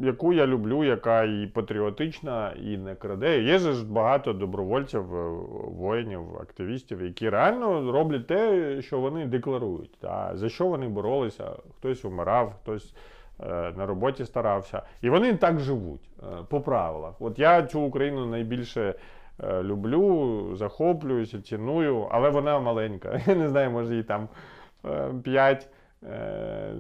яку 0.03 0.33
я 0.33 0.47
люблю, 0.47 0.85
яка 0.85 1.25
і 1.25 1.51
патріотична, 1.55 2.53
і 2.63 2.77
не 2.77 2.95
краде. 2.95 3.43
Є 3.43 3.59
ж 3.59 3.87
багато 3.87 4.33
добровольців, 4.33 5.15
е, 5.15 5.31
воїнів, 5.65 6.37
активістів, 6.41 7.03
які 7.03 7.31
реально 7.31 7.93
роблять 7.93 8.27
те, 8.27 8.83
що 8.83 9.01
вони 9.01 9.27
декларують. 9.27 9.99
Та, 10.01 10.31
за 10.35 10.49
що 10.49 10.67
вони 10.67 10.89
боролися, 10.89 11.53
хтось 11.79 12.05
умирав, 12.05 12.55
хтось 12.63 12.95
е, 13.41 13.73
на 13.77 13.87
роботі 13.87 14.25
старався. 14.25 14.83
І 15.03 15.11
вони 15.11 15.35
так 15.35 15.61
живуть 15.61 16.11
е, 16.23 16.27
по 16.49 16.61
правилах. 16.61 17.15
От 17.21 17.39
я 17.39 17.63
цю 17.63 17.81
Україну 17.81 18.27
найбільше 18.27 18.95
е, 19.45 19.63
люблю, 19.63 20.57
захоплююся, 20.57 21.43
ціную, 21.43 22.09
але 22.11 22.31
вона 22.31 22.61
маленька. 22.61 23.21
Я 23.27 23.35
не 23.35 23.49
знаю, 23.49 23.71
може 23.71 23.97
їй 23.97 24.03
там 24.03 24.29
е, 24.85 25.11
5. 25.25 25.69
Е, 26.05 26.75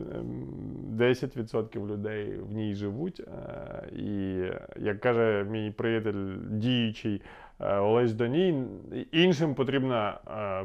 10% 0.96 1.86
людей 1.86 2.36
в 2.36 2.52
ній 2.52 2.74
живуть. 2.74 3.20
е, 3.20 3.88
І, 3.96 4.42
як 4.76 5.00
каже 5.00 5.46
мій 5.50 5.70
приятель 5.70 6.36
діючий 6.50 7.22
е, 7.60 7.76
Олесь 7.76 8.12
Доній, 8.12 8.64
іншим 9.12 9.54
потрібна 9.54 10.18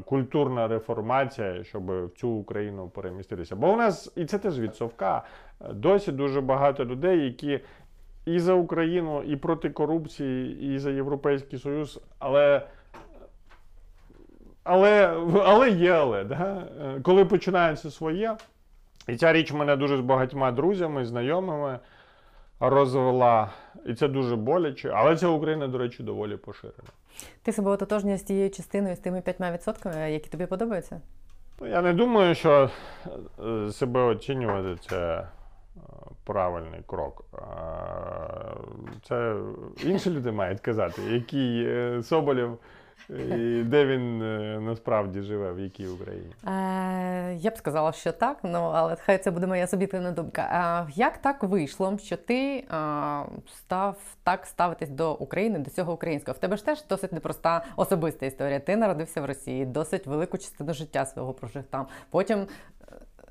культурна 0.05 0.67
реформація, 0.67 1.63
щоб 1.63 1.85
в 1.85 2.09
цю 2.15 2.29
Україну 2.29 2.89
переміститися. 2.89 3.55
Бо 3.55 3.73
у 3.73 3.77
нас, 3.77 4.13
і 4.15 4.25
це 4.25 4.39
теж 4.39 4.59
від 4.59 4.75
совка, 4.75 5.23
досі 5.73 6.11
дуже 6.11 6.41
багато 6.41 6.85
людей, 6.85 7.25
які 7.25 7.59
і 8.25 8.39
за 8.39 8.53
Україну, 8.53 9.23
і 9.23 9.35
проти 9.35 9.69
корупції, 9.69 10.73
і 10.73 10.79
за 10.79 10.91
Європейський 10.91 11.59
Союз, 11.59 12.01
але. 12.19 12.61
Але, 14.63 15.17
але 15.45 15.69
є, 15.69 15.91
але, 15.91 16.23
да? 16.23 16.67
Е, 16.81 17.01
коли 17.01 17.25
починається 17.25 17.91
своє, 17.91 18.37
і 19.07 19.15
ця 19.15 19.33
річ 19.33 19.51
мене 19.51 19.75
дуже 19.75 19.97
з 19.97 19.99
багатьма 19.99 20.51
друзями, 20.51 21.05
знайомими 21.05 21.79
розвела. 22.59 23.49
І 23.85 23.93
це 23.93 24.07
дуже 24.07 24.35
боляче. 24.35 24.91
Але 24.95 25.15
ця 25.15 25.27
Україна, 25.27 25.67
до 25.67 25.77
речі, 25.77 26.03
доволі 26.03 26.37
поширена. 26.37 26.89
Ти 27.43 27.51
себе 27.51 27.71
ототожнюєш 27.71 28.19
з 28.19 28.23
тією 28.23 28.49
частиною, 28.49 28.95
з 28.95 28.99
тими 28.99 29.19
5%, 29.19 30.07
які 30.09 30.29
тобі 30.29 30.45
подобаються? 30.45 31.01
Ну, 31.61 31.67
я 31.67 31.81
не 31.81 31.93
думаю, 31.93 32.35
що 32.35 32.69
е, 33.45 33.71
себе 33.71 34.01
оцінювати 34.01 34.75
це 34.89 34.97
е, 34.97 35.27
правильний 36.23 36.81
крок. 36.85 37.25
Це 39.07 39.35
інші 39.83 40.09
люди 40.09 40.31
мають 40.31 40.59
казати, 40.59 41.01
який 41.01 41.65
е, 41.65 42.03
Соболєв, 42.03 42.57
і 43.09 43.63
де 43.63 43.85
він 43.85 44.21
е, 44.21 44.59
насправді 44.59 45.21
живе, 45.21 45.53
в 45.53 45.59
якій 45.59 45.87
Україні. 45.87 46.31
Е, 46.47 47.33
я 47.33 47.51
б 47.51 47.57
сказала, 47.57 47.91
що 47.91 48.11
так, 48.11 48.37
ну 48.43 48.59
але 48.59 48.95
хай 48.95 49.17
це 49.17 49.31
буде 49.31 49.47
моя 49.47 49.67
суб'єктивна 49.67 50.11
думка. 50.11 50.41
А 50.51 50.87
як 50.95 51.17
так 51.17 51.43
вийшло, 51.43 51.97
що 52.03 52.17
ти 52.17 52.63
а, 52.69 53.23
став 53.57 53.97
так 54.23 54.45
ставитись 54.45 54.89
до 54.89 55.13
України, 55.13 55.59
до 55.59 55.71
цього 55.71 55.93
українського? 55.93 56.35
В 56.35 56.39
тебе 56.39 56.57
ж 56.57 56.65
теж 56.65 56.83
досить 56.89 57.13
непроста 57.13 57.65
особиста 57.75 58.25
історія. 58.25 58.59
Ти 58.59 58.75
народився 58.75 59.21
в 59.21 59.25
Росії, 59.25 59.65
досить 59.65 60.07
велику 60.07 60.37
частину 60.37 60.73
життя 60.73 61.05
свого 61.05 61.33
прожив 61.33 61.63
там. 61.63 61.87
Потім. 62.09 62.39
е, 62.39 62.45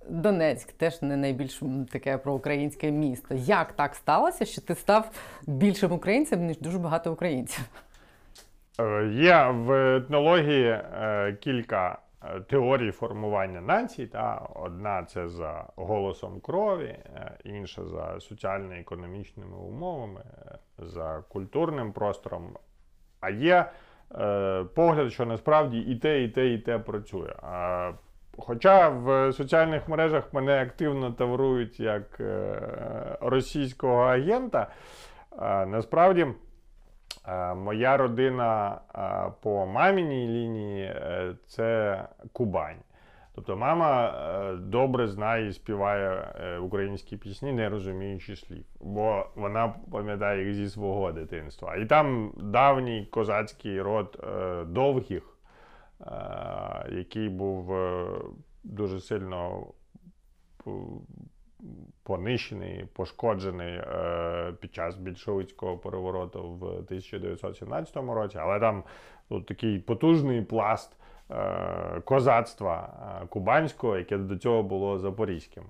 Донецьк 0.08 0.72
теж 0.72 1.02
не 1.02 1.16
найбільш 1.16 1.60
таке 1.92 2.18
проукраїнське 2.18 2.90
місто. 2.90 3.34
Як 3.34 3.72
так 3.72 3.94
сталося, 3.94 4.44
що 4.44 4.60
ти 4.60 4.74
став 4.74 5.10
більшим 5.46 5.92
українцем, 5.92 6.46
ніж 6.46 6.58
дуже 6.58 6.78
багато 6.78 7.12
українців? 7.12 7.64
Е, 8.80 9.10
Є 9.12 9.46
в 9.50 9.96
етнології 9.96 10.68
е, 10.68 11.36
кілька 11.40 11.98
е, 12.24 12.40
теорій 12.40 12.90
формування 12.90 13.60
націй. 13.60 14.06
Та 14.06 14.48
одна 14.54 15.04
це 15.04 15.28
за 15.28 15.66
голосом 15.76 16.40
крові, 16.40 16.98
інша 17.44 17.84
за 17.84 18.20
соціально-економічними 18.20 19.56
умовами, 19.56 20.20
за 20.78 21.24
культурним 21.28 21.92
простором. 21.92 22.56
А 23.20 23.30
є 23.30 23.70
погляд, 24.74 25.12
що 25.12 25.26
насправді 25.26 25.78
і 25.78 25.96
те, 25.96 26.22
і 26.22 26.28
те, 26.28 26.46
і 26.46 26.58
те 26.58 26.78
працює. 26.78 27.32
Хоча 28.38 28.88
в 28.88 29.32
соціальних 29.32 29.88
мережах 29.88 30.32
мене 30.32 30.62
активно 30.62 31.10
таврують 31.10 31.80
як 31.80 32.20
російського 33.20 34.02
агента, 34.02 34.66
насправді. 35.66 36.26
Моя 37.56 37.96
родина 37.96 38.80
по 39.40 39.66
маміній 39.66 40.28
лінії 40.28 40.84
е, 40.84 41.34
це 41.46 41.98
Кубань. 42.32 42.80
Тобто 43.34 43.56
мама 43.56 44.06
е, 44.06 44.56
добре 44.56 45.08
знає 45.08 45.48
і 45.48 45.52
співає 45.52 46.34
е, 46.40 46.58
українські 46.58 47.16
пісні, 47.16 47.52
не 47.52 47.68
розуміючи 47.68 48.36
слів, 48.36 48.64
бо 48.80 49.26
вона 49.34 49.74
пам'ятає 49.92 50.44
їх 50.44 50.54
зі 50.54 50.68
свого 50.68 51.12
дитинства. 51.12 51.76
І 51.76 51.86
там 51.86 52.32
давній 52.36 53.06
козацький 53.10 53.80
род 53.80 54.24
довгих, 54.68 55.38
який 56.88 57.28
був 57.28 57.74
дуже 58.64 59.00
сильно 59.00 59.66
понищений, 62.02 62.84
пошкоджений 62.92 63.74
е, 63.74 64.52
під 64.60 64.74
час 64.74 64.96
більшовицького 64.96 65.78
перевороту 65.78 66.42
в 66.42 66.64
1917 66.64 67.96
році, 67.96 68.38
але 68.40 68.60
там 68.60 68.82
ну, 69.30 69.40
такий 69.40 69.78
потужний 69.78 70.42
пласт 70.42 70.96
е, 71.30 72.00
козацтва 72.04 72.88
е, 73.22 73.26
кубанського, 73.26 73.98
яке 73.98 74.18
до 74.18 74.36
цього 74.36 74.62
було 74.62 74.98
запорізьким. 74.98 75.64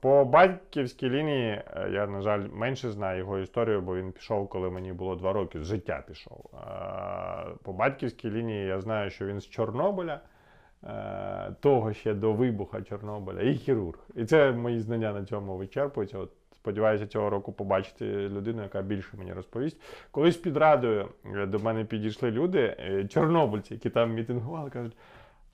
По 0.00 0.24
батьківській 0.24 1.10
лінії 1.10 1.62
я, 1.90 2.06
на 2.06 2.20
жаль, 2.20 2.48
менше 2.52 2.90
знаю 2.90 3.18
його 3.18 3.38
історію, 3.38 3.80
бо 3.80 3.96
він 3.96 4.12
пішов, 4.12 4.48
коли 4.48 4.70
мені 4.70 4.92
було 4.92 5.16
два 5.16 5.32
роки. 5.32 5.60
З 5.60 5.64
життя 5.64 6.04
пішов. 6.08 6.50
По 7.62 7.72
батьківській 7.72 8.30
лінії 8.30 8.66
я 8.66 8.80
знаю, 8.80 9.10
що 9.10 9.26
він 9.26 9.40
з 9.40 9.48
Чорнобиля, 9.48 10.20
того 11.60 11.92
ще 11.92 12.14
до 12.14 12.32
вибуха 12.32 12.82
Чорнобиля, 12.82 13.42
і 13.42 13.54
хірург. 13.54 13.98
І 14.14 14.24
це 14.24 14.52
мої 14.52 14.80
знання 14.80 15.12
на 15.12 15.24
цьому 15.24 15.56
вичерпуються. 15.56 16.18
От 16.18 16.30
сподіваюся, 16.64 17.06
цього 17.06 17.30
року 17.30 17.52
побачити 17.52 18.06
людину, 18.06 18.62
яка 18.62 18.82
більше 18.82 19.16
мені 19.16 19.32
розповість. 19.32 19.80
Колись 20.10 20.36
під 20.36 20.56
радою 20.56 21.08
е, 21.34 21.46
до 21.46 21.58
мене 21.58 21.84
підійшли 21.84 22.30
люди, 22.30 22.76
е, 22.78 23.04
чорнобильці, 23.08 23.74
які 23.74 23.90
там 23.90 24.14
мітингували, 24.14 24.70
кажуть. 24.70 24.96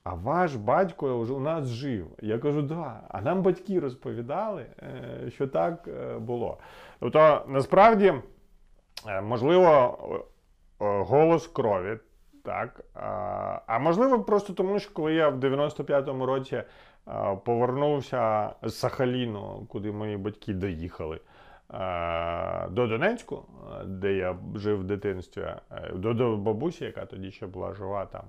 А 0.03 0.13
ваш 0.13 0.55
батько 0.55 1.19
у 1.19 1.39
нас 1.39 1.67
жив. 1.67 2.07
Я 2.21 2.37
кажу, 2.37 2.61
да. 2.61 3.01
А 3.09 3.21
нам 3.21 3.41
батьки 3.41 3.79
розповідали, 3.79 4.65
е, 4.79 5.31
що 5.31 5.47
так 5.47 5.87
е, 5.87 6.17
було. 6.19 6.57
Тобто, 6.99 7.45
насправді, 7.47 8.13
е, 9.07 9.21
можливо, 9.21 9.97
е, 10.81 10.85
е, 10.85 11.03
голос 11.03 11.47
крові, 11.47 11.99
так. 12.43 12.81
А, 13.67 13.79
можливо, 13.79 14.23
просто 14.23 14.53
тому, 14.53 14.79
що 14.79 14.93
коли 14.93 15.13
я 15.13 15.29
в 15.29 15.39
95-му 15.39 16.25
році 16.25 16.55
е, 16.55 16.65
повернувся 17.45 18.49
з 18.63 18.73
Сахаліну, 18.73 19.65
куди 19.69 19.91
мої 19.91 20.17
батьки 20.17 20.53
доїхали. 20.53 21.19
е, 21.73 22.67
До 22.69 22.87
Донецьку, 22.87 23.45
е, 23.81 23.85
де 23.85 24.13
я 24.13 24.37
жив 24.55 24.79
в 24.79 24.83
дитинстві, 24.83 25.45
до, 25.93 26.13
до 26.13 26.37
бабусі, 26.37 26.85
яка 26.85 27.05
тоді 27.05 27.31
ще 27.31 27.47
була 27.47 27.73
жива 27.73 28.05
там 28.05 28.23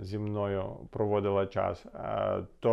зі 0.00 0.18
мною 0.18 0.64
проводила 0.90 1.46
час, 1.46 1.86
то 2.60 2.70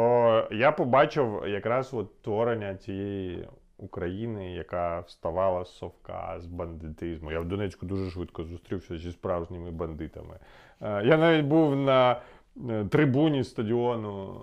я 0.52 0.72
побачив 0.72 1.44
якраз 1.48 1.94
от 1.94 2.22
творення 2.22 2.76
цієї 2.76 3.48
України, 3.84 4.54
яка 4.54 5.00
вставала 5.00 5.66
з 5.66 5.78
совка, 5.78 6.36
з 6.40 6.46
бандитизму. 6.46 7.32
Я 7.32 7.40
в 7.40 7.46
Донецьку 7.46 7.86
дуже 7.86 8.10
швидко 8.12 8.44
зустрівся 8.44 8.98
зі 8.98 9.12
справжніми 9.12 9.72
бандитами. 9.72 10.36
Е, 10.82 11.02
Я 11.06 11.18
навіть 11.18 11.46
був 11.46 11.76
на 11.76 12.22
е, 12.70 12.86
трибуні 12.86 13.44
стадіону 13.44 14.42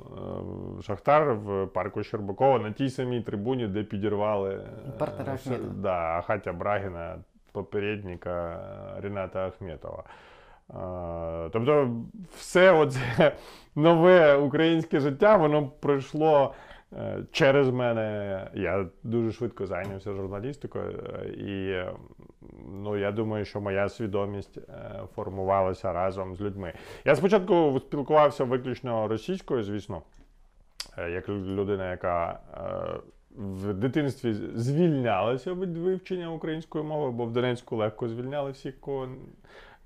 е, 0.79 0.83
Шахтар 0.83 1.35
в 1.35 1.67
парку 1.67 2.03
Щербакова, 2.03 2.59
на 2.59 2.73
тій 2.73 2.91
самій 2.91 3.21
трибуні, 3.21 3.67
де 3.67 3.83
підірвали 3.83 4.67
да, 5.75 6.19
Ахатя 6.19 6.53
Брагіна, 6.53 7.19
попередника 7.53 8.61
Ріната 9.01 9.47
Ахметова. 9.47 10.05
Тобто, 11.53 11.91
все 12.37 12.73
оце 12.73 13.33
нове 13.75 14.37
українське 14.37 15.01
життя, 15.01 15.37
воно 15.37 15.69
пройшло 15.81 16.55
через 17.33 17.71
мене. 17.71 18.47
Я 18.55 18.87
дуже 19.03 19.33
швидко 19.33 19.67
зайнявся 19.67 20.13
журналістикою, 20.13 21.05
е, 21.23 21.29
і 21.29 21.71
е, 21.71 21.93
ну, 22.73 22.97
я 22.97 23.13
думаю, 23.13 23.45
що 23.45 23.61
моя 23.61 23.89
свідомість 23.89 24.59
е, 24.59 25.01
формувалася 25.15 25.93
разом 25.93 26.35
з 26.37 26.41
людьми. 26.41 26.73
Я 27.05 27.17
спочатку 27.17 27.81
спілкувався 27.87 28.45
виключно 28.45 29.09
російською, 29.09 29.63
звісно, 29.65 30.03
е, 30.99 31.11
як 31.11 31.29
людина, 31.29 31.91
яка. 31.91 32.41
е, 32.55 33.01
В 33.39 33.73
дитинстві 33.75 34.33
звільнялася 34.55 35.55
від 35.55 35.77
вивчення 35.77 36.31
української 36.31 36.85
мови, 36.85 37.11
бо 37.11 37.25
в 37.25 37.33
Донецьку 37.33 37.77
легко 37.77 38.09
звільняли 38.09 38.51
всіх, 38.51 38.81
кого, 38.81 39.09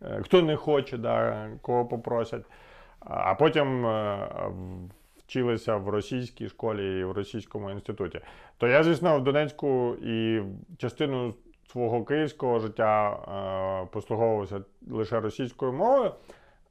е, 0.02 0.20
хто 0.22 0.42
не 0.42 0.56
хоче, 0.56 0.96
да, 0.98 1.48
кого 1.62 1.86
попросять. 1.86 2.42
а 3.00 3.34
потім 3.34 3.86
е, 3.86 4.18
вчилися 5.26 5.76
в 5.76 5.88
російській 5.88 6.48
школі 6.48 7.00
і 7.00 7.04
в 7.04 7.12
російському 7.12 7.70
інституті. 7.70 8.20
То 8.58 8.66
я, 8.66 8.82
звісно, 8.82 9.18
в 9.18 9.24
Донецьку 9.24 9.96
і 10.02 10.42
частину 10.78 11.34
свого 11.72 12.04
київського 12.04 12.58
життя 12.58 13.10
е, 13.12 13.88
послуговувався 13.92 14.60
лише 14.90 15.20
російською 15.20 15.72
мовою. 15.72 16.12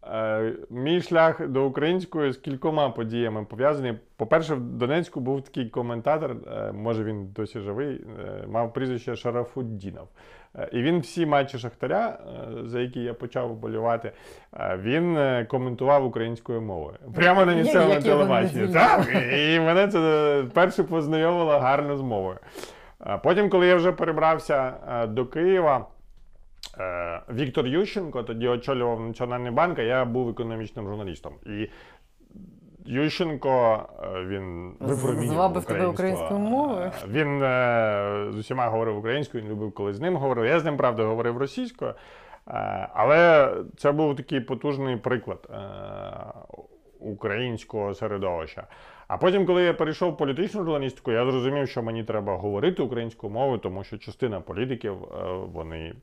Е, 0.07 0.53
Мій 0.69 1.01
шлях 1.01 1.47
до 1.47 1.65
української 1.65 2.31
з 2.31 2.37
кількома 2.37 2.89
подіями 2.89 3.45
пов'язаний. 3.45 3.93
По-перше, 4.17 4.55
в 4.55 4.59
Донецьку 4.59 5.19
був 5.19 5.41
такий 5.41 5.69
коментатор, 5.69 6.31
е, 6.31 6.71
може 6.71 7.03
він 7.03 7.27
досі 7.27 7.59
живий, 7.59 7.95
е, 7.95 8.47
мав 8.47 8.73
прізвище 8.73 9.15
Шарафуддінов. 9.15 10.07
І 10.71 10.81
він 10.81 10.99
всі 10.99 11.25
матчі 11.25 11.59
Шахтаря, 11.59 12.17
е, 12.27 12.67
за 12.67 12.79
які 12.79 12.99
я 12.99 13.13
почав 13.13 13.49
вболівати, 13.49 14.11
е, 14.53 14.79
він 14.81 15.17
е, 15.17 15.45
коментував 15.49 16.05
українською 16.05 16.61
мовою. 16.61 16.97
Прямо 17.15 17.45
на 17.45 17.53
місцевому 17.53 18.01
телебаченні. 18.01 18.73
Так, 18.73 19.07
і 19.33 19.59
мене 19.59 19.87
це 19.87 20.43
перше 20.53 20.83
познайомило 20.83 21.59
гарно 21.59 21.97
з 21.97 22.01
мовою. 22.01 22.37
Потім, 23.23 23.49
коли 23.49 23.67
я 23.67 23.75
вже 23.75 23.91
перебрався 23.91 24.73
до 25.07 25.25
Києва, 25.25 25.85
Віктор 27.33 27.67
Ющенко 27.67 28.23
тоді 28.23 28.47
очолював 28.47 28.99
Національний 29.07 29.51
банк, 29.51 29.79
а 29.79 29.81
я 29.81 30.05
був 30.05 30.29
економічним 30.29 30.87
журналістом. 30.87 31.33
І 31.45 31.69
Ющенко 32.85 33.85
е, 34.03 34.25
він 34.25 34.73
випромінював 34.79 35.27
Звабив 35.27 35.65
тебе 35.65 35.85
українською 35.85 36.39
мовою? 36.39 36.81
Е, 36.85 36.91
Він 37.07 37.43
е, 37.43 38.27
з 38.31 38.37
усіма 38.37 38.67
говорив 38.67 38.97
українською, 38.97 39.43
він 39.43 39.51
любив, 39.51 39.71
коли 39.71 39.93
з 39.93 39.99
ним 39.99 40.15
говорив. 40.15 40.45
Я 40.45 40.59
з 40.59 40.65
ним, 40.65 40.77
правда, 40.77 41.03
говорив 41.03 41.37
російською. 41.37 41.93
Але 42.93 43.51
це 43.77 43.91
був 43.91 44.15
такий 44.15 44.39
потужний 44.39 44.97
приклад 44.97 45.49
українського 46.99 47.93
середовища. 47.93 48.67
А 49.07 49.17
потім, 49.17 49.45
коли 49.45 49.63
я 49.63 49.73
перейшов 49.73 50.11
в 50.11 50.17
політичну 50.17 50.63
журналістику, 50.63 51.11
я 51.11 51.25
зрозумів, 51.25 51.69
що 51.69 51.83
мені 51.83 52.03
треба 52.03 52.35
говорити 52.35 52.83
українською 52.83 53.33
мовою, 53.33 53.57
тому 53.59 53.83
що 53.83 53.97
частина 53.97 54.41
політиків 54.41 54.95
вони 55.53 55.93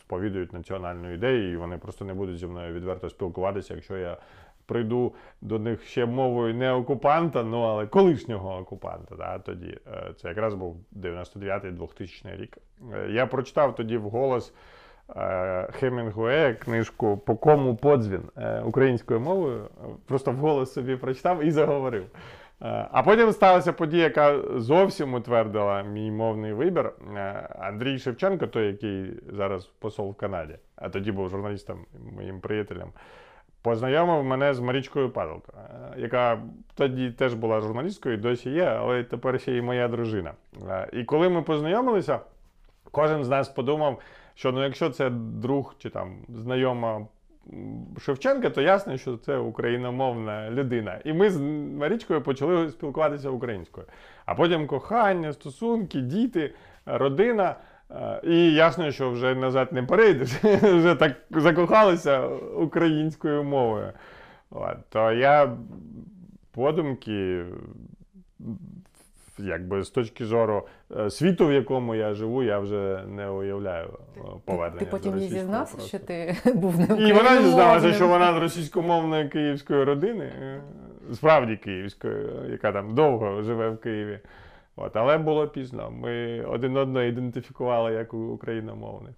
сповідують 0.00 0.52
національну 0.52 1.12
ідею, 1.12 1.52
і 1.52 1.56
вони 1.56 1.78
просто 1.78 2.04
не 2.04 2.14
будуть 2.14 2.38
зі 2.38 2.46
мною 2.46 2.74
відверто 2.74 3.10
спілкуватися, 3.10 3.74
якщо 3.74 3.96
я 3.96 4.16
прийду 4.68 5.14
до 5.40 5.58
них 5.58 5.84
ще 5.84 6.06
мовою 6.06 6.54
не 6.54 6.72
окупанта, 6.72 7.42
ну 7.42 7.62
але 7.62 7.86
колишнього 7.86 8.56
окупанта. 8.58 9.14
Да, 9.16 9.38
тоді 9.38 9.78
Е, 9.92 10.12
це 10.16 10.28
якраз 10.28 10.54
був 10.54 10.76
99-2000 10.92 12.36
рік. 12.36 12.58
Е, 12.94 13.10
Я 13.10 13.26
прочитав 13.26 13.74
тоді 13.74 13.96
вголос 13.96 14.52
е, 15.16 15.68
Хемінгуея 15.72 16.54
книжку 16.54 17.16
По 17.16 17.36
кому 17.36 17.76
подзвін 17.76 18.22
українською 18.64 19.20
мовою. 19.20 19.68
Просто 20.06 20.32
вголос 20.32 20.72
собі 20.72 20.96
прочитав 20.96 21.44
і 21.44 21.50
заговорив. 21.50 22.06
А 22.60 23.02
потім 23.02 23.32
сталася 23.32 23.72
подія, 23.72 24.04
яка 24.04 24.42
зовсім 24.56 25.14
утвердила 25.14 25.82
мій 25.82 26.10
мовний 26.10 26.52
вибір. 26.52 26.92
Андрій 27.58 27.98
Шевченко, 27.98 28.46
той, 28.46 28.66
який 28.66 29.20
зараз 29.32 29.66
посол 29.66 30.10
в 30.10 30.14
Канаді, 30.14 30.54
а 30.76 30.88
тоді 30.88 31.12
був 31.12 31.28
журналістом, 31.28 31.86
моїм 32.16 32.40
приятелем, 32.40 32.92
познайомив 33.62 34.24
мене 34.24 34.54
з 34.54 34.60
Марічкою 34.60 35.10
Падалко, 35.10 35.52
е, 35.56 36.00
яка 36.00 36.42
тоді 36.74 37.10
теж 37.10 37.34
була 37.34 37.60
журналісткою, 37.60 38.16
досі 38.16 38.50
є, 38.50 38.64
але 38.64 39.04
тепер 39.04 39.40
ще 39.40 39.56
і 39.56 39.62
моя 39.62 39.88
дружина. 39.88 40.32
Е, 40.68 40.88
І 40.92 41.04
коли 41.04 41.28
ми 41.28 41.42
познайомилися, 41.42 42.20
кожен 42.90 43.24
з 43.24 43.28
нас 43.28 43.48
подумав, 43.48 43.98
що 44.34 44.52
ну, 44.52 44.64
якщо 44.64 44.90
це 44.90 45.10
друг 45.10 45.74
чи 45.78 45.90
там 45.90 46.16
знайома 46.28 47.06
Шевченка, 48.00 48.50
то 48.50 48.62
ясно, 48.62 48.96
що 48.96 49.16
це 49.16 49.36
україномовна 49.36 50.50
людина. 50.50 51.00
І 51.04 51.12
ми 51.12 51.30
з 51.30 51.40
Марічкою 51.78 52.22
почали 52.22 52.70
спілкуватися 52.70 53.30
українською. 53.30 53.86
А 54.26 54.34
потім 54.34 54.66
кохання, 54.66 55.32
стосунки, 55.32 56.00
діти, 56.00 56.54
родина. 56.86 57.56
Е, 57.90 58.20
І 58.24 58.52
ясно, 58.52 58.92
що 58.92 59.10
вже 59.10 59.34
назад 59.34 59.72
не 59.72 59.82
перейдеш, 59.82 60.30
вже 60.62 60.94
так 60.94 61.12
закохалися 61.30 62.26
українською 62.56 63.44
мовою. 63.44 63.92
От, 64.50 64.76
то 64.88 65.12
я 65.12 65.56
подумки, 66.50 67.44
якби 69.38 69.82
з 69.82 69.90
точки 69.90 70.24
зору 70.24 70.66
е, 70.96 71.10
світу, 71.10 71.46
в 71.46 71.52
якому 71.52 71.94
я 71.94 72.14
живу, 72.14 72.42
я 72.42 72.58
вже 72.58 73.04
не 73.08 73.28
уявляю 73.28 73.88
е, 74.16 74.20
повернення. 74.44 74.78
Ти 74.78 74.86
потім 74.86 75.18
їй 75.18 75.28
зізнався, 75.28 75.76
просто. 75.76 75.88
що 75.88 76.06
ти 76.06 76.36
був 76.54 76.78
не 76.78 77.08
І 77.08 77.12
вона 77.12 77.42
дізналася, 77.42 77.92
що 77.92 78.08
вона 78.08 78.34
з 78.34 78.36
російськомовної 78.36 79.28
київської 79.28 79.84
родини, 79.84 80.32
справді 81.14 81.56
київської, 81.56 82.26
яка 82.50 82.72
там 82.72 82.94
довго 82.94 83.42
живе 83.42 83.70
в 83.70 83.78
Києві. 83.78 84.18
От, 84.80 84.96
але 84.96 85.18
було 85.18 85.48
пізно. 85.48 85.90
Ми 85.90 86.44
один 86.44 86.76
одного 86.76 87.04
ідентифікували 87.04 87.92
як 87.92 88.14
україномовних. 88.14 89.14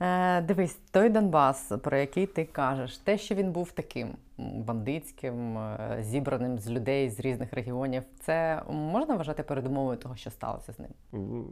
Е, 0.00 0.40
дивись, 0.40 0.74
той 0.74 1.08
Донбас, 1.08 1.72
про 1.82 1.96
який 1.96 2.26
ти 2.26 2.44
кажеш, 2.44 2.98
те, 2.98 3.18
що 3.18 3.34
він 3.34 3.52
був 3.52 3.72
таким 3.72 4.08
бандитським, 4.38 5.58
е, 5.58 5.98
зібраним 6.00 6.58
з 6.58 6.70
людей 6.70 7.10
з 7.10 7.20
різних 7.20 7.52
регіонів, 7.52 8.02
це 8.20 8.62
можна 8.70 9.16
вважати 9.16 9.42
передумовою 9.42 9.96
того, 9.96 10.16
що 10.16 10.30
сталося 10.30 10.72
з 10.72 10.78
ним? 10.78 10.90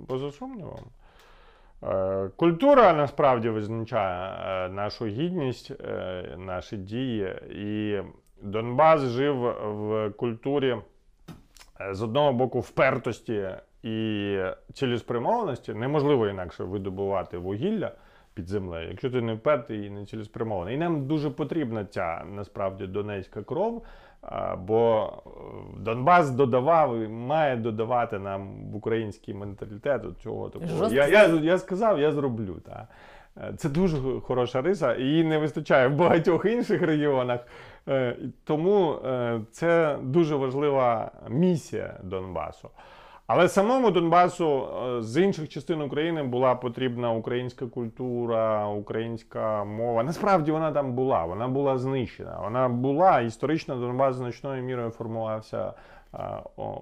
Поза 0.07 0.33
сумнівом. 0.33 0.85
Е, 1.83 2.31
Культура 2.37 2.93
насправді 2.93 3.49
визначає 3.49 4.33
е, 4.67 4.69
нашу 4.69 5.07
гідність, 5.07 5.73
наші 6.37 6.77
дії. 6.77 7.35
І 7.51 8.03
Донбас 8.43 9.01
жив 9.01 9.37
в 9.63 10.11
культурі 10.11 10.77
з 11.93 12.03
одного 12.03 12.33
боку 12.33 12.61
впертості 12.61 13.49
і 13.83 14.39
цілеспрямованості. 14.73 15.75
Неможливо 15.75 16.29
інакше 16.29 16.65
видобувати 16.65 17.39
вугілля 17.39 17.93
під 18.35 18.49
землею, 18.49 18.89
якщо 18.89 19.11
ти 19.11 19.21
не 19.21 19.35
впертий 19.35 19.87
і 19.87 19.91
не 19.91 20.07
цілеспрямований. 20.07 20.75
І 20.75 20.79
нам 20.79 21.07
дуже 21.07 21.31
потрібна 21.31 21.85
ця 21.85 22.25
насправді 22.35 22.87
донецька 22.87 23.43
кров. 23.43 23.85
Бо 24.59 25.13
е, 25.27 25.31
Донбас 25.81 26.31
додавав 26.31 26.99
і 27.01 27.09
має 27.09 27.57
додавати 27.57 28.19
нам 28.19 28.71
в 28.71 28.77
український 28.77 29.35
менталітет 29.35 30.05
от 30.05 30.19
цього 30.19 30.51
такого. 30.51 30.89
Я, 30.89 31.07
я, 31.07 31.27
я 31.27 31.59
сказав, 31.59 32.01
я 32.01 32.13
зроблю. 32.13 32.55
Та. 32.67 32.89
Е, 33.41 33.53
Це 33.57 33.69
дуже 33.69 34.21
хороша 34.21 34.63
риса, 34.63 34.97
її 34.97 35.25
не 35.25 35.39
вистачає 35.39 35.89
в 35.89 35.97
багатьох 35.97 36.45
інших 36.45 36.83
регіонах. 36.83 37.41
Е, 37.89 38.17
Тому 38.45 38.93
е, 38.93 39.41
це 39.51 39.99
дуже 40.03 40.37
важлива 40.37 41.11
місія 41.29 41.95
Донбасу. 42.03 42.71
Але 43.27 43.49
самому 43.49 43.91
Донбасу 43.91 44.69
з 45.01 45.23
інших 45.23 45.49
частин 45.49 45.83
України 45.83 46.23
була 46.23 46.55
потрібна 46.55 47.13
українська 47.13 47.67
культура, 47.67 48.67
українська 48.67 49.65
мова. 49.65 50.03
Насправді 50.03 50.53
вона 50.53 50.73
там 50.73 50.93
була, 50.93 51.25
вона 51.25 51.49
була 51.49 51.79
знищена. 51.79 52.39
Вона 52.43 52.69
була 52.69 53.21
історично 53.21 53.77
Донбас 53.77 54.17
значною 54.17 54.63
мірою 54.63 54.91
формувався 54.91 55.73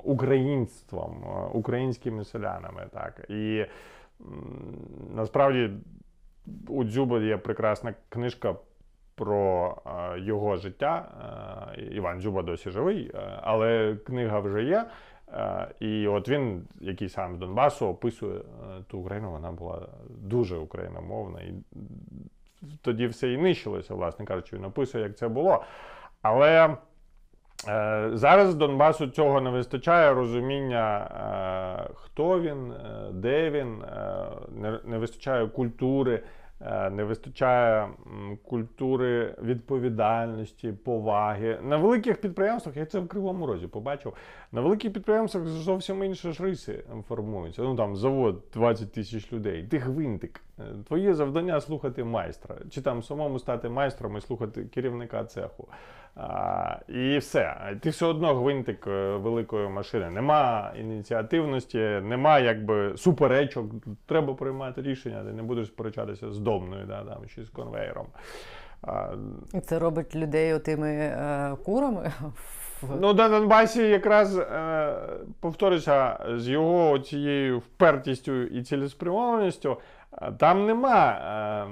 українством, 0.04 1.24
українськими 1.52 2.24
селянами. 2.24 2.86
Так. 2.92 3.26
І 3.28 3.66
насправді 5.14 5.70
у 6.68 6.84
Дзюба 6.84 7.18
є 7.18 7.36
прекрасна 7.36 7.94
книжка 8.09 8.55
про 9.14 9.76
е, 9.86 10.20
його 10.20 10.57
життя. 10.57 11.09
Е, 11.78 11.82
Іван 11.82 12.20
Дзюба 12.20 12.42
досі 12.42 12.70
живий, 12.70 13.11
е, 13.14 13.40
але 13.42 13.97
книга 14.07 14.40
вже 14.40 14.64
є. 14.64 14.84
І 15.80 16.09
от 16.09 16.28
він, 16.28 16.68
який 16.80 17.09
сам 17.09 17.36
з 17.36 17.38
Донбасу, 17.38 17.86
описує 17.86 18.40
ту 18.88 18.99
Україну, 18.99 19.30
вона 19.30 19.53
була 19.53 19.88
дуже 20.09 20.57
україномовна. 20.57 21.40
І 21.40 21.55
тоді 22.82 23.07
все 23.07 23.32
і 23.32 23.38
нищилося, 23.38 23.94
власне 23.94 24.24
кажучи, 24.24 24.57
він 24.57 24.64
описує, 24.64 25.05
як 25.05 25.16
це 25.16 25.28
було. 25.28 25.64
Але 26.22 26.76
зараз 28.16 28.54
Донбасу 28.54 29.07
цього 29.07 29.40
не 29.40 29.50
вистачає 29.50 30.14
розуміння, 30.14 31.09
е, 31.88 31.90
хто 31.94 32.40
він, 32.40 32.72
е, 32.72 33.11
де 33.12 33.50
він, 33.50 33.82
е, 33.82 34.80
не, 34.84 34.98
вистачає 34.98 35.46
культури. 35.46 36.22
е, 36.61 36.90
Не 36.90 37.04
вистачає 37.04 37.88
культури 38.44 39.34
відповідальності, 39.42 40.72
поваги. 40.84 41.59
На 41.62 41.76
великих 41.76 42.20
підприємствах, 42.20 42.76
я 42.76 42.86
це 42.86 42.98
в 43.00 43.09
Кривому 43.09 43.46
Розі 43.46 43.66
побачив, 43.66 44.12
на 44.52 44.61
великих 44.61 44.92
підприємствах 44.92 45.46
зовсім 45.46 46.04
інші 46.04 46.32
ж 46.32 46.42
риси 46.42 46.84
формуються. 47.09 47.62
Ну 47.62 47.76
там 47.76 47.96
завод 47.96 48.42
20 48.54 48.92
тисяч 48.92 49.32
людей. 49.32 49.62
Ти 49.62 49.78
гвинтик. 49.78 50.40
Е, 50.59 50.62
Твоє 50.88 51.14
завдання 51.14 51.61
слухати 51.61 52.04
майстра, 52.04 52.57
чи 52.70 52.80
там 52.80 53.02
самому 53.02 53.38
стати 53.38 53.68
майстром 53.68 54.16
і 54.16 54.20
слухати 54.20 54.64
керівника 54.64 55.24
цеху. 55.24 55.68
А, 56.17 56.77
і 56.89 57.19
все. 57.19 57.57
Ти 57.81 57.91
все 57.91 58.07
одно 58.07 58.35
гвинтик 58.35 58.87
е, 58.87 59.17
великої 59.17 59.69
машини. 59.69 60.11
Нема 60.11 60.73
ініціативності, 60.79 61.79
нема 62.03 62.39
якби 62.39 62.97
суперечок. 62.97 63.67
Треба 64.07 64.35
приймати 64.35 64.83
рішення, 64.83 65.25
ти 65.25 65.33
не 65.33 65.43
будеш 65.43 65.67
сперечатися 65.67 66.33
з 66.33 66.39
домною, 66.39 66.87
да, 66.87 67.05
там, 67.05 67.19
чи 67.35 67.45
з 67.45 67.49
конвейером. 67.49 68.07
А, 68.83 69.09
І 69.55 69.61
це 69.61 69.79
робить 69.79 70.17
людей 70.17 70.55
отими 70.55 70.91
е, 70.91 71.57
курами. 71.64 72.12
Ну, 73.01 73.14
на 73.14 73.29
Донбасі 73.29 73.83
якраз 73.89 74.39
е, 74.39 74.95
повторюся, 75.41 76.19
з 76.37 76.49
його 76.49 76.99
цією 76.99 77.59
впертістю 77.59 78.43
і 78.43 78.62
цілеспрямованістю, 78.62 79.77
е, 80.23 80.33
там 80.39 80.67
нема 80.67 81.09
е, 81.09 81.67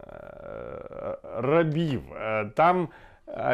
е, 0.00 1.16
рабів. 1.36 2.02
Е, 2.22 2.44
Там 2.54 2.88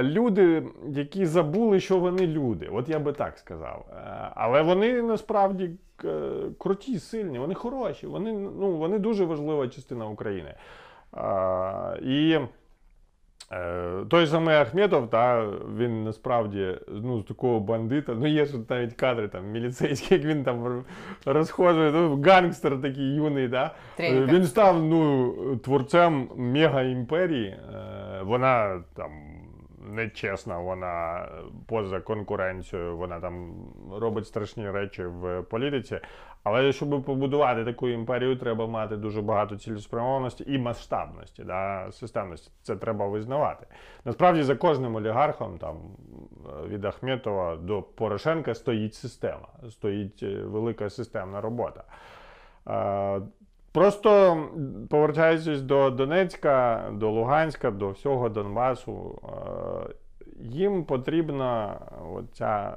люди, 0.02 0.62
які 0.88 1.26
забули, 1.26 1.80
що 1.80 1.98
вони 1.98 2.26
люди. 2.26 2.68
От 2.72 2.88
я 2.88 2.98
би 2.98 3.12
так 3.12 3.38
сказав. 3.38 3.86
Е, 3.90 4.30
Але 4.34 4.62
вони 4.62 5.02
насправді 5.02 5.70
е, 6.04 6.30
круті, 6.58 6.98
сильні, 6.98 7.38
вони 7.38 7.54
хороші, 7.54 8.06
вони, 8.06 8.32
ну, 8.32 8.76
вони 8.76 8.98
дуже 8.98 9.24
важлива 9.24 9.68
частина 9.68 10.06
України. 10.06 10.54
Е, 11.16 11.98
І. 12.02 12.38
Е, 13.52 14.04
Той 14.10 14.26
самий 14.26 14.56
Ахметов, 14.56 15.10
та, 15.10 15.46
він 15.76 16.04
насправді 16.04 16.74
ну, 16.88 17.20
з 17.20 17.24
такого 17.24 17.60
бандита. 17.60 18.14
Ну, 18.14 18.26
є 18.26 18.46
ж 18.46 18.54
навіть 18.68 18.92
кадри 18.92 19.28
там 19.28 19.46
міліцейські, 19.46 20.14
як 20.14 20.24
він 20.24 20.44
там 20.44 20.84
розхожує, 21.26 21.92
ну, 21.92 22.22
гангстер 22.22 22.80
такий 22.80 23.14
юний? 23.14 23.48
Тренька. 23.96 24.32
він 24.32 24.46
став 24.46 24.82
ну, 24.82 25.32
творцем 25.56 26.28
мега-імперії. 26.36 27.46
Е, 27.48 28.22
Вона 28.22 28.82
там 28.96 29.10
нечесна, 29.86 30.58
вона 30.58 31.28
поза 31.66 32.00
конкуренцією, 32.00 32.96
вона 32.96 33.20
там 33.20 33.54
робить 33.92 34.26
страшні 34.26 34.70
речі 34.70 35.04
в 35.04 35.42
політиці. 35.42 36.00
Але 36.42 36.72
щоб 36.72 37.04
побудувати 37.04 37.64
таку 37.64 37.88
імперію, 37.88 38.36
треба 38.36 38.66
мати 38.66 38.96
дуже 38.96 39.22
багато 39.22 39.56
цілеспрямованості 39.56 40.44
і 40.46 40.58
масштабності, 40.58 41.44
да, 41.44 41.88
системності. 41.92 42.50
Це 42.62 42.76
треба 42.76 43.06
визнавати. 43.06 43.66
Насправді 44.04 44.42
за 44.42 44.56
кожним 44.56 44.96
олігархом, 44.96 45.58
там 45.58 45.76
від 46.68 46.84
Ахметова 46.84 47.56
до 47.56 47.82
Порошенка, 47.82 48.54
стоїть 48.54 48.94
система, 48.94 49.48
стоїть 49.70 50.22
е, 50.22 50.42
велика 50.42 50.90
системна 50.90 51.40
робота. 51.40 51.84
Просто 53.76 54.42
повертаючись 54.90 55.62
до 55.62 55.90
Донецька, 55.90 56.84
до 56.92 57.10
Луганська, 57.10 57.70
до 57.70 57.90
всього 57.90 58.28
Донбасу, 58.28 59.22
е, 59.24 59.94
їм 60.40 60.84
потрібна 60.84 61.80
ця 62.32 62.76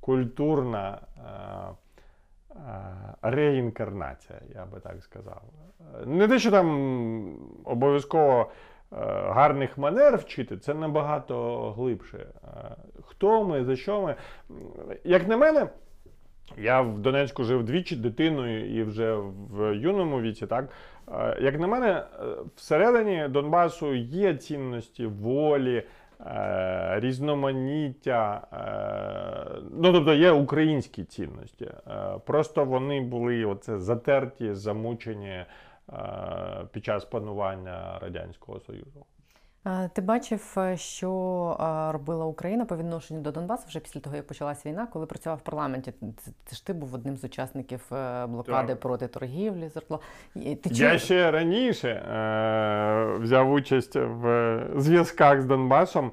культурна 0.00 0.98
е, 1.16 1.22
е, 2.50 2.58
реінкарнація, 3.22 4.38
я 4.54 4.66
би 4.66 4.80
так 4.80 5.02
сказав. 5.02 5.42
Не 6.06 6.28
те, 6.28 6.38
що 6.38 6.50
там 6.50 7.38
обов'язково 7.64 8.50
гарних 9.28 9.78
манер 9.78 10.16
вчити, 10.16 10.56
це 10.56 10.74
набагато 10.74 11.70
глибше. 11.72 12.26
Хто 13.04 13.44
ми, 13.44 13.64
за 13.64 13.76
що 13.76 14.02
ми? 14.02 14.14
Як 15.04 15.28
на 15.28 15.36
мене, 15.36 15.68
я 16.56 16.80
в 16.80 16.98
Донецьку 16.98 17.44
жив 17.44 17.64
двічі 17.64 17.96
дитиною 17.96 18.78
і 18.78 18.82
вже 18.82 19.14
в 19.50 19.74
юному 19.74 20.20
віці, 20.20 20.46
так 20.46 20.68
Е, 21.12 21.36
як 21.40 21.60
на 21.60 21.66
мене, 21.66 21.88
е, 21.90 22.04
всередині 22.56 23.28
Донбасу 23.28 23.94
є 23.94 24.34
цінності 24.34 25.06
волі, 25.06 25.82
е, 26.26 27.00
різноманіття, 27.00 28.46
ну 29.72 29.92
тобто 29.92 30.14
є 30.14 30.30
українські 30.30 31.04
цінності. 31.04 31.70
Просто 32.26 32.64
вони 32.64 33.00
були 33.00 33.44
оце 33.44 33.78
затерті, 33.78 34.54
замучені 34.54 35.44
під 36.72 36.84
час 36.84 37.04
панування 37.04 37.98
Радянського 38.02 38.60
Союзу. 38.60 39.04
Ти 39.92 40.02
бачив, 40.02 40.54
е, 40.56 40.76
що 40.76 41.10
е, 41.60 41.92
робила 41.92 42.24
Україна 42.24 42.64
по 42.64 42.76
відношенню 42.76 43.20
до 43.20 43.32
Донбасу 43.32 43.64
вже 43.68 43.80
після 43.80 44.00
того, 44.00 44.16
як 44.16 44.26
почалась 44.26 44.66
війна, 44.66 44.86
коли 44.92 45.06
працював 45.06 45.38
в 45.38 45.40
парламенті. 45.40 45.92
Це, 46.16 46.30
це 46.44 46.56
ж 46.56 46.66
ти 46.66 46.72
був 46.72 46.94
одним 46.94 47.16
з 47.16 47.24
учасників 47.24 47.80
е, 47.92 48.26
блокади 48.26 48.68
Так. 48.68 48.80
проти 48.80 49.08
торгівлі. 49.08 49.70
І 50.34 50.56
Ти 50.56 50.70
Я 50.72 50.98
ще 50.98 51.30
раніше 51.30 51.88
е, 51.88 53.18
взяв 53.18 53.52
участь 53.52 53.96
в 53.96 54.62
зв'язках 54.76 55.40
з 55.40 55.44
Донбасом, 55.44 56.12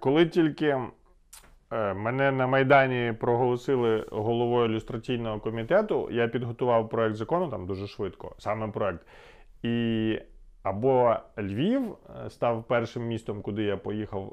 коли 0.00 0.26
тільки 0.26 0.78
мене 1.94 2.32
на 2.32 2.46
Майдані 2.46 3.12
проголосили 3.12 4.06
головою 4.10 4.70
ілюстраційного 4.70 5.40
комітету, 5.40 6.08
я 6.10 6.28
підготував 6.28 6.88
проект 6.88 7.16
закону 7.16 7.48
там 7.48 7.66
дуже 7.66 7.86
швидко, 7.86 8.34
саме 8.38 8.68
проект. 8.68 9.06
І 9.62 10.18
або 10.68 11.16
Львів 11.38 11.82
е, 12.26 12.30
став 12.30 12.64
першим 12.64 13.06
містом, 13.06 13.42
куди 13.42 13.62
я 13.62 13.76
поїхав 13.76 14.32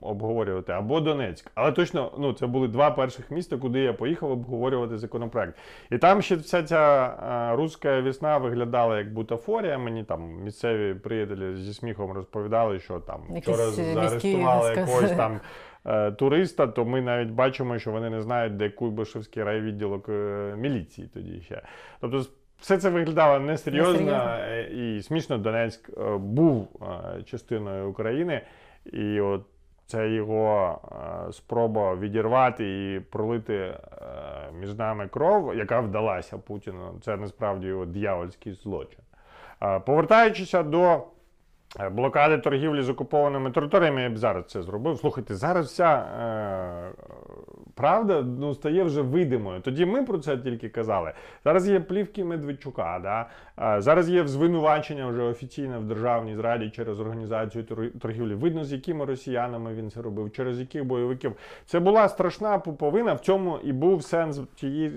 обговорювати, 0.00 0.72
або 0.72 1.00
Донецьк. 1.00 1.50
Але 1.54 1.72
точно 1.72 2.12
ну, 2.18 2.32
це 2.32 2.46
були 2.46 2.68
два 2.68 2.90
перших 2.90 3.30
міста, 3.30 3.56
куди 3.56 3.80
я 3.80 3.92
поїхав 3.92 4.30
обговорювати 4.30 4.98
законопроект. 4.98 5.58
І 5.90 5.98
там 5.98 6.22
ще 6.22 6.36
вся 6.36 6.62
ця 6.62 7.06
е, 7.52 7.56
руська 7.56 8.00
весна 8.00 8.38
виглядала 8.38 8.98
як 8.98 9.12
бутафорія. 9.12 9.78
Мені 9.78 10.04
там 10.04 10.42
місцеві 10.42 10.94
приятелі 10.94 11.56
зі 11.56 11.74
сміхом 11.74 12.12
розповідали, 12.12 12.78
що 12.78 13.00
там 13.00 13.20
вчора 13.36 13.70
заарештували 13.70 14.74
якогось 14.74 15.12
там 15.12 15.40
е, 15.86 16.10
туриста, 16.10 16.66
то 16.66 16.84
ми 16.84 17.00
навіть 17.00 17.30
бачимо, 17.30 17.78
що 17.78 17.90
вони 17.90 18.10
не 18.10 18.22
знають, 18.22 18.56
де 18.56 18.70
Куйбишевський 18.70 19.42
райвідділок 19.42 20.08
міліції 20.56 21.08
тоді 21.14 21.40
ще. 21.40 21.62
Тобто 22.00 22.24
все 22.60 22.78
це 22.78 22.90
виглядало 22.90 23.40
несерйозно 23.40 24.12
е, 24.12 24.62
і 24.62 25.02
смішно. 25.02 25.38
Донецьк 25.38 25.90
е, 25.98 26.16
був 26.16 26.68
е, 26.82 27.22
частиною 27.22 27.90
України, 27.90 28.42
і 28.84 29.20
от 29.20 29.42
це 29.86 30.08
його 30.08 30.80
спроба 31.32 31.94
відірвати 31.94 32.94
і 32.94 33.00
пролити 33.00 33.74
між 34.60 34.74
нами 34.74 35.08
кров, 35.08 35.56
яка 35.56 35.80
вдалася 35.80 36.38
Путіну. 36.38 36.98
Це 37.02 37.16
насправді 37.16 37.66
його 37.66 37.84
дьявольський 37.84 38.52
злочин. 38.52 38.98
Повертаючися 39.86 40.62
до 40.62 41.04
блокади 41.90 42.38
торгівлі 42.38 42.82
з 42.82 42.88
окупованими 42.88 43.50
територіями, 43.50 44.02
я 44.02 44.10
б 44.10 44.18
зараз 44.18 44.44
це 44.46 44.62
зробив. 44.62 44.98
Слухайте, 44.98 45.34
зараз 45.34 45.66
вся 45.66 45.96
е, 45.96 46.92
правда 47.74 48.22
ну, 48.22 48.54
стає 48.54 48.82
вже 48.82 49.02
видимою. 49.02 49.60
Тоді 49.60 49.86
ми 49.86 50.02
про 50.02 50.18
це 50.18 50.36
тільки 50.36 50.68
казали. 50.68 51.12
Зараз 51.44 51.68
є 51.68 51.80
плівки 51.80 52.24
Медведчука, 52.24 53.00
да? 53.02 53.26
Зараз 53.58 54.10
є 54.10 54.26
звинувачення 54.26 55.06
вже 55.06 55.22
офіційне 55.22 55.78
в 55.78 55.84
державній 55.84 56.36
зраді 56.36 56.70
через 56.70 57.00
організацію 57.00 57.64
торгівлі. 58.00 58.34
Видно, 58.34 58.64
з 58.64 58.72
якими 58.72 59.04
росіянами 59.04 59.74
він 59.74 59.90
це 59.90 60.02
робив, 60.02 60.32
через 60.32 60.60
яких 60.60 60.84
бойовиків. 60.84 61.32
Це 61.66 61.80
була 61.80 62.08
страшна 62.08 62.58
пуповина. 62.58 63.12
В 63.12 63.20
цьому 63.20 63.58
і 63.64 63.72
був 63.72 64.02
сенс 64.04 64.40
тієї, 64.54 64.92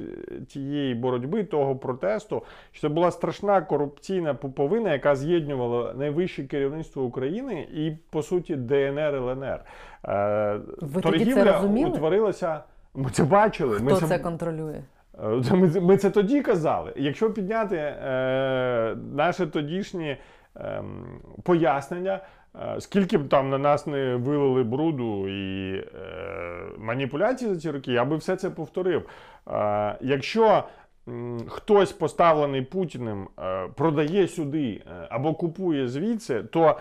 тієї 0.48 0.96
боротьби, 0.96 1.44
того 1.44 1.76
протесту. 1.76 2.44
Що 2.72 2.82
це 2.82 2.90
була 2.90 3.12
страшна 3.12 3.62
корупційна 3.62 4.34
пуповина, 4.34 4.94
яка 4.94 5.16
з'єднувала 5.16 5.94
найвище 5.94 6.44
керівництво 6.44 7.04
України 7.04 7.68
і, 7.74 7.92
по 8.10 8.24
суті, 8.24 8.56
ДНР 8.56 9.16
ЛНР. 9.16 9.60
Е, 10.06 10.60
Ви 10.82 11.02
тоді 11.02 11.18
торгівля 11.18 11.44
це 11.44 11.52
розуміли? 11.52 11.90
утворилася. 11.92 12.64
Ми 12.94 13.10
це 13.10 13.24
бачили. 13.24 13.80
Ми 13.80 13.96
Хто 13.96 14.08
це 14.08 14.20
контролює? 14.20 14.82
Е, 15.24 15.56
Ми, 15.56 15.82
ми 15.82 15.98
це 15.98 16.10
тоді 16.10 16.42
казали. 16.42 16.94
Якщо 16.96 17.34
підняти 17.34 17.76
е, 17.76 18.96
наше 19.14 19.48
тодішнє 19.48 20.18
е, 20.58 20.84
пояснення, 21.44 22.20
е, 22.56 22.76
скільки 22.82 23.18
б 23.18 23.30
там 23.30 23.50
на 23.50 23.58
нас 23.58 23.88
не 23.88 24.16
вилили 24.16 24.64
бруду 24.64 25.30
і 25.30 25.76
е, 25.78 25.86
маніпуляцій 26.78 27.48
за 27.48 27.58
ці 27.58 27.72
роки, 27.72 27.92
я 27.92 28.06
би 28.06 28.16
все 28.16 28.36
це 28.36 28.50
повторив. 28.50 29.10
Е, 29.48 29.96
якщо 30.02 30.64
хтось 31.48 31.92
поставлений 31.92 32.62
Путіним 32.62 33.28
е, 33.40 33.68
продає 33.76 34.28
сюди 34.28 34.82
е, 34.88 35.08
або 35.10 35.34
купує 35.34 35.88
звідси, 35.88 36.44
то 36.44 36.80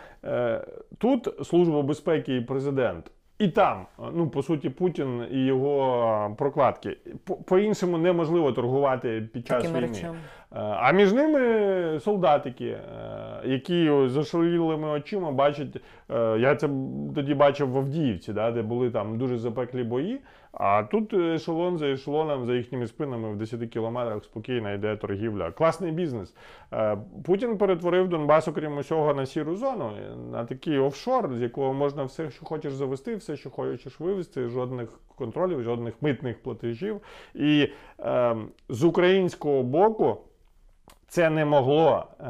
тут 0.99 1.29
Служба 1.47 1.83
безпеки 1.83 2.37
і 2.37 2.41
президент. 2.41 3.11
І 3.39 3.49
там, 3.49 3.87
ну 4.15 4.29
по 4.29 4.43
суті, 4.43 4.71
Путін 4.71 5.23
і 5.33 5.45
його 5.45 6.35
прокладки. 6.39 6.97
По- 7.25 7.37
По-іншому 7.37 7.99
неможливо 7.99 8.53
торгувати 8.53 9.29
під 9.33 9.47
час 9.47 9.63
Такими 9.63 9.79
війни. 9.79 9.89
речами. 9.95 10.17
Е, 10.53 10.59
А 10.61 10.93
між 10.93 11.13
ними 11.13 12.01
солдатики, 12.01 12.65
е, 12.67 12.81
які 13.45 14.09
зашалілими 14.09 14.89
очима 14.89 15.31
бачать. 15.33 15.77
е, 16.11 16.37
Я 16.39 16.55
це 16.57 16.69
тоді 17.15 17.35
бачив 17.35 17.71
в 17.71 17.79
Авдіївці, 17.79 18.33
да, 18.33 18.51
де 18.51 18.63
були 18.63 18.91
там 18.91 19.19
дуже 19.19 19.39
запеклі 19.39 19.83
бої. 19.85 20.21
А 20.53 20.83
тут 20.83 21.13
ешелон 21.13 21.79
за 21.79 21.87
ешелоном, 21.87 22.47
за 22.47 22.55
їхніми 22.55 22.87
спинами 22.87 23.33
в 23.33 23.37
10 23.37 23.71
кілометрах 23.71 24.25
спокійно 24.25 24.75
йде 24.75 24.97
торгівля. 24.97 25.51
Класний 25.51 25.93
бізнес. 25.93 26.35
Е, 26.73 26.99
Путін 27.25 27.59
перетворив 27.59 28.09
Донбас, 28.09 28.49
окрім 28.49 28.77
усього, 28.77 29.15
на 29.15 29.27
сіру 29.27 29.57
зону, 29.57 29.93
на 30.33 30.45
такий 30.45 30.79
офшор, 30.79 31.35
з 31.35 31.41
якого 31.41 31.75
можна 31.75 32.05
все, 32.05 32.31
що 32.31 32.45
хочеш 32.45 32.73
завести, 32.73 33.17
все, 33.17 33.37
що 33.37 33.51
хочеш 33.51 34.01
вивезти, 34.01 34.49
жодних 34.49 35.01
контролів, 35.17 35.63
жодних 35.63 35.95
митних 36.01 36.43
платежів. 36.43 37.01
І 37.35 37.69
е, 38.01 38.37
з 38.69 38.85
українського 38.85 39.63
боку. 39.63 40.19
Це 41.09 41.31
не 41.31 41.45
могло 41.45 42.07
е, 42.21 42.25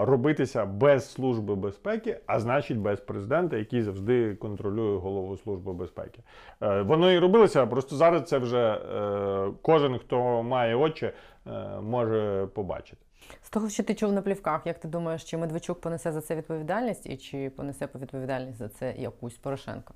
робитися 0.00 0.66
без 0.66 1.12
Служби 1.12 1.54
безпеки, 1.54 2.20
а 2.26 2.40
значить 2.40 2.78
без 2.78 3.00
президента, 3.00 3.56
який 3.56 3.82
завжди 3.82 4.34
контролює 4.34 4.98
голову 4.98 5.36
Служби 5.36 5.72
безпеки. 5.72 6.20
Е, 6.62 6.82
воно 6.82 7.12
і 7.12 7.18
робилося, 7.18 7.66
просто 7.66 7.96
зараз 7.96 8.24
це 8.24 8.38
вже 8.38 8.72
е, 8.74 9.52
кожен, 9.62 9.98
хто 9.98 10.42
має 10.42 10.74
очі, 10.74 11.06
е, 11.06 11.50
може 11.80 12.48
побачити. 12.54 13.02
З 13.42 13.50
того, 13.50 13.68
що 13.68 13.82
ти 13.82 13.94
чув 13.94 14.12
на 14.12 14.22
плівках, 14.22 14.66
як 14.66 14.78
ти 14.78 14.88
думаєш, 14.88 15.24
чи 15.24 15.36
Медведчук 15.36 15.80
понесе 15.80 16.12
за 16.12 16.20
це 16.20 16.36
відповідальність, 16.36 17.06
і 17.06 17.16
чи 17.16 17.50
понесе 17.50 17.88
відповідальність 17.94 18.58
за 18.58 18.68
це 18.68 18.94
якусь 18.98 19.36
Порошенко? 19.36 19.94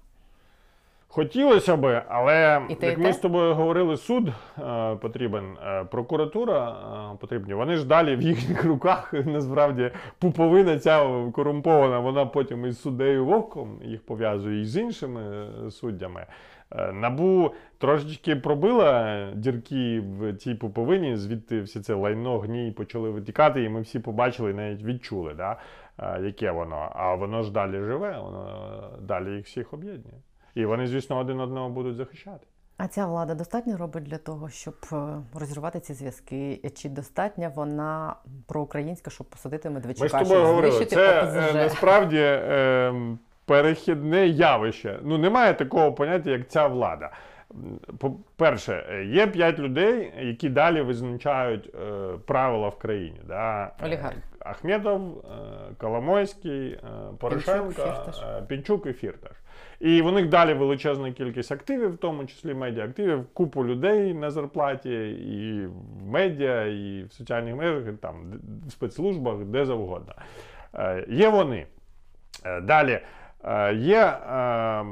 Хотілося 1.13 1.77
би, 1.77 2.03
але 2.09 2.63
І 2.69 2.87
як 2.87 2.99
і 2.99 3.01
ми 3.01 3.13
з 3.13 3.19
тобою 3.19 3.55
говорили, 3.55 3.97
суд 3.97 4.29
е, 4.59 4.97
потрібен, 4.97 5.57
е, 5.67 5.85
прокуратура 5.85 6.77
е, 7.13 7.17
потрібні. 7.21 7.55
Вони 7.55 7.77
ж 7.77 7.87
далі 7.87 8.17
в 8.17 8.23
їхніх 8.23 8.65
руках 8.71 9.13
насправді 9.13 9.91
пуповина 10.19 10.79
ця 10.79 11.23
корумпована, 11.33 11.99
вона 11.99 12.27
потім 12.27 12.67
із 12.67 12.81
суддею 12.81 13.25
Вовком 13.25 13.81
їх 13.83 14.07
пов'язує 14.07 14.61
і 14.61 14.65
з 14.65 14.77
іншими 14.77 15.21
е, 15.67 15.71
суддями. 15.71 16.27
Е, 16.73 16.93
Набу 16.93 17.55
трошечки 17.79 18.37
пробила 18.37 19.27
дірки 19.35 20.01
в 20.19 20.35
цій 20.35 20.55
пуповині, 20.55 21.17
звідти 21.17 21.61
все 21.61 21.81
це 21.81 21.95
лайно, 21.95 22.39
гній 22.39 22.71
почали 22.71 23.11
витікати, 23.11 23.65
і 23.65 23.69
ми 23.69 23.81
всі 23.81 23.99
побачили, 23.99 24.55
навіть 24.55 24.83
відчули, 24.83 25.35
да, 25.35 25.57
е, 25.99 26.21
яке 26.23 26.51
воно. 26.51 26.93
А 26.95 27.15
воно 27.15 27.43
ж 27.43 27.53
далі 27.53 27.81
живе, 27.81 28.19
воно 28.23 28.83
далі 29.01 29.31
їх 29.31 29.47
всіх 29.47 29.73
об'єднує. 29.73 30.21
І 30.55 30.65
вони, 30.65 30.87
звісно, 30.87 31.19
один 31.19 31.41
одного 31.41 31.69
будуть 31.69 31.97
захищати. 31.97 32.47
А 32.77 32.89
ця 32.89 33.07
влада 33.07 33.35
достатньо 33.35 33.77
робить 33.77 34.05
для 34.05 34.19
того, 34.19 34.49
щоб 34.49 34.75
е, 34.93 34.97
розірвати 35.35 35.81
ці 35.81 35.95
зв'язки? 35.95 36.61
Чи 36.75 36.89
достатня 36.89 37.53
вона 37.55 38.15
проукраїнська, 38.47 39.11
щоб 39.11 39.27
посадити 39.27 39.71
Медведчука? 39.71 40.19
Ми 40.19 40.25
з 40.25 40.29
тобою 40.29 40.41
щоб 40.41 40.47
говорили, 40.47 40.77
знищити 40.77 40.97
це 40.97 41.23
ОПЗЖ? 41.23 41.37
е, 41.37 41.55
насправді 41.55 42.19
е, 42.19 42.95
перехідне 43.45 44.27
явище. 44.27 44.99
Ну, 45.03 45.19
немає 45.19 45.55
такого 45.55 45.93
поняття, 45.93 46.31
як 46.31 46.49
ця 46.49 46.67
влада. 46.67 47.11
По-перше, 47.99 49.05
є 49.13 49.27
п'ять 49.27 49.59
людей, 49.59 50.13
які 50.19 50.49
далі 50.49 50.83
визначають 50.83 51.75
е, 51.75 51.79
правила 52.27 52.69
в 52.69 52.79
країні. 52.79 53.21
Да? 53.29 53.73
Олігарх. 53.85 54.17
Ахметов, 54.41 55.19
е, 55.19 55.75
Коломойський, 55.79 56.71
е, 56.73 56.79
Порошенко, 57.19 57.83
е, 58.23 58.43
Пінчук 58.49 58.87
і 58.87 58.93
Фірташ. 58.93 59.33
І 59.81 60.03
в 60.03 60.13
них 60.13 60.29
далі 60.29 60.55
величезна 60.55 61.13
кількість 61.13 61.53
активів, 61.53 61.95
в 61.95 61.97
тому 61.97 62.27
числі 62.27 62.55
медіа-активів, 62.55 63.25
купу 63.33 63.65
людей 63.65 64.15
на 64.15 64.31
зарплаті, 64.31 65.11
і 65.11 65.67
в 65.67 66.07
медіа, 66.07 66.65
і 66.65 67.05
в 67.05 67.13
соціальних 67.13 67.57
мережах, 67.57 67.95
там 68.01 68.15
в 68.67 68.71
спецслужбах, 68.71 69.39
де 69.39 69.65
завгодно. 69.65 70.15
Е, 70.75 71.07
Є 71.09 71.29
вони. 71.29 71.67
Е, 72.45 72.61
Далі. 72.61 73.01
Е, 73.45 73.75
Є 73.75 74.01
е, 74.01 74.85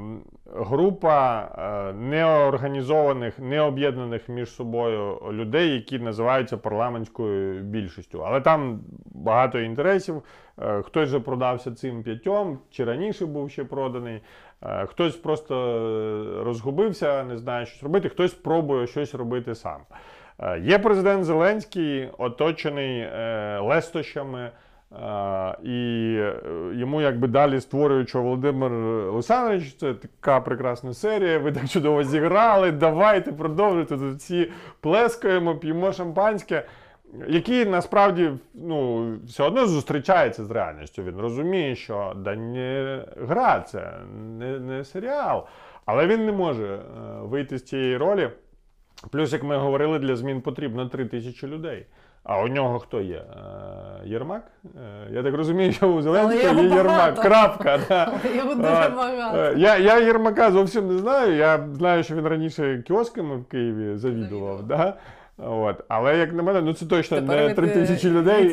група 0.55 1.49
е, 1.59 1.92
неорганізованих, 1.92 3.38
необ'єднаних 3.38 4.28
між 4.28 4.51
собою 4.51 5.20
людей, 5.32 5.70
які 5.72 5.99
називаються 5.99 6.57
парламентською 6.57 7.62
більшістю. 7.62 8.22
Але 8.26 8.40
там 8.40 8.80
багато 9.07 9.59
інтересів. 9.59 10.22
Хтось 10.84 11.09
же 11.09 11.20
продався 11.20 11.72
цим 11.72 12.03
п'ятьом, 12.03 12.59
чи 12.70 12.84
раніше 12.84 13.26
був 13.26 13.51
ще 13.51 13.64
проданий. 13.64 14.22
Хтось 14.86 15.16
просто 15.16 15.55
розгубився, 16.44 17.24
не 17.24 17.38
знає, 17.38 17.66
що 17.66 17.86
робити, 17.86 18.09
хтось 18.09 18.34
пробує 18.34 18.86
щось 18.86 19.14
робити 19.14 19.55
сам. 19.55 19.80
Є 20.61 20.78
президент 20.78 21.24
Зеленський, 21.24 22.09
оточений 22.18 23.07
лестощами. 23.61 24.51
Е, 24.93 25.57
І 25.62 26.14
е, 26.18 26.43
йому 26.74 27.01
якби 27.01 27.28
далі 27.28 27.61
створюють, 27.61 28.09
що 28.09 28.22
Володимир 28.22 28.72
Олександрович, 29.09 29.74
це 29.74 29.95
така 29.95 30.41
прекрасна 30.41 30.95
серія, 30.95 31.39
ви 31.39 31.53
так 31.53 31.68
чудово 31.68 32.05
зіграли, 32.05 32.72
давайте 32.72 33.32
продовжуйте 33.32 33.97
тут 33.97 34.51
плескаємо, 34.80 35.57
п'ємо 35.57 35.93
шампанське. 35.93 36.64
Який 37.28 37.64
насправді 37.64 38.30
ну, 38.55 39.09
все 39.24 39.45
одно 39.45 39.66
зустрічається 39.66 40.45
з 40.45 40.51
реальністю. 40.51 41.03
Він 41.03 41.16
розуміє, 41.16 41.74
що 41.74 42.12
да 42.16 42.36
не 42.36 43.05
гра, 43.28 43.61
це 43.61 43.93
не, 44.39 44.59
не 44.59 44.84
серіал. 44.84 45.47
Але 45.84 46.07
він 46.07 46.26
не 46.26 46.32
може 46.32 46.66
е, 46.66 46.80
вийти 47.22 47.59
з 47.59 47.64
цієї 47.64 47.97
ролі. 47.97 48.30
Плюс, 49.11 49.32
як 49.32 49.43
ми 49.43 49.57
говорили, 49.57 49.99
для 49.99 50.16
змін 50.16 50.41
потрібно 50.41 50.86
3 50.86 51.07
тисячі 51.07 51.47
людей. 51.47 51.86
А 52.29 52.43
у 52.43 52.49
нього 52.49 52.79
хто 52.79 53.01
є? 53.01 53.16
Е, 53.16 53.22
Єрмак? 54.05 54.43
Е, 54.64 55.09
Я 55.11 55.22
так 55.22 55.35
розумію, 55.35 55.72
що 55.72 55.89
у 55.89 56.03
Зеленського 56.03 56.62
є 56.62 56.68
Єрмак. 56.68 57.14
Крапка. 57.14 57.81
Да. 57.89 58.12
Його 58.37 58.55
дуже 58.55 58.93
багато. 58.97 59.39
Е, 59.39 59.55
Я, 59.57 59.76
я 59.76 59.99
Єрмака 59.99 60.51
зовсім 60.51 60.89
не 60.89 60.99
знаю. 60.99 61.37
Я 61.37 61.68
знаю, 61.72 62.05
що 62.05 62.14
він 62.14 62.26
раніше 62.26 62.83
кіосками 62.87 63.37
в 63.37 63.45
Києві 63.45 63.97
завідував. 63.97 64.62
Да? 64.62 64.95
От. 65.39 65.85
Але 65.89 66.18
як 66.18 66.33
на 66.33 66.43
мене, 66.43 66.62
ну 66.62 66.74
це 66.74 66.87
точно 66.87 67.20
Тепер 67.20 67.37
не 67.37 67.49
він, 67.49 67.55
3 67.55 67.66
е, 67.66 67.70
тисячі 67.70 68.11
людей, 68.11 68.47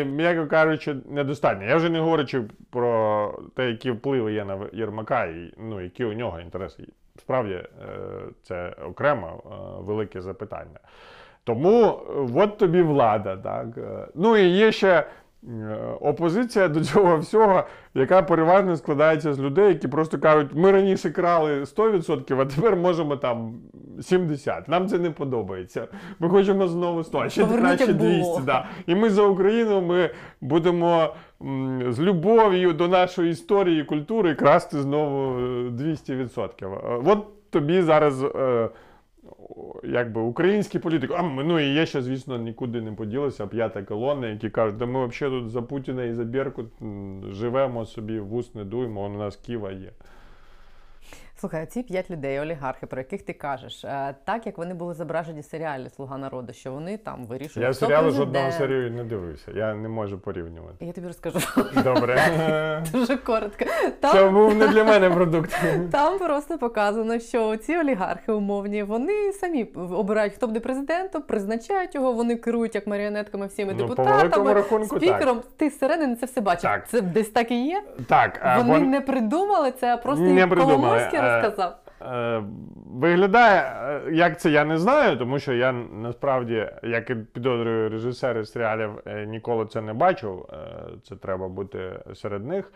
і, 0.00 0.04
м'яко 0.04 0.46
кажучи, 0.46 0.96
недостатньо. 1.10 1.64
Я 1.66 1.76
вже 1.76 1.90
не 1.90 2.00
говорячи 2.00 2.42
про 2.70 3.38
те, 3.56 3.70
які 3.70 3.90
впливи 3.90 4.32
є 4.32 4.44
на 4.44 4.58
Єрмака, 4.72 5.24
і 5.24 5.54
ну, 5.58 5.80
які 5.80 6.04
у 6.04 6.12
нього 6.12 6.40
інтереси. 6.40 6.82
Справді, 7.18 7.60
це 8.42 8.74
окремо 8.88 9.42
велике 9.86 10.20
запитання. 10.20 10.78
Тому 11.44 11.84
е, 11.84 11.92
от 12.34 12.58
тобі 12.58 12.82
влада. 12.82 13.36
Так? 13.36 13.66
Е, 13.78 14.08
Ну 14.14 14.36
і 14.36 14.48
є 14.48 14.72
ще 14.72 14.88
е, 14.88 15.06
опозиція 16.00 16.68
до 16.68 16.84
цього 16.84 17.16
всього, 17.18 17.64
яка 17.94 18.22
переважно 18.22 18.76
складається 18.76 19.34
з 19.34 19.40
людей, 19.40 19.68
які 19.68 19.88
просто 19.88 20.18
кажуть, 20.18 20.50
ми 20.54 20.72
раніше 20.72 21.10
крали 21.10 21.60
100%, 21.60 22.40
а 22.40 22.44
тепер 22.44 22.76
можемо 22.76 23.16
там 23.16 23.54
70%. 23.98 24.62
Нам 24.66 24.88
це 24.88 24.98
не 24.98 25.10
подобається. 25.10 25.88
Ми 26.18 26.28
хочемо 26.28 26.68
знову 26.68 27.04
100, 27.04 27.18
а 27.18 27.28
ще 27.28 27.46
краще 27.46 27.84
як 27.84 27.96
було. 27.96 28.10
200. 28.10 28.42
Да. 28.46 28.66
І 28.86 28.94
ми 28.94 29.10
за 29.10 29.22
Україну 29.22 29.82
ми 29.82 30.10
будемо 30.40 31.14
з 31.88 32.00
любов'ю 32.00 32.72
до 32.72 32.88
нашої 32.88 33.30
історії 33.30 33.80
і 33.80 33.84
культури 33.84 34.34
красти 34.34 34.80
знову 34.80 35.38
е, 35.38 35.70
200%. 35.70 36.48
Е, 36.64 37.02
От 37.06 37.50
тобі 37.50 37.82
зараз. 37.82 38.24
Якби 39.84 40.20
українські 40.20 40.78
політики, 40.78 41.14
а 41.16 41.22
ну 41.22 41.60
і 41.60 41.74
є 41.74 41.86
ще, 41.86 42.02
звісно, 42.02 42.38
нікуди 42.38 42.80
не 42.80 42.92
поділися 42.92 43.46
п'ята 43.46 43.82
колона, 43.82 44.26
які 44.26 44.50
кажуть, 44.50 44.76
да 44.76 44.86
ми 44.86 45.06
взагалі 45.06 45.40
тут 45.40 45.50
за 45.50 45.62
Путіна 45.62 46.04
і 46.04 46.12
за 46.12 46.24
Беркут 46.24 46.66
живемо 47.30 47.86
собі, 47.86 48.20
вус 48.20 48.54
не 48.54 48.64
дуємо, 48.64 49.06
у 49.06 49.08
нас 49.08 49.36
Ківа 49.36 49.72
є. 49.72 49.92
Слухай, 51.42 51.66
ці 51.66 51.82
п'ять 51.82 52.10
людей, 52.10 52.40
олігархи, 52.40 52.86
про 52.86 53.00
яких 53.00 53.22
ти 53.22 53.32
кажеш, 53.32 53.84
е, 53.84 54.14
так 54.24 54.46
як 54.46 54.58
вони 54.58 54.74
були 54.74 54.94
зображені 54.94 55.40
в 55.40 55.44
серіалі 55.44 55.90
Слуга 55.96 56.18
народу, 56.18 56.52
що 56.52 56.72
вони 56.72 56.96
там 56.96 57.24
вирішують. 57.24 57.68
Я 57.68 57.74
серіали 57.74 58.10
жодного 58.10 58.52
серію 58.52 58.90
не 58.90 59.04
дивився, 59.04 59.50
я 59.54 59.74
не 59.74 59.88
можу 59.88 60.18
порівнювати. 60.18 60.84
Я 60.84 60.92
тобі 60.92 61.06
розкажу 61.06 61.38
Добре. 61.84 62.18
дуже 62.92 63.16
коротко. 63.16 63.64
Там 64.00 64.12
Це 64.12 64.28
був 64.28 64.54
не 64.54 64.68
для 64.68 64.84
мене 64.84 65.10
продукт. 65.10 65.56
Там 65.92 66.18
просто 66.18 66.58
показано, 66.58 67.18
що 67.18 67.56
ці 67.56 67.76
олігархи 67.76 68.32
умовні 68.32 68.82
вони 68.82 69.32
самі 69.32 69.64
обирають, 69.74 70.34
хто 70.34 70.46
буде 70.46 70.60
президентом, 70.60 71.22
призначають 71.22 71.94
його, 71.94 72.12
вони 72.12 72.36
керують 72.36 72.74
як 72.74 72.86
маріонетками 72.86 73.46
всіми 73.46 73.74
Ну, 73.78 73.88
по 73.88 74.54
рахунку, 74.54 74.96
спікером. 74.96 75.42
Ти 75.56 75.70
зсередини 75.70 76.16
це 76.16 76.26
все 76.26 76.40
бачив. 76.40 76.70
Це 76.88 77.00
десь 77.00 77.28
так 77.28 77.50
і 77.50 77.66
є. 77.66 77.82
Так, 78.08 78.56
Вони 78.58 78.72
вон- 78.72 78.90
не 78.90 79.00
придумали 79.00 79.72
це, 79.80 79.94
а 79.94 79.96
просто 79.96 80.24
Не 80.24 80.46
придумали, 80.46 81.08
е, 81.38 81.42
розказав. 81.42 81.74
Е, 82.02 82.42
Виглядає, 82.86 83.60
е, 83.60 84.12
як 84.12 84.40
це 84.40 84.50
я 84.50 84.64
не 84.64 84.78
знаю, 84.78 85.16
тому 85.16 85.38
що 85.38 85.52
я 85.52 85.72
насправді, 85.72 86.68
як 86.82 87.10
і 87.10 87.14
підозрюю 87.14 87.88
режисери 87.88 88.44
серіалів, 88.44 88.90
ніколи 89.26 89.66
це 89.66 89.80
не 89.80 89.92
бачив. 89.92 90.48
Це 91.08 91.16
треба 91.16 91.48
бути 91.48 91.92
серед 92.14 92.46
них. 92.46 92.72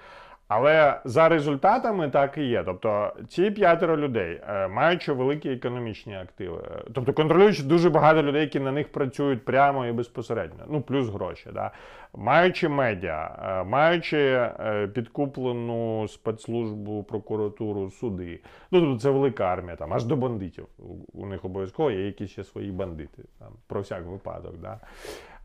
Але 0.49 1.01
за 1.05 1.29
результатами 1.29 2.11
так 2.11 2.39
і 2.39 2.45
є. 2.45 2.63
Тобто 2.65 3.13
ці 3.29 3.51
п'ятеро 3.51 3.97
людей, 3.97 4.41
е, 4.49 4.69
маючи 4.69 5.13
великі 5.13 5.53
економічні 5.53 6.17
активи, 6.17 6.63
е, 6.71 6.83
тобто 6.95 7.13
контролюючи 7.13 7.63
дуже 7.63 7.91
багато 7.91 8.23
людей, 8.23 8.41
які 8.41 8.61
на 8.61 8.73
них 8.73 8.93
працюють 8.93 9.45
прямо 9.45 9.87
і 9.87 9.93
безпосередньо, 9.93 10.65
ну 10.69 10.81
плюс 10.81 11.09
гроші, 11.09 11.51
да? 11.55 11.71
маючи 12.15 12.69
медіа, 12.69 13.39
е, 13.43 13.65
маючи 13.65 14.51
підкуплену 14.95 16.09
спецслужбу, 16.09 17.03
прокуратуру, 17.03 17.91
суди. 17.91 18.41
Ну 18.71 18.81
тобто 18.81 18.99
це 18.99 19.11
велика 19.11 19.45
армія, 19.45 19.77
там 19.77 19.95
аж 19.95 20.05
до 20.05 20.17
бандитів. 20.17 20.67
У 21.13 21.27
них 21.27 21.45
обов'язково 21.45 21.91
є 21.91 22.07
якісь 22.07 22.31
ще 22.31 22.45
свої 22.45 22.73
бандити, 22.73 23.23
там, 23.39 23.49
про 23.67 23.81
всяк 23.81 24.07
випадок. 24.07 24.55
Да? 24.63 24.81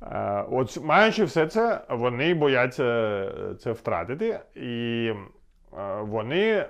Е, 0.02 0.46
От 0.52 0.84
маючи 0.84 1.24
все 1.24 1.48
це, 1.48 1.82
вони 1.90 2.34
бояться 2.34 2.84
е, 2.84 3.56
це 3.60 3.72
втратити, 3.72 4.40
і 4.56 5.08
е, 5.78 6.02
вони 6.02 6.66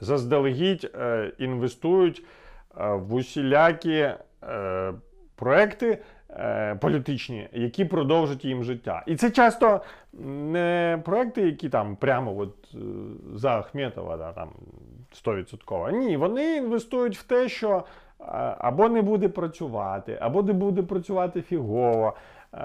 заздалегідь 0.00 0.96
інвестують 1.38 2.24
в 2.74 3.14
усілякі 3.14 4.10
проекти, 5.36 5.98
політичні, 6.80 7.48
які 7.52 7.84
продовжать 7.84 8.44
їм 8.44 8.64
життя. 8.64 9.02
І 9.06 9.16
це 9.16 9.30
часто 9.30 9.80
не 10.12 11.02
проекти, 11.04 11.42
які 11.42 11.68
там 11.68 11.96
прямо 11.96 12.38
от, 12.38 12.74
за 13.34 13.58
Ахметова, 13.58 14.16
да, 14.16 14.32
там 14.32 14.52
100%. 15.24 15.90
Ні, 15.90 16.16
вони 16.16 16.56
інвестують 16.56 17.18
в 17.18 17.22
те, 17.22 17.48
що 17.48 17.84
або 18.58 18.88
не 18.88 19.02
буде 19.02 19.28
працювати, 19.28 20.18
або 20.20 20.42
не 20.42 20.52
буде 20.52 20.82
працювати 20.82 21.42
фігово. 21.42 22.14
е, 22.54 22.58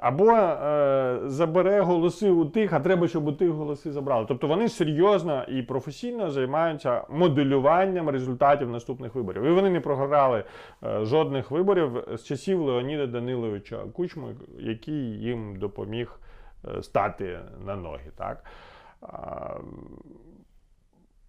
Або 0.00 0.30
е, 0.32 1.20
забере 1.24 1.80
голоси 1.80 2.30
у 2.30 2.44
тих, 2.44 2.72
а 2.72 2.80
треба, 2.80 3.08
щоб 3.08 3.26
у 3.26 3.32
тих 3.32 3.50
голоси 3.50 3.92
забрали. 3.92 4.26
Тобто 4.28 4.46
вони 4.46 4.68
серйозно 4.68 5.44
і 5.48 5.62
професійно 5.62 6.30
займаються 6.30 7.04
моделюванням 7.10 8.08
результатів 8.08 8.70
наступних 8.70 9.14
виборів. 9.14 9.42
І 9.42 9.50
вони 9.50 9.70
не 9.70 9.80
програли 9.80 10.44
е, 10.84 11.04
жодних 11.04 11.50
виборів 11.50 12.04
з 12.14 12.24
часів 12.24 12.60
Леоніда 12.60 13.06
Даниловича 13.06 13.78
Кучми, 13.92 14.34
який 14.58 15.18
їм 15.18 15.56
допоміг 15.56 16.18
стати 16.82 17.38
на 17.66 17.76
ноги. 17.76 18.10
Так? 18.16 18.44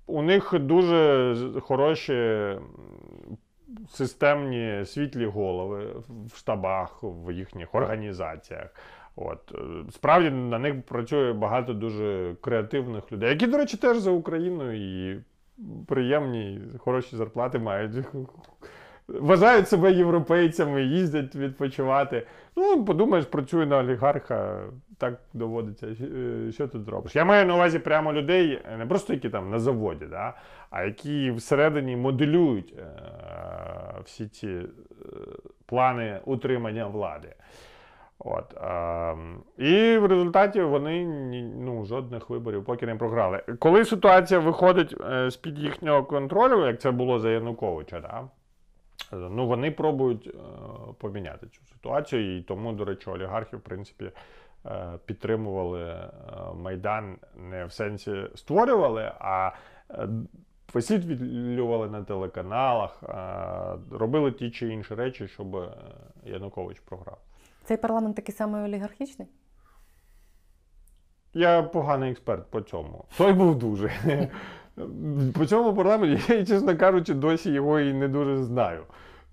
У 0.07 0.21
них 0.21 0.53
дуже 0.59 1.35
хороші 1.61 2.13
системні 3.89 4.85
світлі 4.85 5.25
голови 5.25 5.95
в 6.33 6.37
штабах, 6.37 6.99
в 7.03 7.31
їхніх 7.31 7.75
організаціях. 7.75 8.69
От. 9.15 9.55
Справді 9.91 10.29
на 10.29 10.59
них 10.59 10.83
працює 10.85 11.33
багато 11.33 11.73
дуже 11.73 12.35
креативних 12.41 13.11
людей, 13.11 13.29
які, 13.29 13.47
до 13.47 13.57
речі, 13.57 13.77
теж 13.77 13.97
за 13.97 14.11
Україною 14.11 14.73
і 14.73 15.21
приємні, 15.87 16.61
хороші 16.77 17.15
зарплати 17.15 17.59
мають. 17.59 17.91
Вважають 19.07 19.69
себе 19.69 19.91
європейцями, 19.91 20.83
їздять 20.83 21.35
відпочивати. 21.35 22.27
Ну, 22.55 22.85
подумаєш, 22.85 23.25
працює 23.25 23.65
на 23.65 23.77
олігарха, 23.77 24.59
так 24.97 25.19
доводиться. 25.33 25.87
Е, 25.87 26.51
Що 26.51 26.67
тут 26.67 26.83
зробиш? 26.83 27.15
Я 27.15 27.25
маю 27.25 27.45
на 27.45 27.55
увазі 27.55 27.79
прямо 27.79 28.13
людей, 28.13 28.61
е, 28.73 28.77
не 28.77 28.85
просто 28.85 29.13
які 29.13 29.29
там 29.29 29.49
на 29.49 29.59
заводі, 29.59 30.05
да, 30.05 30.33
а 30.69 30.83
які 30.83 31.31
всередині 31.31 31.95
моделюють 31.95 32.73
е, 32.79 32.85
всі 34.05 34.27
ці 34.27 34.47
е, 34.47 34.65
плани 35.65 36.19
утримання 36.25 36.87
влади. 36.87 37.35
От, 38.19 38.53
е, 38.57 39.15
і 39.57 39.97
в 39.97 40.05
результаті 40.05 40.61
вони 40.61 41.05
ну, 41.59 41.85
жодних 41.85 42.29
виборів 42.29 42.65
поки 42.65 42.85
не 42.85 42.95
програли. 42.95 43.41
Коли 43.59 43.85
ситуація 43.85 44.39
виходить 44.39 44.95
е, 45.11 45.29
з-під 45.31 45.59
їхнього 45.59 46.03
контролю, 46.03 46.65
як 46.67 46.81
це 46.81 46.91
було 46.91 47.19
за 47.19 47.29
Януковича, 47.29 47.99
да, 47.99 48.23
ну, 49.13 49.47
вони 49.47 49.71
пробують 49.71 50.27
е, 50.27 50.31
поміняти 50.97 51.47
цю 51.47 51.65
ситуацію. 51.65 52.37
І 52.37 52.41
тому, 52.41 52.73
до 52.73 52.85
речі, 52.85 53.09
олігархи, 53.09 53.57
в 53.57 53.61
принципі, 53.61 54.11
е, 54.65 54.99
підтримували 55.05 55.81
е, 55.81 56.09
Майдан 56.55 57.17
не 57.35 57.65
в 57.65 57.71
сенсі 57.71 58.23
створювали, 58.35 59.11
а 59.19 59.51
е, 59.89 60.07
висвітлювали 60.73 61.89
на 61.89 62.03
телеканалах, 62.03 63.03
е, 63.03 63.97
робили 63.97 64.31
ті 64.31 64.51
чи 64.51 64.67
інші 64.67 64.95
речі, 64.95 65.27
щоб 65.27 65.73
Янукович 66.23 66.79
програв. 66.79 67.17
Цей 67.63 67.77
парламент 67.77 68.15
такий 68.15 68.35
самий 68.35 68.63
олігархічний? 68.63 69.27
Я 71.33 71.63
поганий 71.63 72.11
експерт 72.11 72.51
по 72.51 72.61
цьому. 72.61 73.05
Той 73.17 73.33
був 73.33 73.55
дуже. 73.55 73.91
По 75.33 75.45
цьому 75.45 75.73
парламенті 75.73 76.33
я, 76.33 76.45
чесно 76.45 76.77
кажучи, 76.77 77.13
досі 77.13 77.51
його 77.51 77.79
і 77.79 77.93
не 77.93 78.07
дуже 78.07 78.43
знаю. 78.43 78.83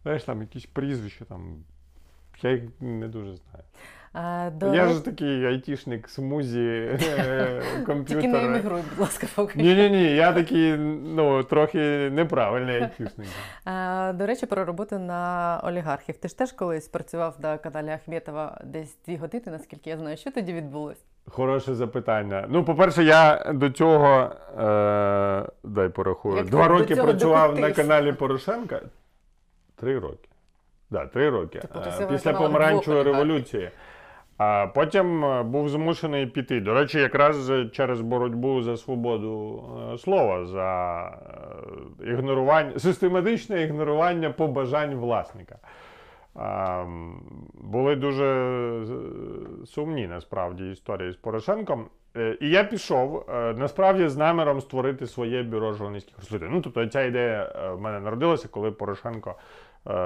Знаєш, 0.02 0.24
там 0.24 0.40
якісь 0.40 0.66
прізвища, 0.66 1.24
там. 1.24 1.56
Я 2.42 2.50
їх 2.50 2.62
не 2.80 3.08
дуже 3.08 3.36
знаю. 3.36 3.64
А, 4.12 4.50
до... 4.50 4.74
Я 4.74 4.88
ж 4.88 5.04
такий 5.04 5.46
айтішник, 5.46 6.08
смузі, 6.08 6.60
е, 7.18 7.62
Тільки 8.06 8.28
не 8.28 8.44
емігруй, 8.44 8.82
будь 8.90 8.98
ласка, 8.98 9.26
поки. 9.34 9.58
Ні, 9.58 9.74
ні, 9.74 9.90
ні, 9.90 10.14
я 10.14 10.32
такий, 10.32 10.76
ну, 10.76 11.42
трохи 11.42 12.10
неправильний 12.10 12.82
айтішник. 12.82 13.28
А, 13.64 14.12
до 14.16 14.26
речі, 14.26 14.46
про 14.46 14.64
роботу 14.64 14.98
на 14.98 15.60
олігархів. 15.64 16.16
Ти 16.16 16.28
ж 16.28 16.38
теж 16.38 16.52
колись 16.52 16.88
працював 16.88 17.36
на 17.40 17.58
каналі 17.58 17.90
Ахметова 17.90 18.60
десь 18.64 18.96
дві 19.06 19.16
години, 19.16 19.44
наскільки 19.46 19.90
я 19.90 19.96
знаю. 19.96 20.16
Що 20.16 20.30
тоді 20.30 20.52
відбулось? 20.52 21.04
Хороше 21.30 21.74
запитання. 21.74 22.46
Ну, 22.48 22.64
по-перше, 22.64 23.04
я 23.04 23.52
до 23.54 23.70
цього, 23.70 24.30
е, 24.60 25.46
дай 25.64 25.88
порахую, 25.88 26.36
Як 26.36 26.46
два 26.46 26.68
роки 26.68 26.96
працював 26.96 27.58
на 27.58 27.70
каналі 27.70 28.12
Порошенка. 28.12 28.80
Три 29.76 29.98
роки. 29.98 30.28
Да, 30.90 31.06
три 31.06 31.30
роки. 31.30 31.62
На 32.00 32.06
Після 32.06 32.32
помаранчевої 32.32 33.02
революції. 33.02 33.70
А 34.38 34.66
потім 34.74 35.24
е, 35.24 35.42
був 35.42 35.68
змушений 35.68 36.26
піти. 36.26 36.60
До 36.60 36.74
речі, 36.74 36.98
якраз 36.98 37.52
через 37.72 38.00
боротьбу 38.00 38.62
за 38.62 38.76
свободу 38.76 39.64
е, 39.94 39.98
слова, 39.98 40.46
за 40.46 41.12
ігнорування, 42.04 42.78
систематичне 42.78 43.62
ігнорування 43.62 44.30
побажань 44.30 44.94
власника. 44.94 45.58
Були 47.54 47.96
дуже 47.96 48.86
сумні 49.66 50.06
насправді 50.06 50.70
історії 50.70 51.12
з 51.12 51.16
Порошенком. 51.16 51.86
Е, 52.16 52.36
І 52.40 52.50
я 52.50 52.64
пішов 52.64 53.26
е, 53.28 53.54
насправді 53.54 54.08
з 54.08 54.16
наміром 54.16 54.60
створити 54.60 55.06
своє 55.06 55.42
бюро 55.42 55.72
журналістських 55.72 56.16
розслідувань. 56.18 56.54
Ну, 56.54 56.60
тобто 56.60 56.86
ця 56.86 57.02
ідея 57.02 57.52
е, 57.56 57.70
в 57.70 57.80
мене 57.80 58.00
народилася, 58.00 58.48
коли 58.48 58.70
Порошенко 58.70 59.34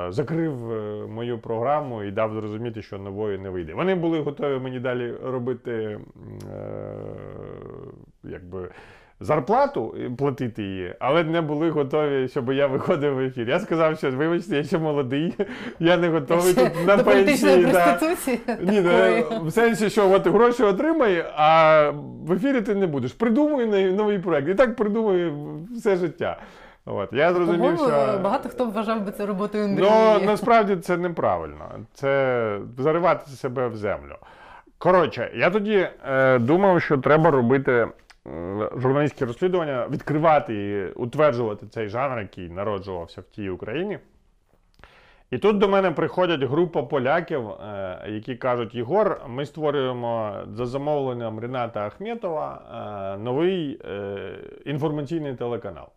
закрив 0.08 0.54
мою 1.08 1.38
програму 1.38 2.02
і 2.02 2.10
дав 2.10 2.34
зрозуміти, 2.34 2.82
що 2.82 2.98
нової 2.98 3.38
не 3.38 3.50
вийде. 3.50 3.74
Вони 3.74 3.94
були 3.94 4.20
готові 4.20 4.58
мені 4.58 4.80
далі 4.80 5.14
робити 5.22 6.00
якби. 8.24 8.70
Зарплату 9.24 9.94
платити 10.18 10.62
її, 10.62 10.94
але 10.98 11.24
не 11.24 11.40
були 11.40 11.70
готові, 11.70 12.28
щоб 12.28 12.52
я 12.52 12.66
виходив 12.66 13.14
в 13.14 13.20
ефір. 13.20 13.48
Я 13.48 13.60
сказав, 13.60 13.98
що 13.98 14.10
вибачте, 14.10 14.56
я 14.56 14.64
ще 14.64 14.78
молодий, 14.78 15.34
я 15.80 15.96
не 15.96 16.08
готовий 16.08 16.54
тут 16.54 16.86
на 16.86 16.96
До 16.96 17.04
політичної 17.04 17.66
проституції? 17.66 18.40
Ні, 18.60 18.80
ну, 18.80 19.40
в 19.44 19.52
сенсі, 19.52 19.90
що 19.90 20.10
от 20.10 20.26
гроші 20.26 20.62
отримай, 20.62 21.24
а 21.36 21.90
в 22.26 22.32
ефірі 22.32 22.60
ти 22.60 22.74
не 22.74 22.86
будеш. 22.86 23.12
Придумуй 23.12 23.92
новий- 23.92 24.18
проект. 24.18 24.48
І 24.48 24.54
так 24.54 24.76
придумує 24.76 25.32
все 25.76 25.96
життя. 25.96 26.38
От. 26.86 27.12
Я 27.12 27.32
зрозумів, 27.32 27.76
що. 27.76 28.20
багато 28.22 28.48
хто 28.48 28.66
вважав 28.66 29.04
би 29.04 29.12
це 29.12 29.26
роботою 29.26 29.68
Ну, 29.78 30.18
насправді 30.26 30.76
це 30.76 30.96
неправильно. 30.96 31.70
Це 31.94 32.58
заривати 32.78 33.30
себе 33.30 33.68
в 33.68 33.76
землю. 33.76 34.16
Коротше, 34.78 35.30
я 35.34 35.50
тоді 35.50 35.88
е, 36.08 36.38
думав, 36.38 36.82
що 36.82 36.98
треба 36.98 37.30
робити 37.30 37.88
е, 38.26 38.70
журналістське 38.76 39.24
розслідування, 39.24 39.88
відкривати 39.88 40.54
і 40.54 40.92
утверджувати 40.92 41.66
цей 41.66 41.88
жанр, 41.88 42.20
який 42.20 42.48
народжувався 42.48 43.20
в 43.20 43.24
тій 43.24 43.50
Україні. 43.50 43.98
І 45.30 45.38
тут 45.38 45.58
до 45.58 45.68
мене 45.68 45.90
приходять 45.90 46.42
група 46.42 46.82
поляків, 46.82 47.48
е, 47.48 47.98
які 48.08 48.36
кажуть: 48.36 48.74
Єгор, 48.74 49.20
ми 49.28 49.46
створюємо 49.46 50.34
за 50.52 50.66
замовленням 50.66 51.38
Рената 51.40 51.86
Ахметова 51.86 52.62
е, 53.14 53.18
новий 53.18 53.80
інформаційний 54.64 55.34
телеканал. 55.34 55.88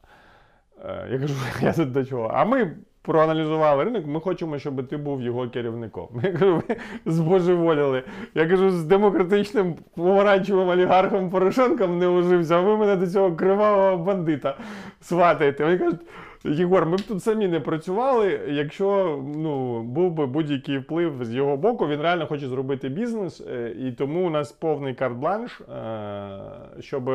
Я 0.86 1.19
кажу, 1.19 1.34
я 1.61 1.73
тут 1.73 1.91
до 1.91 2.05
чого? 2.05 2.32
А 2.34 2.45
ми 2.45 2.75
проаналізували 3.08 3.84
ринок, 3.84 4.05
ми 4.08 4.20
хочемо, 4.20 4.60
щоб 4.60 4.88
ти 4.88 4.97
був 4.97 5.22
його 5.22 5.49
керівником. 5.49 6.08
Я 6.24 6.32
кажу, 6.32 6.64
ви 6.68 6.76
збожеволіли. 7.05 8.03
Я 8.36 8.47
кажу, 8.47 8.70
з 8.70 8.84
демократичним 8.84 9.76
помаранчевим 9.95 10.68
олігархом 10.68 11.30
Порошенком 11.30 11.97
не 11.97 12.08
ужився, 12.08 12.58
а 12.58 12.62
ви 12.62 12.78
мене 12.78 12.95
до 12.95 13.08
цього 13.08 13.36
кривавого 13.36 13.97
бандита 13.97 14.58
сватаєте. 15.01 15.64
Вони 15.64 15.78
кажуть, 15.78 15.99
Єгор, 16.43 16.86
ми 16.86 16.97
б 16.97 17.01
тут 17.01 17.24
самі 17.24 17.47
не 17.47 17.60
працювали, 17.60 18.39
якщо 18.47 19.20
ну, 19.36 19.84
був 19.84 20.12
би 20.12 20.26
будь-який 20.26 20.78
вплив 20.78 21.26
з 21.26 21.34
його 21.34 21.58
боку, 21.58 21.88
він 21.88 22.01
реально 22.01 22.28
хоче 22.28 22.47
зробити 22.47 22.89
бізнес, 22.89 23.41
е, 23.41 23.76
і 23.80 23.91
тому 23.91 24.28
у 24.28 24.30
нас 24.30 24.51
повний 24.51 24.93
карт-бланш, 24.93 25.62
е, 25.62 26.82
щоб 26.82 27.10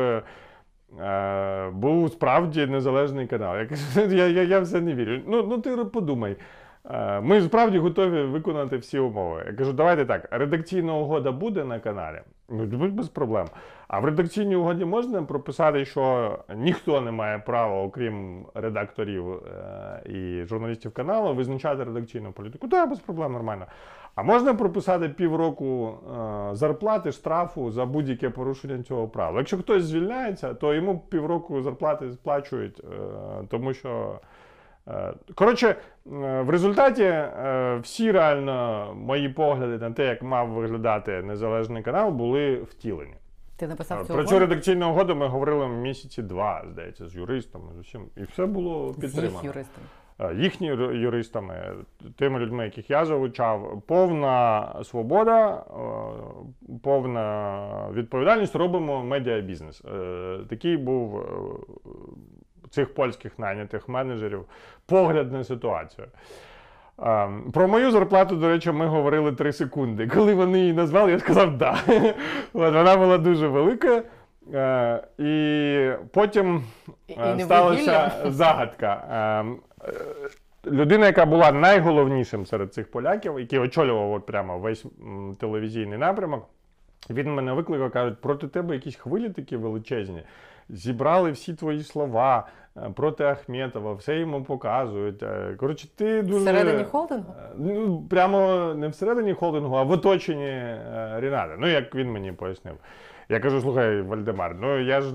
е, 1.01 1.69
був 1.69 2.11
справді 2.11 2.65
незалежний 2.65 3.27
канал. 3.27 3.55
Я 3.57 4.03
я, 4.05 4.27
я, 4.27 4.43
я 4.43 4.59
все 4.59 4.81
не 4.81 4.93
вірю. 4.93 5.21
Ну, 5.27 5.43
ну 5.43 5.57
ти 5.57 5.77
подумай. 5.77 6.37
Е, 6.89 7.21
Ми 7.21 7.41
справді 7.41 7.77
готові 7.77 8.21
виконати 8.23 8.77
всі 8.77 8.99
умови. 8.99 9.43
Я 9.47 9.53
кажу, 9.53 9.73
давайте 9.73 10.05
так, 10.05 10.27
редакційна 10.31 10.95
угода 10.95 11.31
буде 11.31 11.63
на 11.63 11.79
каналі. 11.79 12.21
Ну, 12.49 12.87
без 12.89 13.07
проблем. 13.07 13.47
А 13.87 13.99
в 13.99 14.05
редакційній 14.05 14.55
угоді 14.55 14.85
можна 14.85 15.23
прописати, 15.23 15.85
що 15.85 16.39
ніхто 16.55 17.01
не 17.01 17.11
має 17.11 17.39
права, 17.39 17.81
окрім 17.81 18.45
редакторів 18.53 19.33
е, 19.33 20.03
і 20.05 20.45
журналістів 20.45 20.91
каналу, 20.91 21.35
визначати 21.35 21.83
редакційну 21.83 22.31
політику. 22.31 22.67
Так, 22.67 22.89
без 22.89 22.99
проблем 22.99 23.33
нормально. 23.33 23.65
А 24.15 24.23
можна 24.23 24.53
прописати 24.53 25.09
півроку 25.09 25.89
е, 25.89 26.55
зарплати, 26.55 27.11
штрафу 27.11 27.71
за 27.71 27.85
будь-яке 27.85 28.29
порушення 28.29 28.83
цього 28.83 29.07
права. 29.07 29.37
Якщо 29.37 29.57
хтось 29.57 29.83
звільняється, 29.83 30.53
то 30.53 30.73
йому 30.73 30.99
півроку 30.99 31.61
зарплати 31.61 32.11
сплачують, 32.11 32.79
е, 32.79 32.85
тому 33.49 33.73
що 33.73 34.19
Е, 34.87 35.13
Коротше, 35.35 35.75
в 36.05 36.49
результаті 36.49 37.23
всі 37.81 38.11
реально 38.11 38.87
мої 38.95 39.29
погляди 39.29 39.77
на 39.77 39.91
те, 39.91 40.05
як 40.05 40.23
мав 40.23 40.49
виглядати 40.49 41.21
незалежний 41.21 41.83
канал, 41.83 42.11
були 42.11 42.55
втілені. 42.55 43.15
Ти 43.57 43.67
написав 43.67 44.07
цю 44.07 44.13
Про 44.13 44.25
цю 44.25 44.39
редакційну 44.39 44.89
угоду 44.89 45.15
ми 45.15 45.27
говорили 45.27 45.67
місяці 45.67 46.21
два, 46.21 46.65
здається, 46.71 47.07
з 47.07 47.15
юристами, 47.15 47.65
з 47.75 47.79
усім. 47.79 48.05
І 48.17 48.23
все 48.23 48.45
було 48.45 48.93
з 48.93 48.97
підтримано. 48.97 49.33
їх 49.33 49.43
юристами. 49.43 49.87
Е, 50.19 50.35
їхніми 50.35 50.97
юристами, 50.97 51.73
тими 52.17 52.39
людьми, 52.39 52.63
яких 52.63 52.89
я 52.89 53.05
залучав, 53.05 53.81
повна 53.87 54.67
свобода, 54.83 55.53
е, 55.53 55.73
повна 56.83 57.67
відповідальність. 57.93 58.55
Робимо 58.55 59.03
медіабізнес. 59.03 59.81
Е, 59.85 60.37
Такий 60.49 60.77
був 60.77 61.25
цих 62.69 62.93
польських 62.93 63.39
найнятих 63.39 63.89
менеджерів 63.89 64.45
погляд 64.85 65.31
на 65.31 65.43
ситуацію. 65.43 66.07
Про 67.53 67.67
мою 67.67 67.91
зарплату, 67.91 68.35
до 68.35 68.47
речі, 68.47 68.71
ми 68.71 68.85
говорили 68.85 69.31
3 69.31 69.53
секунди. 69.53 70.07
Коли 70.07 70.33
вони 70.33 70.59
її 70.59 70.73
назвали, 70.73 71.11
я 71.11 71.19
сказав 71.19 71.57
да. 71.57 71.77
Вона 72.53 72.97
була 72.97 73.17
дуже 73.17 73.47
велика. 73.47 74.03
І 75.17 75.91
потім 76.13 76.63
І- 77.07 77.13
і 77.37 77.41
сталася 77.41 78.11
загадка. 78.25 79.45
Людина, 80.65 81.05
яка 81.05 81.25
була 81.25 81.51
найголовнішим 81.51 82.45
серед 82.45 82.73
цих 82.73 82.91
поляків, 82.91 83.39
який 83.39 83.59
очолював 83.59 84.11
от 84.11 84.25
прямо 84.25 84.59
весь 84.59 84.85
телевізійний 85.39 85.97
напрямок, 85.97 86.47
він 87.09 87.33
мене 87.33 87.53
викликав, 87.53 87.91
кажуть, 87.91 88.21
проти 88.21 88.47
тебе 88.47 88.75
якісь 88.75 88.95
хвилі 88.95 89.29
такі 89.29 89.57
величезні. 89.57 90.23
Зібрали 90.69 91.31
всі 91.31 91.53
твої 91.53 91.83
слова 91.83 92.47
е, 92.77 92.89
проти 92.95 93.23
Ахметова, 93.23 93.93
все 93.93 94.19
йому 94.19 94.43
показують. 94.43 95.23
Е, 95.23 95.55
Коротше, 95.59 95.87
ти 95.95 96.21
дуже. 96.21 96.39
Всередині 96.39 96.83
холдингу? 96.83 97.33
Е, 97.39 97.49
Ну, 97.57 98.03
прямо 98.09 98.73
не 98.77 98.87
всередині 98.87 99.33
холдингу, 99.33 99.75
а 99.75 99.83
в 99.83 99.91
оточенні 99.91 100.75
Ріната. 101.15 101.55
Ну, 101.59 101.67
як 101.67 101.95
він 101.95 102.11
мені 102.11 102.31
пояснив. 102.31 102.75
Я 103.29 103.39
кажу, 103.39 103.61
слухай, 103.61 104.01
Вальдемар, 104.01 104.55
ну 104.59 104.79
я 104.79 105.01
ж 105.01 105.13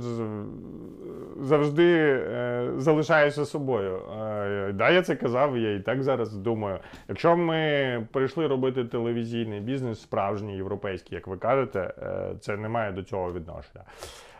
завжди 1.40 1.84
е, 1.84 2.70
залишаюся 2.76 3.44
собою. 3.44 3.96
Е, 3.96 4.72
да, 4.72 4.90
я 4.90 5.02
це 5.02 5.16
казав, 5.16 5.58
я 5.58 5.74
і 5.74 5.80
так 5.80 6.02
зараз 6.02 6.32
думаю. 6.32 6.78
Якщо 7.08 7.36
ми 7.36 8.06
прийшли 8.12 8.46
робити 8.46 8.84
телевізійний 8.84 9.60
бізнес, 9.60 10.00
справжній 10.00 10.56
європейський, 10.56 11.14
як 11.14 11.26
ви 11.26 11.36
кажете, 11.36 11.94
е, 12.02 12.34
це 12.40 12.56
не 12.56 12.68
має 12.68 12.92
до 12.92 13.02
цього 13.02 13.32
відношення. 13.32 13.84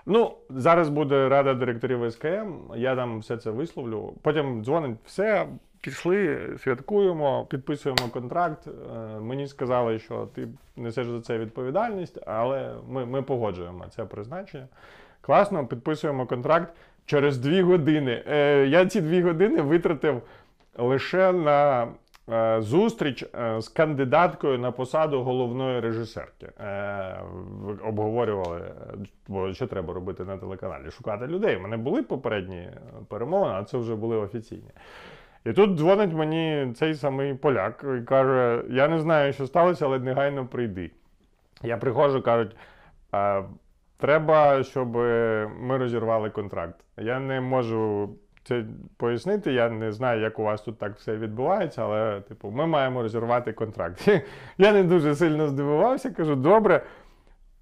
Ну, 0.06 0.34
зараз 0.50 0.88
буде 0.88 1.28
рада 1.28 1.54
директорів 1.54 2.12
СКМ, 2.12 2.54
я 2.76 2.96
там 2.96 3.18
все 3.18 3.36
це 3.36 3.50
висловлю. 3.50 4.14
Потім 4.22 4.64
дзвонить, 4.64 4.96
все, 5.04 5.46
пішли, 5.80 6.48
святкуємо, 6.58 7.46
підписуємо 7.50 8.08
контракт. 8.12 8.66
Е, 8.66 9.20
Мені 9.20 9.46
сказали, 9.46 9.98
що 9.98 10.28
ти 10.34 10.48
несеш 10.76 11.06
за 11.06 11.20
це 11.20 11.38
відповідальність, 11.38 12.18
але 12.26 12.74
ми, 12.88 13.06
ми 13.06 13.22
погоджуємо 13.22 13.84
це 13.90 14.04
призначення. 14.04 14.66
Класно, 15.20 15.66
підписуємо 15.66 16.26
контракт 16.26 16.74
через 17.06 17.38
дві 17.38 17.62
години. 17.62 18.22
Е, 18.28 18.66
Я 18.66 18.86
ці 18.86 19.00
дві 19.00 19.22
години 19.22 19.62
витратив 19.62 20.22
лише 20.78 21.32
на 21.32 21.88
е, 22.32 22.62
зустріч 22.62 23.24
з 23.58 23.68
кандидаткою 23.68 24.58
на 24.58 24.70
посаду 24.70 25.22
головної 25.22 25.80
режисерки. 25.80 26.46
Обговорювали, 27.84 28.62
що 29.52 29.66
треба 29.66 29.94
робити 29.94 30.24
на 30.24 30.36
телеканалі? 30.38 30.90
Шукати 30.90 31.26
людей. 31.26 31.56
У 31.56 31.60
мене 31.60 31.76
були 31.76 32.02
попередні 32.02 32.68
перемовини, 33.08 33.54
а 33.54 33.64
це 33.64 33.78
вже 33.78 33.94
були 33.94 34.16
офіційні. 34.16 34.70
І 35.44 35.52
тут 35.52 35.78
дзвонить 35.78 36.12
мені 36.12 36.72
цей 36.74 36.94
самий 36.94 37.34
поляк 37.34 37.84
і 37.98 38.02
каже: 38.02 38.64
Я 38.70 38.88
не 38.88 38.98
знаю, 38.98 39.32
що 39.32 39.46
сталося, 39.46 39.86
але 39.86 39.98
негайно 39.98 40.46
прийди. 40.46 40.90
Я 41.62 41.76
приходжу, 41.76 42.22
кажуть, 42.22 42.56
треба, 43.96 44.62
щоб 44.62 44.96
ми 45.60 45.76
розірвали 45.78 46.30
контракт. 46.30 46.84
Я 46.96 47.20
не 47.20 47.40
можу 47.40 48.10
це 48.48 48.64
пояснити, 48.96 49.52
я 49.52 49.70
не 49.70 49.92
знаю, 49.92 50.20
як 50.20 50.38
у 50.38 50.42
вас 50.42 50.62
тут 50.62 50.78
так 50.78 50.96
все 50.96 51.16
відбувається, 51.16 51.84
але 51.84 52.20
типу, 52.20 52.50
ми 52.50 52.66
маємо 52.66 53.02
розірвати 53.02 53.52
контракт. 53.52 54.08
Я 54.58 54.72
не 54.72 54.82
дуже 54.82 55.14
сильно 55.14 55.48
здивувався, 55.48 56.10
кажу, 56.10 56.36
добре. 56.36 56.82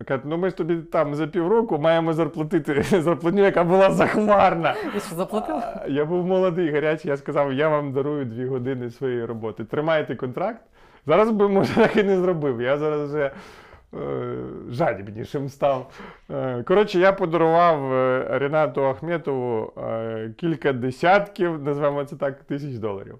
Кажуть, 0.05 0.25
ну 0.25 0.37
ми 0.37 0.51
ж 0.51 0.57
тобі 0.57 0.77
там 0.77 1.15
за 1.15 1.27
півроку 1.27 1.79
маємо 1.79 2.13
зарплатити 2.13 2.83
зарплатню, 3.01 3.45
яка 3.45 3.65
була 3.65 3.91
захмарна. 3.91 4.75
Ви 4.95 5.01
що 5.01 5.15
заплатили? 5.17 5.63
Я 5.89 6.05
був 6.05 6.27
молодий, 6.27 6.71
гарячий, 6.71 7.11
я 7.11 7.17
сказав, 7.17 7.53
я 7.53 7.69
вам 7.69 7.93
дарую 7.93 8.25
дві 8.25 8.47
години 8.47 8.91
своєї 8.91 9.25
роботи. 9.25 9.65
Тримайте 9.65 10.17
контракт. 10.17 10.61
Зараз 11.07 11.31
би, 11.31 11.49
може, 11.49 11.75
так 11.75 11.97
і 11.97 12.03
не 12.03 12.21
зробив. 12.21 12.61
Я 12.61 12.79
зараз 12.79 13.09
вже 13.11 13.31
е, 13.95 14.01
жадібнішим 14.71 15.49
став. 15.49 15.91
Е, 16.31 16.63
коротше, 16.63 16.99
я 16.99 17.13
подарував 17.13 17.93
е, 17.93 18.27
Ренату 18.31 18.87
Ахметову 18.87 19.73
е, 19.79 20.31
кілька 20.37 20.73
десятків, 20.73 21.63
назвемо 21.63 22.05
це 22.05 22.17
так, 22.17 22.45
тисяч 22.45 22.75
доларів. 22.75 23.19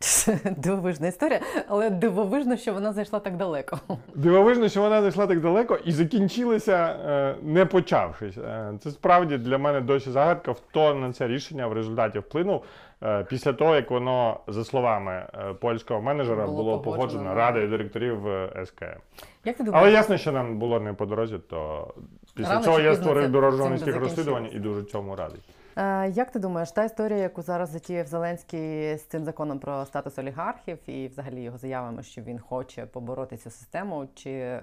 Дивовижна 0.56 1.06
історія, 1.06 1.40
але 1.68 1.90
дивовижно, 1.90 2.56
що 2.56 2.72
вона 2.72 2.92
зайшла 2.92 3.20
так 3.20 3.36
далеко. 3.36 3.78
Дивовижно, 4.14 4.68
що 4.68 4.80
вона 4.80 5.02
зайшла 5.02 5.26
так 5.26 5.40
далеко 5.40 5.78
і 5.84 5.92
закінчилася, 5.92 6.96
е, 7.06 7.34
не 7.42 7.66
почавшись. 7.66 8.38
Е, 8.38 8.72
Це 8.82 8.90
справді 8.90 9.38
для 9.38 9.58
мене 9.58 9.80
досі 9.80 10.10
загадка, 10.10 10.54
хто 10.54 10.94
на 10.94 11.12
це 11.12 11.28
рішення 11.28 11.66
в 11.66 11.72
результаті 11.72 12.18
вплинув. 12.18 12.64
е, 13.02 13.24
Після 13.24 13.52
того, 13.52 13.74
як 13.74 13.90
воно, 13.90 14.40
за 14.48 14.64
словами 14.64 15.26
польського 15.60 16.02
менеджера, 16.02 16.46
Було 16.46 16.62
було, 16.62 16.78
погоджено 16.78 17.34
радою 17.34 17.68
директорів 17.68 18.18
СКМ. 18.64 18.84
Як 19.44 19.56
ти 19.56 19.64
Але 19.72 19.92
ясно, 19.92 20.16
що 20.16 20.32
нам 20.32 20.58
було 20.58 20.80
не 20.80 20.92
по 20.92 21.06
дорозі, 21.06 21.38
то 21.50 21.88
після 22.34 22.50
Рано 22.50 22.64
цього 22.64 22.80
я 22.80 22.94
створив 22.94 23.30
бюро 23.30 23.50
цим 23.50 23.58
журналістських 23.58 23.96
розслідувань 23.96 24.48
і 24.52 24.58
дуже 24.58 24.82
цьому 24.82 25.16
радий. 25.16 25.40
Е, 25.76 26.08
Як 26.10 26.30
ти 26.30 26.38
думаєш, 26.38 26.70
та 26.70 26.84
історія, 26.84 27.18
яку 27.18 27.42
зараз 27.42 27.70
затіяв 27.70 28.06
Зеленський 28.06 28.96
з 28.96 29.02
цим 29.02 29.24
законом 29.24 29.58
про 29.58 29.84
статус 29.84 30.18
олігархів 30.18 30.78
і 30.86 31.08
взагалі 31.08 31.42
його 31.42 31.58
заявами, 31.58 32.02
що 32.02 32.20
він 32.22 32.38
хоче 32.38 32.86
побороти 32.86 33.36
цю 33.36 33.50
систему, 33.50 34.06
чи 34.14 34.60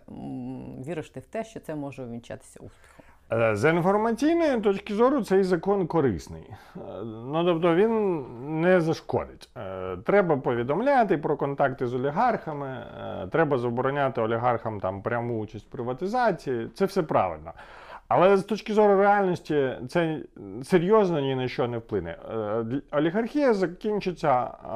віриш 0.87 1.09
ти 1.09 1.19
в 1.19 1.25
те, 1.25 1.43
що 1.43 1.59
це 1.59 1.75
може 1.75 2.03
увінчатися 2.03 2.59
успіхом? 2.59 3.05
Е, 3.31 3.55
З 3.55 3.69
інформаційної 3.69 4.61
точки 4.61 4.93
зору 4.93 5.23
цей 5.23 5.43
закон 5.43 5.87
корисний. 5.87 6.43
Е, 6.75 6.79
Ну, 7.05 7.43
тобто 7.45 7.75
він 7.75 8.25
не 8.61 8.81
зашкодить. 8.81 9.49
Треба 10.05 10.37
повідомляти 10.37 11.17
про 11.17 11.37
контакти 11.37 11.87
з 11.87 11.93
олігархами, 11.93 12.85
треба 13.31 13.57
забороняти 13.57 14.21
олігархам 14.21 14.79
там 14.79 15.01
пряму 15.01 15.39
участь 15.39 15.65
в 15.65 15.69
приватизації. 15.69 16.69
Це 16.75 16.85
все 16.85 17.03
правильно. 17.03 17.53
Але 18.15 18.37
з 18.37 18.43
точки 18.43 18.73
зору 18.73 18.97
реальності 18.97 19.71
це 19.89 20.19
серйозно 20.63 21.19
ні 21.19 21.35
на 21.35 21.47
що 21.47 21.67
не 21.67 21.77
вплине. 21.77 22.17
Е, 22.31 22.65
Олігархія 22.91 23.53
закінчиться 23.53 24.43
е, 24.43 24.67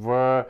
в 0.00 0.44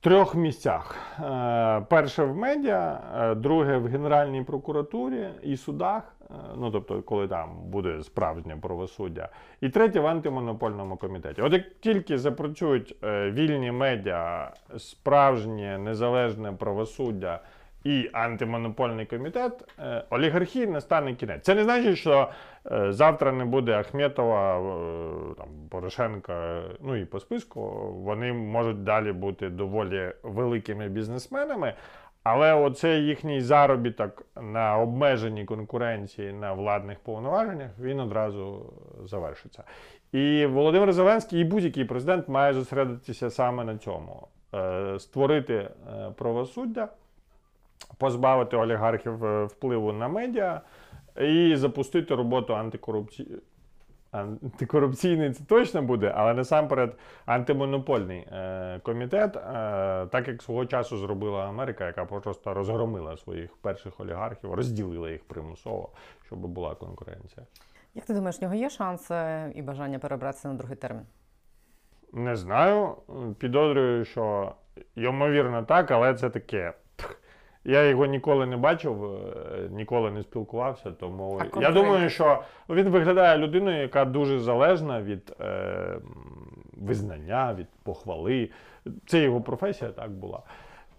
трьох 0.00 0.34
місцях: 0.34 0.96
Е, 1.20 1.86
перше 1.90 2.24
в 2.24 2.36
медіа, 2.36 3.00
друге 3.36 3.76
в 3.76 3.86
Генеральній 3.86 4.42
прокуратурі 4.42 5.28
і 5.42 5.56
судах. 5.56 6.02
Ну, 6.56 6.70
тобто, 6.70 7.02
коли 7.02 7.28
там 7.28 7.50
буде 7.64 8.02
справжнє 8.02 8.56
правосуддя, 8.56 9.28
і 9.60 9.68
третє 9.68 10.00
в 10.00 10.06
антимонопольному 10.06 10.96
комітеті. 10.96 11.42
От 11.42 11.52
як 11.52 11.62
тільки 11.80 12.18
запрацюють 12.18 12.96
вільні 13.32 13.72
медіа, 13.72 14.52
справжнє 14.76 15.78
незалежне 15.78 16.52
правосуддя 16.52 17.40
і 17.84 18.10
антимонопольний 18.12 19.06
комітет, 19.06 19.64
е, 19.78 20.04
олігархії 20.10 20.66
настане 20.66 21.14
кінець. 21.14 21.44
Це 21.44 21.54
не 21.54 21.64
значить, 21.64 21.98
що 21.98 22.28
е, 22.72 22.92
завтра 22.92 23.32
не 23.32 23.44
буде 23.44 23.72
Ахметова, 23.72 24.58
е, 24.58 25.34
там, 25.38 25.48
Порошенка, 25.70 26.62
ну 26.80 26.96
і 26.96 27.04
по 27.04 27.20
списку. 27.20 27.60
Вони 28.04 28.32
можуть 28.32 28.84
далі 28.84 29.12
бути 29.12 29.48
доволі 29.48 30.12
великими 30.22 30.88
бізнесменами. 30.88 31.74
Але 32.22 32.54
оцей 32.54 33.04
їхній 33.04 33.40
заробіток 33.40 34.26
на 34.42 34.78
обмеженій 34.78 35.44
конкуренції 35.44 36.32
на 36.32 36.52
владних 36.52 36.98
повноваженнях 36.98 37.70
він 37.80 38.00
одразу 38.00 38.72
завершиться. 39.04 39.62
І 40.12 40.46
Володимир 40.46 40.92
Зеленський 40.92 41.40
і 41.40 41.44
будь-який 41.44 41.84
президент 41.84 42.28
має 42.28 42.52
зосередитися 42.52 43.30
саме 43.30 43.64
на 43.64 43.78
цьому: 43.78 44.28
створити 44.98 45.70
правосуддя, 46.16 46.88
позбавити 47.98 48.56
олігархів 48.56 49.24
е, 49.24 49.44
впливу 49.44 49.92
на 49.92 50.08
медіа 50.08 50.60
і 51.20 51.56
запустити 51.56 52.14
роботу 52.14 52.56
антикорупції. 52.56 53.28
Антикорупційний 54.10 55.32
це 55.32 55.44
точно 55.44 55.82
буде, 55.82 56.12
але 56.16 56.34
насамперед 56.34 56.96
антимонопольний 57.26 58.18
е, 58.18 58.80
комітет, 58.82 59.36
е, 59.36 59.40
так 60.06 60.28
як 60.28 60.42
свого 60.42 60.66
часу 60.66 60.96
зробила 60.96 61.48
Америка, 61.48 61.86
яка 61.86 62.04
просто 62.04 62.54
розгромила 62.54 63.16
своїх 63.16 63.56
перших 63.56 64.00
олігархів, 64.00 64.54
розділила 64.54 65.10
їх 65.10 65.24
примусово, 65.24 65.88
щоб 66.26 66.38
була 66.38 66.74
конкуренція. 66.74 67.46
Як 67.94 68.04
ти 68.04 68.14
думаєш, 68.14 68.38
в 68.38 68.42
нього 68.42 68.54
є 68.54 68.70
шанси 68.70 69.52
і 69.54 69.62
бажання 69.62 69.98
перебратися 69.98 70.48
на 70.48 70.54
другий 70.54 70.76
термін? 70.76 71.06
Не 72.12 72.36
знаю. 72.36 72.96
Підозрюю, 73.38 74.04
що 74.04 74.54
ймовірно 74.94 75.62
так, 75.62 75.90
але 75.90 76.14
це 76.14 76.30
таке. 76.30 76.72
Я 77.64 77.82
його 77.82 78.06
ніколи 78.06 78.46
не 78.46 78.56
бачив, 78.56 79.04
е, 79.04 79.68
ніколи 79.70 80.10
не 80.10 80.22
спілкувався, 80.22 80.90
тому 80.90 81.42
А 81.52 81.60
я 81.60 81.70
думаю, 81.70 82.10
що 82.10 82.42
він 82.68 82.88
виглядає 82.88 83.38
людиною, 83.38 83.82
яка 83.82 84.04
дуже 84.04 84.38
залежна 84.38 85.02
від 85.02 85.36
е, 85.40 85.98
визнання, 86.72 87.54
від 87.58 87.66
похвали. 87.82 88.50
Це 89.06 89.20
його 89.20 89.40
професія 89.40 89.90
так 89.90 90.10
була. 90.10 90.42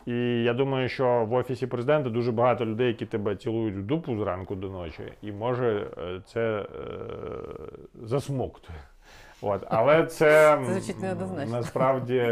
І 0.06 0.44
я 0.44 0.54
думаю, 0.54 0.90
що 0.90 1.26
в 1.26 1.34
офісі 1.34 1.68
президента 1.68 2.10
дуже 2.10 2.32
багато 2.32 2.66
людей, 2.66 2.88
які 2.88 3.06
тебе 3.06 3.36
цілують 3.36 3.76
в 3.76 3.82
дупу 3.82 4.18
зранку 4.18 4.56
до 4.56 4.70
ночі, 4.70 5.04
і 5.22 5.32
може 5.32 5.88
е, 5.98 6.22
це 6.26 6.60
е, 6.60 6.66
засмоктує. 8.04 8.80
От, 9.48 9.64
але 9.68 10.06
це, 10.06 10.58
Це 10.66 10.74
звучить 10.74 11.02
неоднозначно. 11.02 11.56
насправді 11.56 12.24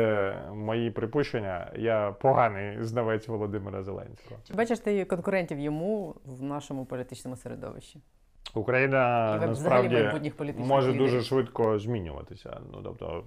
мої 0.53 0.91
припущення. 0.91 1.71
Я 1.75 2.11
поганий 2.21 2.83
знавець 2.83 3.27
Володимира 3.27 3.83
Зеленського. 3.83 4.39
Чи 4.47 4.53
бачиш 4.53 4.79
ти 4.79 5.05
конкурентів 5.05 5.59
йому 5.59 6.15
в 6.25 6.43
нашому 6.43 6.85
політичному 6.85 7.37
середовищі? 7.37 7.99
Україна 8.55 9.35
І 9.43 9.45
насправді 9.47 10.09
може 10.57 10.91
лідерів? 10.91 10.97
дуже 10.97 11.21
швидко 11.21 11.79
змінюватися. 11.79 12.59
Ну 12.71 12.81
тобто, 12.83 13.23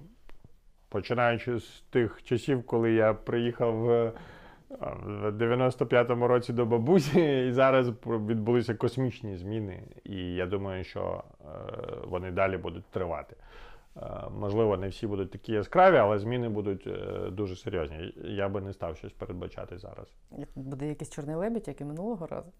починаючи 0.89 1.59
з 1.59 1.83
тих 1.89 2.23
часів, 2.23 2.65
коли 2.65 2.91
я 2.91 3.13
приїхав 3.13 3.75
в 3.75 5.31
95-му 5.31 6.27
році 6.27 6.53
до 6.53 6.65
бабусі, 6.65 7.45
і 7.47 7.51
зараз 7.51 7.89
відбулися 8.05 8.75
космічні 8.75 9.37
зміни. 9.37 9.83
І 10.03 10.15
я 10.33 10.45
думаю, 10.45 10.83
що 10.83 11.23
е, 11.41 11.45
вони 12.07 12.31
далі 12.31 12.57
будуть 12.57 12.85
тривати. 12.85 13.35
Е, 14.01 14.05
Можливо, 14.39 14.77
не 14.77 14.87
всі 14.87 15.07
будуть 15.07 15.31
такі 15.31 15.53
яскраві, 15.53 15.97
але 15.97 16.19
зміни 16.19 16.49
будуть 16.49 16.87
е, 16.87 17.29
дуже 17.31 17.55
серйозні. 17.55 18.13
Я 18.23 18.49
би 18.49 18.61
не 18.61 18.73
став 18.73 18.97
щось 18.97 19.13
передбачати 19.13 19.77
зараз. 19.77 20.07
Буде 20.55 20.87
якийсь 20.87 21.09
чорний 21.09 21.35
лебідь, 21.35 21.67
як 21.67 21.81
і 21.81 21.85
минулого 21.85 22.27
разу. 22.27 22.51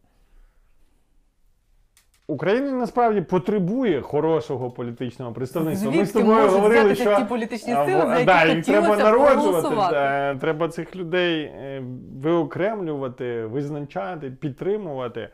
Україна 2.30 2.72
насправді 2.72 3.22
потребує 3.22 4.02
хорошого 4.02 4.72
політичного 4.72 5.34
представництва. 5.34 5.92
Ми 5.92 6.06
з 6.06 6.12
тобою 6.12 6.50
говорили, 6.50 6.96
що 6.96 7.16
ті 7.16 7.24
політичні 7.24 7.74
сили, 7.74 8.02
за 8.02 8.14
які 8.14 8.26
да, 8.26 8.46
їх 8.46 8.66
треба 8.66 8.98
народжувати, 8.98 9.96
е, 9.96 10.36
треба 10.42 10.70
цих 10.70 10.96
людей 10.96 11.44
е, 11.44 11.84
виокремлювати, 12.22 13.46
визначати, 13.46 14.32
підтримувати. 14.32 15.30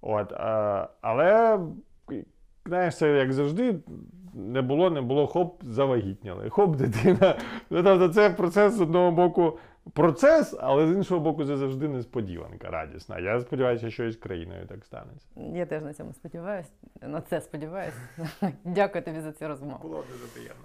От, 0.00 0.32
е, 0.32 0.36
але 1.00 1.58
знаєш, 2.66 2.96
це 2.96 3.10
як 3.10 3.32
завжди. 3.32 3.74
Не 4.34 4.62
було, 4.62 4.90
не 4.90 5.00
було, 5.00 5.26
хоп, 5.26 5.62
завагітніли. 5.64 6.50
Хоп, 6.50 6.76
дитина. 6.76 7.36
Ну, 7.70 7.82
тобто 7.82 8.08
це 8.08 8.30
процес 8.30 8.74
з 8.74 8.80
одного 8.80 9.10
боку 9.10 9.58
процес, 9.92 10.54
але 10.60 10.86
з 10.86 10.96
іншого 10.96 11.20
боку, 11.20 11.44
це 11.44 11.56
завжди 11.56 11.88
несподіванка 11.88 12.70
радісна. 12.70 13.18
Я 13.18 13.40
сподіваюся, 13.40 13.90
що 13.90 14.04
і 14.04 14.10
з 14.10 14.16
країною 14.16 14.66
так 14.66 14.84
станеться. 14.84 15.26
Я 15.36 15.66
теж 15.66 15.82
на 15.82 15.94
цьому 15.94 16.12
сподіваюся. 16.12 16.70
На 17.02 17.20
це 17.20 17.40
сподіваюся. 17.40 17.98
Дякую 18.64 19.04
тобі 19.04 19.20
за 19.20 19.32
цю 19.32 19.48
розмову. 19.48 19.78
Було 19.82 20.04
дуже 20.12 20.26
приємно. 20.34 20.64